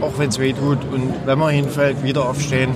auch 0.03 0.19
wenn 0.19 0.29
es 0.29 0.39
weh 0.39 0.53
tut 0.53 0.79
und 0.93 1.15
wenn 1.25 1.39
man 1.39 1.55
hinfällt, 1.55 2.03
wieder 2.03 2.29
aufstehen. 2.29 2.71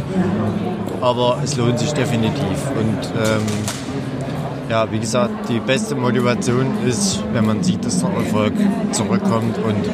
Aber 1.01 1.39
es 1.45 1.57
lohnt 1.57 1.79
sich 1.79 1.93
definitiv. 1.93 2.71
Und 2.79 3.13
ähm, 3.23 3.43
ja, 4.71 4.91
wie 4.91 4.99
gesagt, 4.99 5.49
die 5.49 5.61
beste 5.61 5.95
Motivation 5.95 6.67
ist, 6.87 7.23
wenn 7.33 7.47
man 7.47 7.63
sieht, 7.63 7.85
dass 7.85 8.01
der 8.01 8.11
Erfolg 8.11 8.55
zurückkommt 8.93 9.59
und 9.59 9.85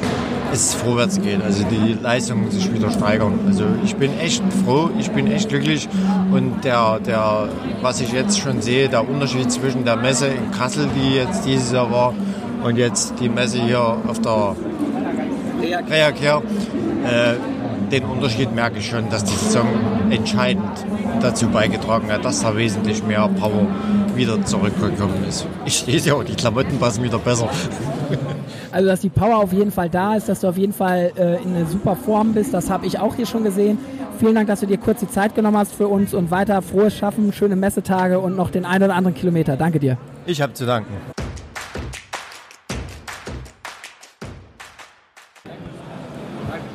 es 0.52 0.74
vorwärts 0.74 1.20
geht. 1.20 1.42
Also 1.42 1.64
die 1.64 1.94
Leistungen 1.94 2.50
sich 2.50 2.72
wieder 2.72 2.90
steigern. 2.90 3.40
Also 3.46 3.64
ich 3.84 3.96
bin 3.96 4.18
echt 4.18 4.42
froh, 4.64 4.90
ich 4.98 5.10
bin 5.10 5.26
echt 5.26 5.48
glücklich 5.48 5.88
und 6.30 6.64
der, 6.64 7.00
der, 7.00 7.48
was 7.80 8.00
ich 8.00 8.12
jetzt 8.12 8.38
schon 8.38 8.60
sehe, 8.60 8.88
der 8.88 9.08
Unterschied 9.08 9.50
zwischen 9.50 9.84
der 9.84 9.96
Messe 9.96 10.26
in 10.26 10.50
Kassel, 10.50 10.88
die 10.94 11.16
jetzt 11.16 11.44
dieses 11.46 11.72
Jahr 11.72 11.90
war, 11.90 12.14
und 12.62 12.76
jetzt 12.76 13.14
die 13.20 13.28
Messe 13.28 13.58
hier 13.58 13.80
auf 13.80 14.20
der 14.20 14.54
Reakär, 15.80 16.42
äh, 17.04 17.90
den 17.90 18.04
Unterschied 18.04 18.54
merke 18.54 18.78
ich 18.78 18.88
schon, 18.88 19.08
dass 19.10 19.24
die 19.24 19.34
Saison 19.34 19.66
entscheidend 20.10 20.64
dazu 21.20 21.48
beigetragen 21.48 22.10
hat, 22.10 22.24
dass 22.24 22.40
da 22.40 22.56
wesentlich 22.56 23.02
mehr 23.04 23.28
Power 23.28 23.66
wieder 24.14 24.42
zurückgekommen 24.44 25.24
ist. 25.28 25.46
Ich 25.64 25.78
stehe 25.78 25.98
ja 25.98 26.14
auch, 26.14 26.24
die 26.24 26.34
Klamotten 26.34 26.78
passen 26.78 27.02
wieder 27.02 27.18
besser. 27.18 27.48
Also, 28.70 28.88
dass 28.88 29.00
die 29.00 29.10
Power 29.10 29.36
auf 29.36 29.52
jeden 29.52 29.70
Fall 29.70 29.90
da 29.90 30.14
ist, 30.14 30.30
dass 30.30 30.40
du 30.40 30.48
auf 30.48 30.56
jeden 30.56 30.72
Fall 30.72 31.12
äh, 31.18 31.42
in 31.42 31.54
einer 31.54 31.66
super 31.66 31.94
Form 31.94 32.32
bist, 32.32 32.54
das 32.54 32.70
habe 32.70 32.86
ich 32.86 32.98
auch 32.98 33.14
hier 33.14 33.26
schon 33.26 33.44
gesehen. 33.44 33.76
Vielen 34.18 34.34
Dank, 34.34 34.48
dass 34.48 34.60
du 34.60 34.66
dir 34.66 34.78
kurz 34.78 35.00
die 35.00 35.08
Zeit 35.08 35.34
genommen 35.34 35.58
hast 35.58 35.74
für 35.74 35.88
uns 35.88 36.14
und 36.14 36.30
weiter 36.30 36.62
frohes 36.62 36.96
Schaffen, 36.96 37.34
schöne 37.34 37.54
Messetage 37.54 38.18
und 38.18 38.34
noch 38.34 38.50
den 38.50 38.64
einen 38.64 38.84
oder 38.84 38.94
anderen 38.94 39.14
Kilometer. 39.14 39.58
Danke 39.58 39.78
dir. 39.78 39.98
Ich 40.24 40.40
habe 40.40 40.54
zu 40.54 40.64
danken. 40.64 40.94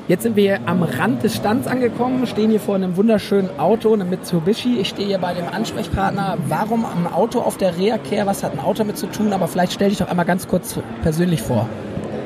Jetzt 0.08 0.24
sind 0.24 0.36
wir 0.36 0.60
am 0.66 0.84
Rand 0.84 1.24
des 1.24 1.36
Stands 1.36 1.68
angekommen, 1.68 2.26
stehen 2.28 2.50
hier 2.50 2.60
vor 2.60 2.76
einem 2.76 2.96
wunderschönen 2.96 3.60
Auto, 3.60 3.94
einem 3.94 4.10
Mitsubishi. 4.10 4.78
Ich 4.80 4.90
stehe 4.90 5.08
hier 5.08 5.18
bei 5.18 5.34
dem 5.34 5.48
Ansprechpartner. 5.48 6.38
Warum 6.48 6.86
ein 6.86 7.12
Auto 7.12 7.40
auf 7.40 7.58
der 7.58 7.78
Reha-Care? 7.78 8.26
Was 8.26 8.44
hat 8.44 8.54
ein 8.54 8.60
Auto 8.60 8.80
damit 8.80 8.98
zu 8.98 9.08
tun? 9.08 9.34
Aber 9.34 9.48
vielleicht 9.48 9.74
stell 9.74 9.90
dich 9.90 9.98
doch 9.98 10.08
einmal 10.08 10.26
ganz 10.26 10.48
kurz 10.48 10.80
persönlich 11.02 11.42
vor. 11.42 11.68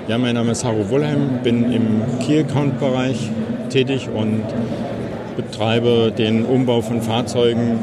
Ja, 0.07 0.17
mein 0.17 0.35
Name 0.35 0.51
ist 0.51 0.65
Haro 0.65 0.89
Wollheim, 0.89 1.39
bin 1.43 1.71
im 1.71 2.01
Key-Account-Bereich 2.19 3.29
tätig 3.69 4.09
und 4.13 4.43
betreibe 5.35 6.11
den 6.11 6.45
Umbau 6.45 6.81
von 6.81 7.01
Fahrzeugen 7.01 7.79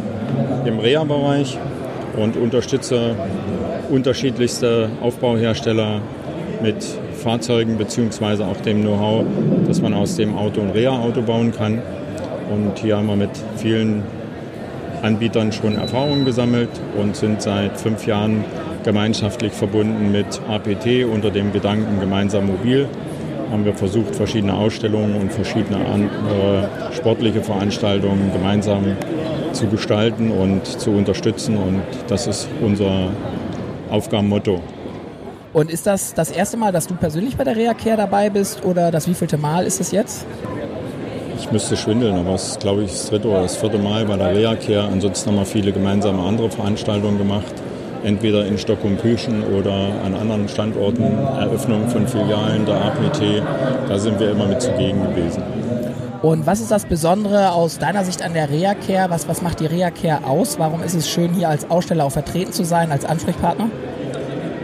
im 0.65 0.79
Reha-Bereich 0.79 1.59
und 2.17 2.37
unterstütze 2.37 3.15
unterschiedlichste 3.89 4.91
Aufbauhersteller 5.01 6.01
mit 6.63 6.87
Fahrzeugen 7.29 7.77
beziehungsweise 7.77 8.47
auch 8.47 8.57
dem 8.63 8.81
Know-how, 8.81 9.23
dass 9.67 9.83
man 9.83 9.93
aus 9.93 10.17
dem 10.17 10.35
Auto 10.35 10.63
ein 10.63 10.71
Reha-Auto 10.71 11.21
bauen 11.21 11.53
kann. 11.53 11.83
Und 12.51 12.79
hier 12.79 12.97
haben 12.97 13.07
wir 13.07 13.17
mit 13.17 13.29
vielen 13.57 14.03
Anbietern 15.03 15.53
schon 15.53 15.77
Erfahrungen 15.77 16.25
gesammelt 16.25 16.71
und 16.99 17.17
sind 17.17 17.43
seit 17.43 17.79
fünf 17.79 18.07
Jahren 18.07 18.47
gemeinschaftlich 18.83 19.53
verbunden 19.53 20.11
mit 20.11 20.41
APT 20.49 21.05
unter 21.05 21.31
dem 21.31 21.53
Gedanken 21.53 22.01
gemeinsam 22.01 22.47
mobil. 22.47 22.89
Haben 23.51 23.67
wir 23.67 23.75
versucht, 23.75 24.17
verschiedene 24.17 24.55
Ausstellungen 24.55 25.15
und 25.17 25.31
verschiedene 25.31 25.85
andere 25.85 26.71
sportliche 26.93 27.43
Veranstaltungen 27.43 28.33
gemeinsam 28.33 28.97
zu 29.53 29.67
gestalten 29.67 30.31
und 30.31 30.65
zu 30.65 30.93
unterstützen. 30.93 31.59
Und 31.59 31.83
das 32.07 32.27
ist 32.27 32.49
unser 32.63 33.11
Aufgabenmotto. 33.91 34.63
Und 35.53 35.71
ist 35.71 35.87
das 35.87 36.15
das 36.15 36.31
erste 36.31 36.57
Mal, 36.57 36.73
dass 36.73 36.87
du 36.87 36.95
persönlich 36.95 37.37
bei 37.37 37.45
der 37.45 37.57
Reha-Care 37.57 37.97
dabei 37.97 38.29
bist 38.29 38.65
oder 38.65 38.91
das 38.91 39.09
wievielte 39.09 39.39
Mal 39.39 39.65
ist 39.67 39.81
es 39.81 39.93
jetzt? 39.93 40.27
Ich 41.39 41.51
müsste 41.51 41.77
schwindeln, 41.77 42.17
aber 42.17 42.35
es 42.35 42.49
ist, 42.49 42.61
glaube 42.61 42.83
ich, 42.83 42.91
das 42.91 43.09
dritte 43.09 43.29
oder 43.29 43.43
das 43.43 43.57
vierte 43.57 43.79
Mal 43.79 44.05
bei 44.05 44.17
der 44.17 44.35
Reha-Care. 44.35 44.89
Ansonsten 44.89 45.31
haben 45.31 45.37
wir 45.37 45.47
viele 45.47 45.73
gemeinsame 45.73 46.23
andere 46.23 46.51
Veranstaltungen 46.51 47.17
gemacht. 47.17 47.55
Entweder 48.05 48.47
in 48.47 48.59
Stockholm-Püchen 48.59 49.43
oder 49.43 49.73
an 50.05 50.15
anderen 50.15 50.49
Standorten, 50.49 51.03
Eröffnung 51.03 51.89
von 51.89 52.07
Filialen 52.07 52.67
der 52.67 52.77
APT. 52.77 53.43
Da 53.89 53.99
sind 53.99 54.21
wir 54.21 54.31
immer 54.31 54.47
mit 54.47 54.61
zugegen 54.61 55.03
gewesen. 55.03 55.43
Und 56.23 56.47
was 56.47 56.61
ist 56.61 56.71
das 56.71 56.85
Besondere 56.85 57.53
aus 57.53 57.79
deiner 57.79 58.05
Sicht 58.05 58.23
an 58.23 58.35
der 58.35 58.51
Reha-Care? 58.51 59.09
Was, 59.11 59.29
was 59.29 59.41
macht 59.41 59.61
die 59.61 59.67
Reha-Care 59.67 60.25
aus? 60.27 60.59
Warum 60.59 60.83
ist 60.83 60.95
es 60.95 61.09
schön, 61.09 61.33
hier 61.33 61.49
als 61.49 61.71
Aussteller 61.71 62.05
auch 62.05 62.13
vertreten 62.13 62.53
zu 62.53 62.65
sein, 62.65 62.93
als 62.93 63.05
Ansprechpartner? 63.05 63.71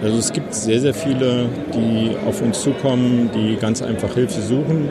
Also 0.05 0.19
es 0.19 0.35
gibt 0.35 0.55
sehr, 0.55 0.81
sehr 0.81 0.93
viele, 0.93 1.47
die 1.73 2.11
auf 2.29 2.43
uns 2.43 2.61
zukommen, 2.61 3.31
die 3.35 3.57
ganz 3.57 3.81
einfach 3.81 4.13
Hilfe 4.13 4.43
suchen 4.43 4.91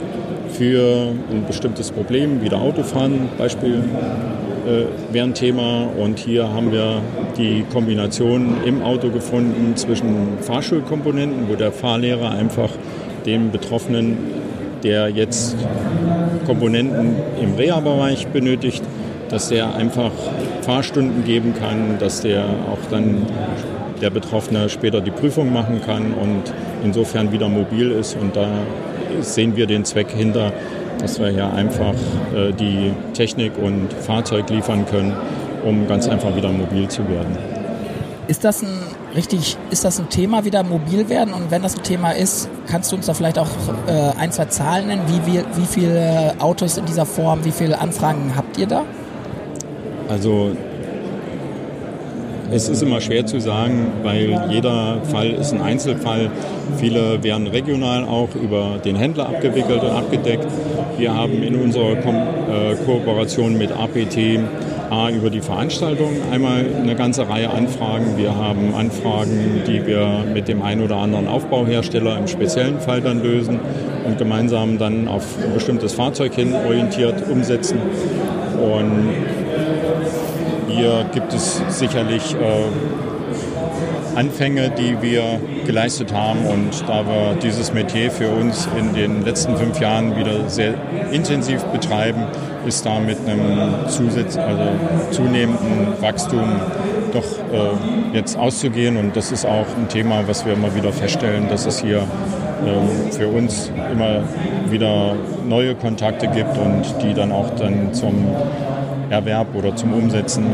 für 0.50 1.14
ein 1.30 1.46
bestimmtes 1.46 1.92
Problem, 1.92 2.42
wie 2.42 2.50
der 2.50 2.60
Autofahren 2.60 3.30
Beispiel 3.38 3.84
äh, 4.66 5.14
wäre 5.14 5.28
ein 5.28 5.36
Thema. 5.36 5.88
Und 6.00 6.18
hier 6.18 6.52
haben 6.52 6.72
wir 6.72 7.04
die 7.38 7.64
Kombination 7.72 8.58
im 8.66 8.82
Auto 8.82 9.12
gefunden 9.12 9.76
zwischen 9.76 10.40
Fahrschulkomponenten, 10.42 11.48
wo 11.48 11.54
der 11.54 11.72
Fahrlehrer 11.72 12.32
einfach 12.32 12.72
dem 13.28 13.52
Betroffenen, 13.52 14.18
der 14.82 15.10
jetzt 15.10 15.56
Komponenten 16.48 17.18
im 17.40 17.54
Reha-Bereich 17.54 18.26
benötigt, 18.30 18.82
dass 19.30 19.50
der 19.50 19.76
einfach 19.76 20.12
Fahrstunden 20.62 21.24
geben 21.24 21.54
kann, 21.54 22.00
dass 22.00 22.22
der 22.22 22.46
auch 22.46 22.90
dann 22.90 23.28
der 24.04 24.10
Betroffene 24.10 24.70
später 24.70 25.02
die 25.02 25.12
Prüfung 25.12 25.52
machen 25.52 25.82
kann 25.82 26.14
und 26.14 26.54
insofern 26.84 27.32
wieder 27.32 27.48
mobil 27.48 27.90
ist. 27.92 28.18
Und 28.20 28.36
da 28.36 28.48
sehen 29.22 29.56
wir 29.56 29.66
den 29.66 29.86
Zweck 29.86 30.12
hinter, 30.12 30.52
dass 31.00 31.20
wir 31.20 31.30
hier 31.30 31.52
einfach 31.54 31.94
äh, 32.36 32.52
die 32.52 32.92
Technik 33.14 33.54
und 33.58 33.92
Fahrzeug 33.94 34.50
liefern 34.50 34.86
können, 34.86 35.14
um 35.66 35.88
ganz 35.88 36.08
einfach 36.08 36.36
wieder 36.36 36.50
mobil 36.50 36.88
zu 36.90 37.08
werden. 37.08 37.38
Ist 38.28 38.44
das 38.44 38.62
ein 38.62 38.78
richtig, 39.16 39.58
ist 39.70 39.86
das 39.86 40.00
ein 40.00 40.10
Thema, 40.10 40.44
wieder 40.46 40.64
mobil 40.64 41.08
werden? 41.10 41.34
Und 41.34 41.50
wenn 41.50 41.62
das 41.62 41.78
ein 41.78 41.84
Thema 41.84 42.12
ist, 42.12 42.50
kannst 42.68 42.92
du 42.92 42.98
uns 42.98 43.06
da 43.06 43.14
vielleicht 43.14 43.40
auch 43.40 43.50
äh, 43.88 44.18
ein, 44.18 44.32
zwei 44.32 44.46
Zahlen 44.46 44.88
nennen? 44.88 45.02
Wie, 45.08 45.34
wie, 45.34 45.40
wie 45.56 45.66
viele 45.66 46.34
Autos 46.40 46.78
in 46.78 46.86
dieser 46.86 47.06
Form, 47.06 47.44
wie 47.46 47.52
viele 47.52 47.80
Anfragen 47.80 48.34
habt 48.36 48.58
ihr 48.58 48.68
da? 48.68 48.84
Also 50.10 50.52
es 52.54 52.70
ist 52.70 52.84
immer 52.84 53.02
schwer 53.02 53.26
zu 53.26 53.40
sagen, 53.40 53.88
weil 54.04 54.40
jeder 54.50 55.02
Fall 55.12 55.32
ist 55.32 55.54
ein 55.54 55.62
Einzelfall. 55.62 56.30
Viele 56.78 57.24
werden 57.24 57.48
regional 57.48 58.04
auch 58.04 58.36
über 58.36 58.78
den 58.84 58.96
Händler 58.96 59.28
abgewickelt 59.28 59.82
und 59.82 59.90
abgedeckt. 59.90 60.48
Wir 60.98 61.16
haben 61.16 61.42
in 61.42 61.56
unserer 61.56 61.96
Ko 61.96 62.10
äh, 62.12 62.76
Kooperation 62.86 63.58
mit 63.58 63.72
APT 63.72 64.40
A, 64.92 65.10
über 65.10 65.32
die 65.32 65.42
Veranstaltung 65.42 66.12
einmal 66.32 66.66
eine 66.80 66.96
ganze 66.96 67.28
Reihe 67.28 67.50
Anfragen. 67.50 68.18
Wir 68.18 68.36
haben 68.36 68.76
Anfragen, 68.76 69.64
die 69.66 69.88
wir 69.88 70.24
mit 70.32 70.48
dem 70.48 70.62
einen 70.62 70.84
oder 70.84 70.98
anderen 70.98 71.28
Aufbauhersteller 71.28 72.20
im 72.20 72.28
speziellen 72.28 72.80
Fall 72.80 73.02
dann 73.02 73.24
lösen 73.24 73.60
und 74.06 74.20
gemeinsam 74.20 74.78
dann 74.78 75.08
auf 75.08 75.24
ein 75.44 75.56
bestimmtes 75.56 75.94
Fahrzeug 75.94 76.36
hin 76.36 76.54
orientiert 76.54 77.28
umsetzen. 77.28 77.80
Und 78.62 79.43
hier 80.76 81.06
gibt 81.14 81.34
es 81.34 81.62
sicherlich 81.70 82.36
äh, 82.36 84.16
Anfänge, 84.16 84.70
die 84.70 85.02
wir 85.02 85.40
geleistet 85.66 86.14
haben. 86.14 86.46
Und 86.46 86.88
da 86.88 87.06
wir 87.06 87.36
dieses 87.42 87.74
Metier 87.74 88.12
für 88.12 88.30
uns 88.30 88.68
in 88.78 88.94
den 88.94 89.24
letzten 89.24 89.58
fünf 89.58 89.80
Jahren 89.80 90.16
wieder 90.16 90.50
sehr 90.50 90.76
intensiv 91.12 91.64
betreiben, 91.66 92.24
ist 92.66 92.86
da 92.86 93.00
mit 93.00 93.18
einem 93.28 93.88
Zusatz, 93.90 94.38
also 94.38 94.64
zunehmenden 95.12 96.02
Wachstum 96.02 96.44
doch 97.12 97.24
äh, 97.24 98.16
jetzt 98.16 98.38
auszugehen. 98.38 98.98
Und 98.98 99.16
das 99.16 99.32
ist 99.32 99.46
auch 99.46 99.66
ein 99.78 99.90
Thema, 99.90 100.28
was 100.28 100.46
wir 100.46 100.54
immer 100.54 100.74
wieder 100.76 100.92
feststellen, 100.92 101.50
dass 101.50 101.66
es 101.66 101.82
hier 101.82 102.04
ähm, 102.66 103.12
für 103.12 103.28
uns 103.28 103.72
immer 103.92 104.22
wieder 104.70 105.16
neue 105.48 105.76
Kontakte 105.76 106.28
gibt 106.28 106.58
und 106.58 106.84
die 107.02 107.14
dann 107.14 107.32
auch 107.32 107.50
dann 107.56 107.94
zum 107.94 108.28
Erwerb 109.10 109.56
oder 109.56 109.76
zum 109.76 109.94
Umsetzen 109.94 110.46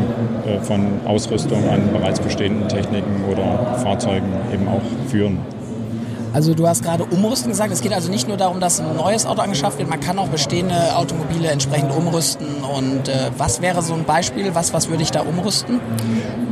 äh, 0.45 0.59
von 0.59 1.01
Ausrüstung 1.05 1.69
an 1.69 1.91
bereits 1.93 2.19
bestehenden 2.19 2.67
Techniken 2.67 3.25
oder 3.31 3.77
Fahrzeugen 3.77 4.27
eben 4.53 4.67
auch 4.67 4.81
führen. 5.09 5.39
Also 6.31 6.53
du 6.53 6.67
hast 6.67 6.83
gerade 6.83 7.03
umrüsten 7.05 7.49
gesagt. 7.49 7.71
Es 7.71 7.81
geht 7.81 7.93
also 7.93 8.11
nicht 8.11 8.27
nur 8.27 8.37
darum, 8.37 8.59
dass 8.59 8.79
ein 8.79 8.95
neues 8.95 9.25
Auto 9.25 9.41
angeschafft 9.41 9.79
wird, 9.79 9.89
man 9.89 9.99
kann 9.99 10.19
auch 10.19 10.27
bestehende 10.27 10.95
Automobile 10.95 11.49
entsprechend 11.49 11.91
umrüsten. 11.91 12.47
Und 12.63 13.07
äh, 13.07 13.31
was 13.37 13.61
wäre 13.61 13.81
so 13.81 13.93
ein 13.93 14.03
Beispiel? 14.03 14.53
Was, 14.53 14.73
was 14.73 14.89
würde 14.89 15.03
ich 15.03 15.11
da 15.11 15.21
umrüsten? 15.21 15.79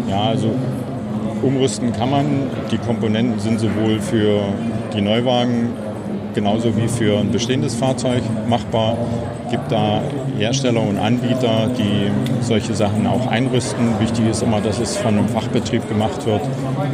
Ja, 0.10 0.24
also 0.24 0.52
umrüsten 1.44 1.94
kann 1.94 2.10
man. 2.10 2.26
Die 2.72 2.78
Komponenten 2.78 3.40
sind 3.40 3.60
sowohl 3.60 4.00
für 4.00 4.42
die 4.94 5.02
Neuwagen 5.02 5.70
genauso 6.38 6.78
wie 6.78 6.88
für 6.88 7.18
ein 7.18 7.32
bestehendes 7.32 7.74
Fahrzeug 7.74 8.22
machbar 8.48 8.96
gibt 9.50 9.72
da 9.72 10.04
Hersteller 10.38 10.84
und 10.84 11.00
Anbieter, 11.00 11.68
die 11.76 12.12
solche 12.42 12.76
Sachen 12.76 13.08
auch 13.08 13.26
einrüsten. 13.26 14.00
Wichtig 14.00 14.28
ist 14.28 14.44
immer, 14.44 14.62
dass 14.62 14.78
es 14.78 14.98
von 14.98 15.18
einem 15.18 15.28
Fachbetrieb 15.30 15.90
gemacht 15.90 16.28
wird 16.28 16.42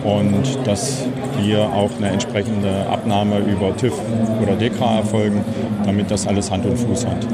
und 0.06 0.66
dass 0.66 1.04
hier 1.42 1.64
auch 1.64 1.90
eine 1.98 2.12
entsprechende 2.12 2.88
Abnahme 2.90 3.40
über 3.40 3.76
TÜV 3.76 3.94
oder 4.42 4.56
DEKRA 4.56 5.00
erfolgen, 5.00 5.44
damit 5.86 6.10
das 6.10 6.26
alles 6.26 6.50
Hand 6.50 6.66
und 6.66 6.78
Fuß 6.78 7.06
hat. 7.06 7.28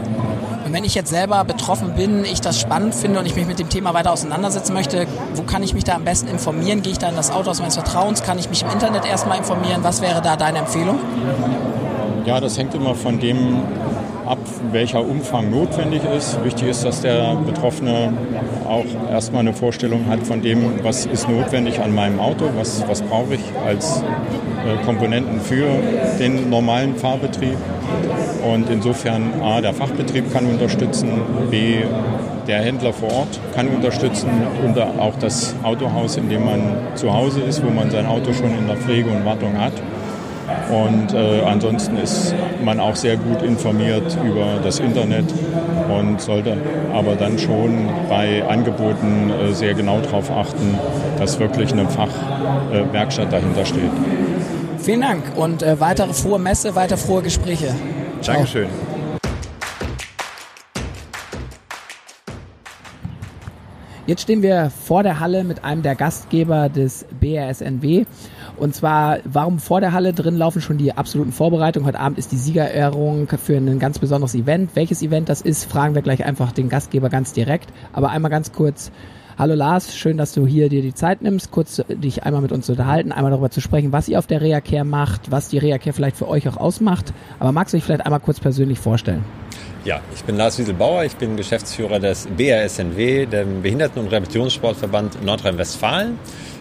Und 0.65 0.73
wenn 0.73 0.83
ich 0.83 0.95
jetzt 0.95 1.09
selber 1.09 1.43
betroffen 1.43 1.93
bin, 1.95 2.25
ich 2.25 2.41
das 2.41 2.59
spannend 2.59 2.95
finde 2.95 3.19
und 3.19 3.27
ich 3.27 3.35
mich 3.35 3.45
mit 3.45 3.59
dem 3.59 3.69
Thema 3.69 3.93
weiter 3.93 4.11
auseinandersetzen 4.11 4.73
möchte, 4.73 5.05
wo 5.35 5.43
kann 5.43 5.61
ich 5.61 5.75
mich 5.75 5.83
da 5.83 5.93
am 5.93 6.05
besten 6.05 6.27
informieren? 6.27 6.81
Gehe 6.81 6.91
ich 6.91 6.97
da 6.97 7.09
in 7.09 7.15
das 7.15 7.29
Auto 7.29 7.51
aus 7.51 7.59
meines 7.59 7.75
Vertrauens? 7.75 8.23
Kann 8.23 8.39
ich 8.39 8.49
mich 8.49 8.63
im 8.63 8.69
Internet 8.69 9.05
erstmal 9.05 9.37
informieren? 9.37 9.83
Was 9.83 10.01
wäre 10.01 10.23
da 10.23 10.35
deine 10.37 10.59
Empfehlung? 10.59 10.99
Ja, 12.29 12.39
das 12.39 12.59
hängt 12.59 12.75
immer 12.75 12.93
von 12.93 13.19
dem 13.19 13.57
ab, 14.27 14.37
welcher 14.71 15.01
Umfang 15.01 15.49
notwendig 15.49 16.01
ist. 16.15 16.37
Wichtig 16.43 16.67
ist, 16.67 16.85
dass 16.85 17.01
der 17.01 17.35
Betroffene 17.43 18.13
auch 18.67 18.85
erstmal 19.11 19.39
eine 19.39 19.53
Vorstellung 19.53 20.05
hat 20.07 20.21
von 20.27 20.39
dem, 20.43 20.83
was 20.83 21.07
ist 21.07 21.27
notwendig 21.27 21.81
an 21.81 21.95
meinem 21.95 22.19
Auto, 22.19 22.45
was, 22.55 22.87
was 22.87 23.01
brauche 23.01 23.33
ich 23.33 23.41
als 23.65 24.03
äh, 24.03 24.85
Komponenten 24.85 25.41
für 25.41 25.69
den 26.19 26.51
normalen 26.51 26.95
Fahrbetrieb. 26.97 27.57
Und 28.47 28.69
insofern 28.69 29.41
A, 29.41 29.59
der 29.59 29.73
Fachbetrieb 29.73 30.31
kann 30.31 30.45
unterstützen, 30.45 31.09
B, 31.49 31.77
der 32.45 32.61
Händler 32.61 32.93
vor 32.93 33.11
Ort 33.11 33.39
kann 33.55 33.67
unterstützen 33.69 34.29
und 34.63 34.77
auch 34.77 35.15
das 35.19 35.55
Autohaus, 35.63 36.17
in 36.17 36.29
dem 36.29 36.45
man 36.45 36.61
zu 36.93 37.11
Hause 37.11 37.41
ist, 37.41 37.65
wo 37.65 37.71
man 37.71 37.89
sein 37.89 38.05
Auto 38.05 38.33
schon 38.33 38.55
in 38.55 38.67
der 38.67 38.77
Pflege 38.77 39.09
und 39.09 39.25
Wartung 39.25 39.59
hat. 39.59 39.73
Und 40.69 41.13
äh, 41.13 41.41
ansonsten 41.41 41.97
ist 41.97 42.35
man 42.63 42.79
auch 42.79 42.95
sehr 42.95 43.17
gut 43.17 43.41
informiert 43.41 44.17
über 44.23 44.59
das 44.63 44.79
Internet 44.79 45.25
und 45.89 46.21
sollte 46.21 46.57
aber 46.93 47.15
dann 47.15 47.39
schon 47.39 47.89
bei 48.07 48.43
Angeboten 48.47 49.31
äh, 49.31 49.53
sehr 49.53 49.73
genau 49.73 49.99
darauf 49.99 50.29
achten, 50.29 50.77
dass 51.17 51.39
wirklich 51.39 51.71
eine 51.71 51.89
Fachwerkstatt 51.89 53.27
äh, 53.27 53.31
dahinter 53.31 53.65
steht. 53.65 53.91
Vielen 54.79 55.01
Dank 55.01 55.23
und 55.35 55.63
äh, 55.63 55.79
weitere 55.79 56.13
frohe 56.13 56.39
Messe, 56.39 56.75
weiter 56.75 56.97
frohe 56.97 57.21
Gespräche. 57.21 57.73
Dankeschön. 58.25 58.67
Jetzt 64.09 64.23
stehen 64.23 64.41
wir 64.41 64.71
vor 64.71 65.03
der 65.03 65.19
Halle 65.19 65.43
mit 65.43 65.63
einem 65.63 65.83
der 65.83 65.93
Gastgeber 65.93 66.67
des 66.67 67.05
BRSNW. 67.19 68.05
Und 68.59 68.75
zwar, 68.75 69.19
warum 69.23 69.57
vor 69.59 69.79
der 69.79 69.93
Halle 69.93 70.11
drin 70.11 70.37
laufen 70.37 70.61
schon 70.61 70.77
die 70.77 70.91
absoluten 70.91 71.31
Vorbereitungen. 71.31 71.87
Heute 71.87 71.99
Abend 71.99 72.17
ist 72.17 72.33
die 72.33 72.37
Siegerehrung 72.37 73.29
für 73.41 73.55
ein 73.55 73.79
ganz 73.79 73.99
besonderes 73.99 74.35
Event. 74.35 74.71
Welches 74.73 75.01
Event 75.01 75.29
das 75.29 75.41
ist, 75.41 75.63
fragen 75.63 75.95
wir 75.95 76.01
gleich 76.01 76.25
einfach 76.25 76.51
den 76.51 76.67
Gastgeber 76.67 77.09
ganz 77.09 77.31
direkt. 77.31 77.69
Aber 77.93 78.09
einmal 78.09 78.29
ganz 78.29 78.51
kurz. 78.51 78.91
Hallo 79.37 79.55
Lars, 79.55 79.95
schön, 79.95 80.17
dass 80.17 80.33
du 80.33 80.45
hier 80.45 80.67
dir 80.67 80.81
die 80.81 80.93
Zeit 80.93 81.21
nimmst, 81.21 81.51
kurz 81.51 81.81
dich 81.87 82.23
einmal 82.23 82.41
mit 82.41 82.51
uns 82.51 82.65
zu 82.65 82.73
unterhalten, 82.73 83.13
einmal 83.13 83.31
darüber 83.31 83.49
zu 83.49 83.61
sprechen, 83.61 83.93
was 83.93 84.09
ihr 84.09 84.19
auf 84.19 84.27
der 84.27 84.41
Reacare 84.41 84.83
macht, 84.83 85.31
was 85.31 85.47
die 85.47 85.57
Reacare 85.57 85.93
vielleicht 85.93 86.17
für 86.17 86.27
euch 86.27 86.49
auch 86.49 86.57
ausmacht. 86.57 87.13
Aber 87.39 87.53
magst 87.53 87.73
du 87.73 87.77
dich 87.77 87.85
vielleicht 87.85 88.05
einmal 88.05 88.19
kurz 88.19 88.41
persönlich 88.41 88.79
vorstellen? 88.79 89.23
Ja, 89.85 90.01
ich 90.13 90.25
bin 90.25 90.35
Lars 90.35 90.59
Wieselbauer, 90.59 91.05
ich 91.05 91.15
bin 91.15 91.37
Geschäftsführer 91.37 92.01
des 92.01 92.27
BRSNW, 92.35 93.27
dem 93.27 93.61
Behinderten- 93.61 93.99
und 93.99 94.07
Rehabilitationssportverband 94.07 95.23
Nordrhein-Westfalen. 95.23 96.19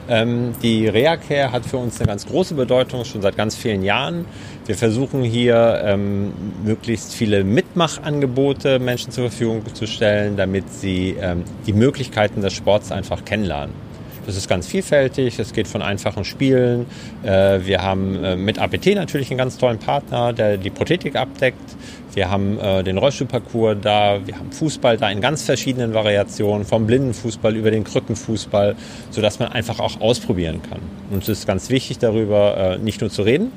Ähm, 0.08 0.54
die 0.62 0.88
Reacare 0.88 1.52
hat 1.52 1.66
für 1.66 1.76
uns 1.76 2.00
eine 2.00 2.08
ganz 2.08 2.26
große 2.26 2.54
Bedeutung, 2.54 3.04
schon 3.04 3.20
seit 3.20 3.36
ganz 3.36 3.56
vielen 3.56 3.82
Jahren. 3.82 4.24
Wir 4.66 4.74
versuchen 4.74 5.22
hier 5.22 5.82
ähm, 5.84 6.32
möglichst 6.64 7.14
viele 7.14 7.44
Mitmachangebote 7.44 8.78
Menschen 8.78 9.12
zur 9.12 9.28
Verfügung 9.28 9.62
zu 9.74 9.86
stellen, 9.86 10.36
damit 10.36 10.72
sie 10.72 11.16
ähm, 11.20 11.44
die 11.66 11.72
Möglichkeiten 11.72 12.40
des 12.40 12.54
Sports 12.54 12.90
einfach 12.90 13.24
kennenlernen. 13.24 13.87
Das 14.28 14.36
ist 14.36 14.46
ganz 14.46 14.66
vielfältig. 14.66 15.38
Es 15.38 15.54
geht 15.54 15.66
von 15.66 15.80
einfachen 15.80 16.22
Spielen. 16.22 16.84
Äh, 17.22 17.60
wir 17.64 17.80
haben 17.82 18.22
äh, 18.22 18.36
mit 18.36 18.58
APT 18.58 18.94
natürlich 18.94 19.30
einen 19.30 19.38
ganz 19.38 19.56
tollen 19.56 19.78
Partner, 19.78 20.34
der 20.34 20.58
die 20.58 20.68
Prothetik 20.68 21.16
abdeckt. 21.16 21.58
Wir 22.12 22.30
haben 22.30 22.60
äh, 22.60 22.84
den 22.84 22.98
Rollstuhlparcours 22.98 23.78
da. 23.80 24.20
Wir 24.26 24.38
haben 24.38 24.52
Fußball 24.52 24.98
da 24.98 25.08
in 25.08 25.22
ganz 25.22 25.44
verschiedenen 25.44 25.94
Variationen, 25.94 26.66
vom 26.66 26.86
Blindenfußball 26.86 27.56
über 27.56 27.70
den 27.70 27.84
Krückenfußball, 27.84 28.76
sodass 29.10 29.38
man 29.38 29.50
einfach 29.50 29.80
auch 29.80 29.98
ausprobieren 29.98 30.60
kann. 30.60 30.80
Und 31.10 31.22
es 31.22 31.30
ist 31.30 31.46
ganz 31.46 31.70
wichtig, 31.70 31.96
darüber 31.98 32.76
nicht 32.82 33.00
nur 33.00 33.08
zu 33.08 33.22
reden, 33.22 33.50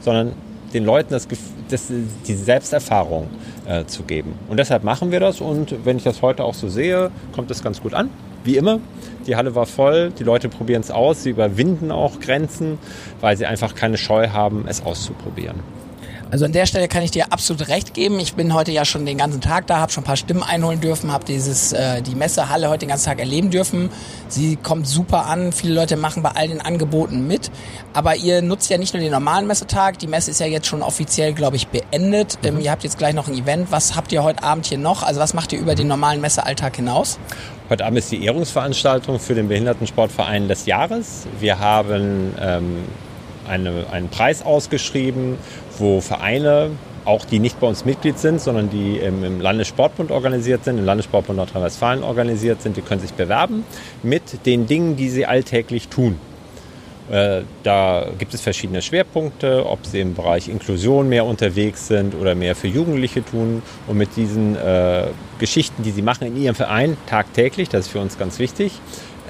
sondern 0.00 0.32
den 0.74 0.84
Leuten 0.84 1.10
das, 1.10 1.28
das, 1.70 1.92
die 2.26 2.34
Selbsterfahrung 2.34 3.28
äh, 3.68 3.84
zu 3.84 4.02
geben. 4.02 4.32
Und 4.48 4.56
deshalb 4.58 4.82
machen 4.82 5.12
wir 5.12 5.20
das. 5.20 5.40
Und 5.40 5.76
wenn 5.84 5.96
ich 5.96 6.02
das 6.02 6.22
heute 6.22 6.42
auch 6.42 6.54
so 6.54 6.68
sehe, 6.68 7.12
kommt 7.32 7.52
es 7.52 7.62
ganz 7.62 7.80
gut 7.80 7.94
an. 7.94 8.10
Wie 8.48 8.56
immer. 8.56 8.80
Die 9.26 9.36
Halle 9.36 9.54
war 9.54 9.66
voll, 9.66 10.10
die 10.18 10.24
Leute 10.24 10.48
probieren 10.48 10.80
es 10.80 10.90
aus, 10.90 11.22
sie 11.22 11.28
überwinden 11.28 11.90
auch 11.90 12.18
Grenzen, 12.18 12.78
weil 13.20 13.36
sie 13.36 13.44
einfach 13.44 13.74
keine 13.74 13.98
Scheu 13.98 14.30
haben, 14.30 14.64
es 14.66 14.82
auszuprobieren. 14.82 15.56
Also 16.30 16.44
an 16.44 16.52
der 16.52 16.66
Stelle 16.66 16.88
kann 16.88 17.02
ich 17.02 17.10
dir 17.10 17.32
absolut 17.32 17.68
recht 17.68 17.94
geben. 17.94 18.20
Ich 18.20 18.34
bin 18.34 18.52
heute 18.52 18.70
ja 18.70 18.84
schon 18.84 19.06
den 19.06 19.16
ganzen 19.16 19.40
Tag 19.40 19.66
da, 19.66 19.78
habe 19.78 19.90
schon 19.90 20.02
ein 20.02 20.06
paar 20.06 20.18
Stimmen 20.18 20.42
einholen 20.42 20.78
dürfen, 20.78 21.10
habe 21.10 21.24
dieses 21.24 21.72
äh, 21.72 22.02
die 22.02 22.14
Messehalle 22.14 22.68
heute 22.68 22.80
den 22.80 22.90
ganzen 22.90 23.06
Tag 23.06 23.18
erleben 23.18 23.50
dürfen. 23.50 23.88
Sie 24.28 24.56
kommt 24.56 24.86
super 24.86 25.24
an, 25.24 25.52
viele 25.52 25.72
Leute 25.72 25.96
machen 25.96 26.22
bei 26.22 26.32
all 26.34 26.48
den 26.48 26.60
Angeboten 26.60 27.26
mit. 27.26 27.50
Aber 27.94 28.14
ihr 28.14 28.42
nutzt 28.42 28.68
ja 28.68 28.76
nicht 28.76 28.92
nur 28.92 29.02
den 29.02 29.10
normalen 29.10 29.46
Messetag, 29.46 29.98
die 30.00 30.06
Messe 30.06 30.30
ist 30.30 30.40
ja 30.40 30.46
jetzt 30.46 30.66
schon 30.66 30.82
offiziell, 30.82 31.32
glaube 31.32 31.56
ich, 31.56 31.68
beendet. 31.68 32.38
Ähm, 32.42 32.60
ihr 32.60 32.70
habt 32.70 32.84
jetzt 32.84 32.98
gleich 32.98 33.14
noch 33.14 33.28
ein 33.28 33.34
Event. 33.34 33.72
Was 33.72 33.96
habt 33.96 34.12
ihr 34.12 34.22
heute 34.22 34.42
Abend 34.42 34.66
hier 34.66 34.78
noch? 34.78 35.02
Also 35.02 35.20
was 35.20 35.32
macht 35.32 35.54
ihr 35.54 35.58
über 35.58 35.74
den 35.74 35.88
normalen 35.88 36.20
Messealltag 36.20 36.76
hinaus? 36.76 37.18
Heute 37.70 37.86
Abend 37.86 37.98
ist 37.98 38.12
die 38.12 38.22
Ehrungsveranstaltung 38.22 39.18
für 39.18 39.34
den 39.34 39.48
Behindertensportverein 39.48 40.46
des 40.46 40.66
Jahres. 40.66 41.26
Wir 41.40 41.58
haben 41.58 42.34
ähm, 42.38 42.84
eine, 43.48 43.86
einen 43.90 44.08
Preis 44.08 44.42
ausgeschrieben, 44.42 45.38
wo 45.80 46.00
Vereine, 46.00 46.70
auch 47.04 47.24
die 47.24 47.38
nicht 47.38 47.58
bei 47.60 47.66
uns 47.66 47.84
Mitglied 47.84 48.18
sind, 48.18 48.40
sondern 48.40 48.70
die 48.70 48.98
im, 48.98 49.40
Landessportbund 49.40 50.10
organisiert 50.10 50.64
sind, 50.64 50.78
im 50.78 50.84
Landessportbund 50.84 51.38
Nordrhein-Westfalen 51.38 52.02
organisiert 52.02 52.62
sind, 52.62 52.76
die 52.76 52.82
können 52.82 53.00
sich 53.00 53.14
bewerben 53.14 53.64
mit 54.02 54.44
den 54.46 54.66
Dingen, 54.66 54.96
die 54.96 55.08
sie 55.08 55.24
alltäglich 55.24 55.88
tun. 55.88 56.18
Äh, 57.10 57.42
da 57.62 58.06
gibt 58.18 58.34
es 58.34 58.42
verschiedene 58.42 58.82
Schwerpunkte, 58.82 59.64
ob 59.64 59.86
sie 59.86 60.00
im 60.00 60.14
Bereich 60.14 60.48
Inklusion 60.48 61.08
mehr 61.08 61.24
unterwegs 61.24 61.88
sind 61.88 62.14
oder 62.14 62.34
mehr 62.34 62.54
für 62.54 62.68
Jugendliche 62.68 63.24
tun. 63.24 63.62
Und 63.86 63.96
mit 63.96 64.16
diesen 64.16 64.56
äh, 64.56 65.04
Geschichten, 65.38 65.82
die 65.82 65.90
sie 65.90 66.02
machen 66.02 66.26
in 66.26 66.36
ihrem 66.36 66.54
Verein 66.54 66.98
tagtäglich, 67.06 67.70
das 67.70 67.86
ist 67.86 67.92
für 67.92 68.00
uns 68.00 68.18
ganz 68.18 68.38
wichtig, 68.38 68.72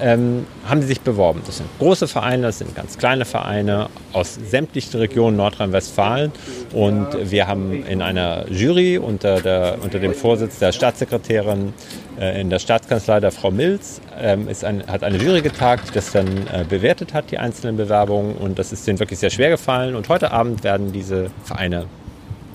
ähm, 0.01 0.45
haben 0.67 0.81
sie 0.81 0.87
sich 0.87 1.01
beworben. 1.01 1.41
Das 1.45 1.57
sind 1.57 1.69
große 1.79 2.07
Vereine, 2.07 2.43
das 2.43 2.59
sind 2.59 2.75
ganz 2.75 2.97
kleine 2.97 3.25
Vereine 3.25 3.89
aus 4.13 4.35
sämtlichen 4.35 4.99
Regionen 4.99 5.37
Nordrhein-Westfalen. 5.37 6.31
Und 6.73 7.07
wir 7.31 7.47
haben 7.47 7.85
in 7.85 8.01
einer 8.01 8.49
Jury 8.49 8.97
unter, 8.97 9.41
der, 9.41 9.77
unter 9.81 9.99
dem 9.99 10.13
Vorsitz 10.13 10.59
der 10.59 10.71
Staatssekretärin 10.71 11.73
äh, 12.19 12.41
in 12.41 12.49
der 12.49 12.59
Staatskanzlei, 12.59 13.19
der 13.19 13.31
Frau 13.31 13.51
Milz, 13.51 14.01
ähm, 14.19 14.47
ist 14.47 14.63
ein, 14.63 14.85
hat 14.87 15.03
eine 15.03 15.17
Jury 15.17 15.41
getagt, 15.41 15.89
die 15.89 15.93
das 15.93 16.11
dann 16.11 16.27
äh, 16.27 16.65
bewertet 16.67 17.13
hat, 17.13 17.31
die 17.31 17.37
einzelnen 17.37 17.77
Bewerbungen. 17.77 18.35
Und 18.35 18.59
das 18.59 18.71
ist 18.71 18.87
denen 18.87 18.99
wirklich 18.99 19.19
sehr 19.19 19.29
schwer 19.29 19.49
gefallen. 19.49 19.95
Und 19.95 20.09
heute 20.09 20.31
Abend 20.31 20.63
werden 20.63 20.91
diese 20.91 21.31
Vereine 21.43 21.85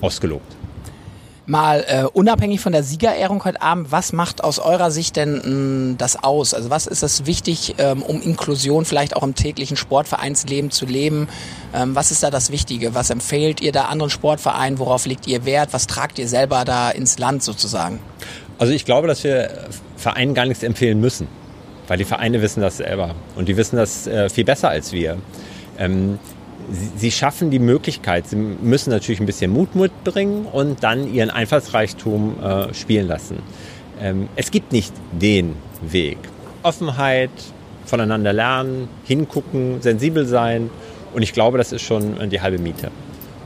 ausgelobt. 0.01 0.54
Mal 1.47 1.85
äh, 1.87 2.03
unabhängig 2.05 2.59
von 2.59 2.71
der 2.71 2.81
Siegerehrung 2.81 3.45
heute 3.45 3.61
Abend, 3.61 3.91
was 3.91 4.13
macht 4.13 4.43
aus 4.43 4.57
eurer 4.57 4.89
Sicht 4.89 5.15
denn 5.15 5.91
mh, 5.91 5.95
das 5.99 6.23
aus? 6.23 6.55
Also 6.55 6.71
was 6.71 6.87
ist 6.87 7.03
das 7.03 7.27
wichtig, 7.27 7.75
ähm, 7.77 8.01
um 8.01 8.19
Inklusion 8.19 8.83
vielleicht 8.83 9.15
auch 9.15 9.21
im 9.21 9.35
täglichen 9.35 9.77
Sportvereinsleben 9.77 10.71
zu 10.71 10.87
leben? 10.87 11.27
Ähm, 11.71 11.95
was 11.95 12.09
ist 12.09 12.23
da 12.23 12.31
das 12.31 12.51
Wichtige? 12.51 12.95
Was 12.95 13.11
empfehlt 13.11 13.61
ihr 13.61 13.71
da 13.71 13.85
anderen 13.85 14.09
Sportvereinen? 14.09 14.79
Worauf 14.79 15.05
legt 15.05 15.27
ihr 15.27 15.45
Wert? 15.45 15.71
Was 15.71 15.85
tragt 15.85 16.17
ihr 16.17 16.27
selber 16.27 16.65
da 16.65 16.89
ins 16.89 17.19
Land 17.19 17.43
sozusagen? 17.43 17.99
Also 18.57 18.73
ich 18.73 18.85
glaube, 18.85 19.07
dass 19.07 19.23
wir 19.23 19.67
Vereinen 19.97 20.33
gar 20.33 20.47
nichts 20.47 20.63
empfehlen 20.63 20.99
müssen, 20.99 21.27
weil 21.87 21.97
die 21.97 22.05
Vereine 22.05 22.41
wissen 22.41 22.61
das 22.61 22.77
selber 22.77 23.13
und 23.35 23.47
die 23.47 23.55
wissen 23.55 23.75
das 23.75 24.07
äh, 24.07 24.29
viel 24.29 24.45
besser 24.45 24.69
als 24.69 24.91
wir. 24.93 25.17
Ähm, 25.77 26.17
sie, 26.95 27.11
schaffen 27.11 27.51
die 27.51 27.59
Möglichkeit, 27.59 28.27
sie 28.27 28.35
müssen 28.35 28.89
natürlich 28.89 29.19
ein 29.19 29.25
bisschen 29.25 29.51
Mut 29.51 29.75
mitbringen 29.75 30.45
und 30.51 30.83
dann 30.83 31.13
ihren 31.13 31.29
Einfallsreichtum 31.29 32.41
äh, 32.41 32.73
spielen 32.73 33.07
lassen. 33.07 33.39
Ähm, 34.01 34.29
es 34.35 34.51
gibt 34.51 34.71
nicht 34.71 34.93
den 35.11 35.55
Weg. 35.81 36.17
Offenheit, 36.63 37.31
voneinander 37.85 38.33
lernen, 38.33 38.87
hingucken, 39.03 39.81
sensibel 39.81 40.25
sein 40.25 40.69
und 41.13 41.21
ich 41.21 41.33
glaube, 41.33 41.57
das 41.57 41.71
ist 41.71 41.83
schon 41.83 42.29
die 42.29 42.41
halbe 42.41 42.57
Miete 42.57 42.91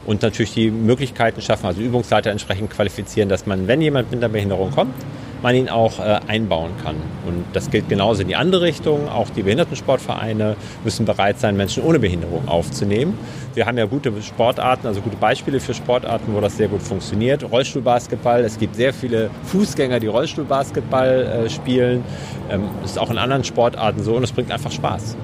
und 0.10 0.24
natürlich 0.24 0.54
die 0.54 0.72
Möglichkeiten 0.72 1.40
schaffen, 1.40 1.68
also 1.68 1.82
Übungsleiter 1.82 2.32
entsprechend 2.32 2.72
qualifizieren, 2.72 3.30
dass 3.30 3.46
man, 3.46 3.68
wenn 3.68 3.80
jemand 3.80 4.10
mit 4.10 4.20
einer 4.20 4.30
Behinderung 4.32 4.72
kommt, 4.72 4.96
man 5.42 5.56
ihn 5.56 5.70
auch 5.70 6.00
äh, 6.00 6.20
einbauen 6.28 6.72
kann. 6.84 6.96
Und 7.26 7.46
das 7.54 7.70
gilt 7.70 7.90
genauso 7.90 8.22
in 8.22 8.28
die 8.28 8.36
andere 8.36 8.62
Richtung. 8.62 9.08
Auch 9.10 9.30
die 9.30 9.44
Behindertensportvereine 9.44 10.56
müssen 10.84 11.06
bereit 11.06 11.40
sein, 11.40 11.56
Menschen 11.56 11.84
ohne 11.84 12.00
Behinderung 12.00 12.48
aufzunehmen. 12.48 13.18
Wir 13.54 13.66
haben 13.66 13.78
ja 13.78 13.86
gute 13.86 14.22
Sportarten, 14.22 14.88
also 14.88 15.02
gute 15.02 15.18
Beispiele 15.18 15.60
für 15.60 15.74
Sportarten, 15.74 16.34
wo 16.34 16.42
das 16.42 16.58
sehr 16.58 16.68
gut 16.68 16.82
funktioniert. 16.82 17.50
Rollstuhlbasketball, 17.50 18.44
es 18.44 18.58
gibt 18.58 18.76
sehr 18.76 18.94
viele 18.94 19.30
Fußgänger, 19.46 20.00
die 20.00 20.08
Rollstuhlbasketball 20.08 21.46
äh, 21.46 21.50
spielen. 21.50 22.04
Ähm, 22.50 22.64
ist 22.84 23.00
auch 23.00 23.10
in 23.10 23.18
anderen 23.18 23.44
Sportarten 23.44 24.04
so 24.04 24.16
und 24.16 24.24
es 24.24 24.32
bringt 24.32 24.52
einfach 24.52 24.72
Spaß. 24.72 25.16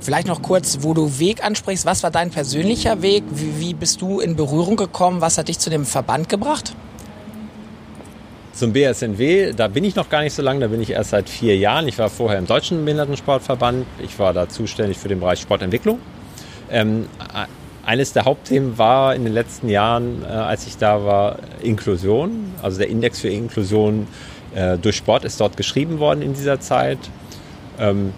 Vielleicht 0.00 0.26
noch 0.26 0.42
kurz, 0.42 0.80
wo 0.82 0.92
du 0.92 1.18
Weg 1.18 1.42
ansprichst. 1.42 1.86
Was 1.86 2.02
war 2.02 2.10
dein 2.10 2.30
persönlicher 2.30 3.00
Weg? 3.00 3.24
Wie, 3.30 3.58
wie 3.58 3.72
bist 3.72 4.02
du 4.02 4.20
in 4.20 4.36
Berührung 4.36 4.76
gekommen? 4.76 5.22
Was 5.22 5.38
hat 5.38 5.48
dich 5.48 5.58
zu 5.58 5.70
dem 5.70 5.86
Verband 5.86 6.28
gebracht? 6.28 6.74
Zum 8.54 8.72
BSNW, 8.72 9.52
da 9.52 9.66
bin 9.66 9.82
ich 9.82 9.96
noch 9.96 10.08
gar 10.08 10.22
nicht 10.22 10.32
so 10.32 10.40
lange, 10.40 10.60
da 10.60 10.68
bin 10.68 10.80
ich 10.80 10.90
erst 10.90 11.10
seit 11.10 11.28
vier 11.28 11.56
Jahren. 11.56 11.88
Ich 11.88 11.98
war 11.98 12.08
vorher 12.08 12.38
im 12.38 12.46
Deutschen 12.46 12.84
Behindertensportverband. 12.84 13.84
Ich 14.00 14.16
war 14.20 14.32
da 14.32 14.48
zuständig 14.48 14.96
für 14.96 15.08
den 15.08 15.18
Bereich 15.18 15.40
Sportentwicklung. 15.40 15.98
Ähm, 16.70 17.06
eines 17.84 18.12
der 18.12 18.24
Hauptthemen 18.24 18.78
war 18.78 19.16
in 19.16 19.24
den 19.24 19.32
letzten 19.32 19.68
Jahren, 19.68 20.22
äh, 20.22 20.26
als 20.28 20.68
ich 20.68 20.76
da 20.76 21.04
war, 21.04 21.38
Inklusion. 21.62 22.52
Also 22.62 22.78
der 22.78 22.88
Index 22.88 23.18
für 23.18 23.28
Inklusion 23.28 24.06
äh, 24.54 24.78
durch 24.78 24.96
Sport 24.96 25.24
ist 25.24 25.40
dort 25.40 25.56
geschrieben 25.56 25.98
worden 25.98 26.22
in 26.22 26.34
dieser 26.34 26.60
Zeit. 26.60 26.98
Ähm, 27.80 28.12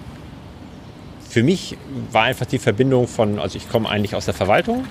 für 1.30 1.42
mich 1.42 1.78
war 2.12 2.24
einfach 2.24 2.46
die 2.46 2.58
Verbindung 2.58 3.08
von, 3.08 3.38
also 3.38 3.56
ich 3.56 3.70
komme 3.70 3.88
eigentlich 3.88 4.14
aus 4.14 4.26
der 4.26 4.34
Verwaltung 4.34 4.84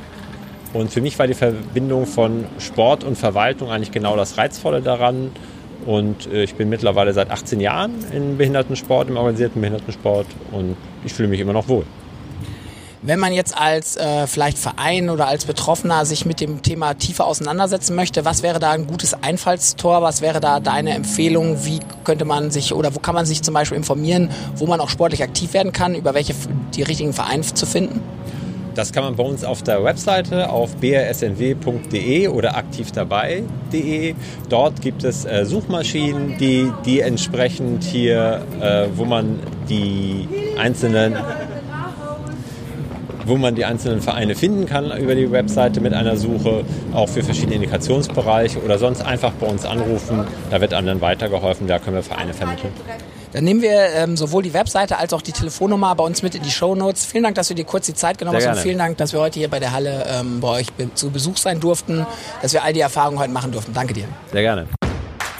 und 0.75 0.91
für 0.91 0.99
mich 0.99 1.17
war 1.17 1.25
die 1.25 1.33
Verbindung 1.33 2.05
von 2.05 2.43
Sport 2.59 3.05
und 3.05 3.17
Verwaltung 3.17 3.71
eigentlich 3.71 3.91
genau 3.91 4.17
das 4.17 4.37
Reizvolle 4.37 4.81
daran. 4.81 5.31
Und 5.85 6.27
äh, 6.27 6.43
ich 6.43 6.55
bin 6.55 6.67
mittlerweile 6.67 7.13
seit 7.13 7.31
18 7.31 7.61
Jahren 7.61 7.93
im 8.11 8.37
Behindertensport, 8.37 9.07
im 9.07 9.15
organisierten 9.15 9.61
Behindertensport 9.61 10.27
und 10.51 10.75
ich 11.05 11.13
fühle 11.13 11.29
mich 11.29 11.39
immer 11.39 11.53
noch 11.53 11.69
wohl. 11.69 11.85
Wenn 13.03 13.19
man 13.19 13.31
jetzt 13.31 13.57
als 13.57 13.95
äh, 13.95 14.27
vielleicht 14.27 14.57
Verein 14.57 15.09
oder 15.09 15.27
als 15.27 15.45
Betroffener 15.45 16.05
sich 16.05 16.25
mit 16.25 16.41
dem 16.41 16.61
Thema 16.61 16.95
tiefer 16.95 17.25
auseinandersetzen 17.25 17.95
möchte, 17.95 18.25
was 18.25 18.43
wäre 18.43 18.59
da 18.59 18.71
ein 18.71 18.85
gutes 18.85 19.13
Einfallstor? 19.13 20.01
Was 20.01 20.21
wäre 20.21 20.41
da 20.41 20.59
deine 20.59 20.93
Empfehlung? 20.93 21.63
Wie 21.63 21.79
könnte 22.03 22.25
man 22.25 22.51
sich 22.51 22.73
oder 22.73 22.93
wo 22.95 22.99
kann 22.99 23.15
man 23.15 23.25
sich 23.25 23.43
zum 23.43 23.53
Beispiel 23.53 23.77
informieren, 23.77 24.29
wo 24.57 24.65
man 24.65 24.81
auch 24.81 24.89
sportlich 24.89 25.23
aktiv 25.23 25.53
werden 25.53 25.71
kann, 25.71 25.95
über 25.95 26.13
welche 26.15 26.33
die 26.75 26.83
richtigen 26.83 27.13
Vereine 27.13 27.43
zu 27.43 27.65
finden? 27.65 28.01
Das 28.75 28.91
kann 28.91 29.05
man 29.05 29.15
bei 29.15 29.23
uns 29.23 29.45
auf 29.45 29.63
der 29.63 29.83
Webseite 29.85 30.49
auf 30.49 30.75
brsnw.de 30.75 32.27
oder 32.27 32.57
aktivdabei.de. 32.57 34.15
Dort 34.49 34.81
gibt 34.81 35.05
es 35.05 35.23
äh, 35.23 35.45
Suchmaschinen, 35.45 36.37
die, 36.37 36.71
die 36.85 36.99
entsprechend 36.99 37.85
hier, 37.85 38.41
äh, 38.59 38.87
wo 38.93 39.05
man 39.05 39.39
die 39.69 40.27
einzelnen 40.59 41.15
wo 43.27 43.37
man 43.37 43.55
die 43.55 43.65
einzelnen 43.65 44.01
Vereine 44.01 44.35
finden 44.35 44.67
kann 44.67 44.95
über 44.99 45.15
die 45.15 45.31
Webseite 45.31 45.81
mit 45.81 45.93
einer 45.93 46.15
Suche, 46.15 46.63
auch 46.93 47.09
für 47.09 47.23
verschiedene 47.23 47.55
Indikationsbereiche 47.55 48.61
oder 48.61 48.77
sonst 48.77 49.01
einfach 49.01 49.31
bei 49.31 49.47
uns 49.47 49.65
anrufen. 49.65 50.25
Da 50.51 50.61
wird 50.61 50.75
einem 50.75 50.85
dann 50.85 51.01
weitergeholfen, 51.01 51.65
da 51.65 51.79
können 51.79 51.95
wir 51.95 52.03
Vereine 52.03 52.35
vermitteln. 52.35 52.71
Dann 53.35 53.43
nehmen 53.43 53.61
wir 53.61 53.89
ähm, 53.93 54.15
sowohl 54.15 54.43
die 54.43 54.53
Webseite 54.53 54.97
als 54.97 55.11
auch 55.11 55.21
die 55.21 55.33
Telefonnummer 55.33 55.93
bei 55.93 56.05
uns 56.05 56.23
mit 56.23 56.35
in 56.35 56.41
die 56.41 56.51
Show 56.51 56.73
Notes. 56.73 57.03
Vielen 57.03 57.23
Dank, 57.23 57.35
dass 57.35 57.49
du 57.49 57.53
dir 57.53 57.65
kurz 57.65 57.85
die 57.85 57.93
Zeit 57.93 58.17
genommen 58.17 58.37
hast 58.37 58.47
und 58.47 58.59
vielen 58.59 58.77
Dank, 58.77 58.95
dass 58.95 59.11
wir 59.11 59.19
heute 59.19 59.39
hier 59.39 59.49
bei 59.49 59.59
der 59.59 59.73
Halle 59.73 60.05
ähm, 60.07 60.39
bei 60.39 60.47
euch 60.47 60.71
be 60.71 60.93
zu 60.93 61.09
Besuch 61.09 61.35
sein 61.35 61.59
durften, 61.59 62.05
dass 62.41 62.53
wir 62.53 62.63
all 62.63 62.71
die 62.71 62.79
Erfahrungen 62.79 63.19
heute 63.19 63.31
machen 63.31 63.51
durften. 63.51 63.73
Danke 63.73 63.93
dir. 63.93 64.05
Sehr 64.31 64.41
gerne. 64.41 64.67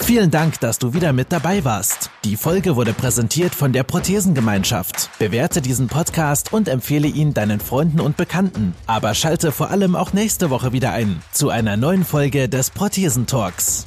Vielen 0.00 0.30
Dank, 0.30 0.60
dass 0.60 0.78
du 0.78 0.92
wieder 0.92 1.14
mit 1.14 1.32
dabei 1.32 1.64
warst. 1.64 2.10
Die 2.24 2.36
Folge 2.36 2.76
wurde 2.76 2.92
präsentiert 2.92 3.54
von 3.54 3.72
der 3.72 3.82
Prothesengemeinschaft. 3.82 5.08
Bewerte 5.18 5.62
diesen 5.62 5.86
Podcast 5.88 6.52
und 6.52 6.68
empfehle 6.68 7.08
ihn 7.08 7.32
deinen 7.32 7.60
Freunden 7.60 8.00
und 8.00 8.18
Bekannten. 8.18 8.74
Aber 8.86 9.14
schalte 9.14 9.52
vor 9.52 9.70
allem 9.70 9.96
auch 9.96 10.12
nächste 10.12 10.50
Woche 10.50 10.72
wieder 10.72 10.92
ein 10.92 11.22
zu 11.32 11.48
einer 11.48 11.78
neuen 11.78 12.04
Folge 12.04 12.50
des 12.50 12.68
Prothesentalks. 12.70 13.86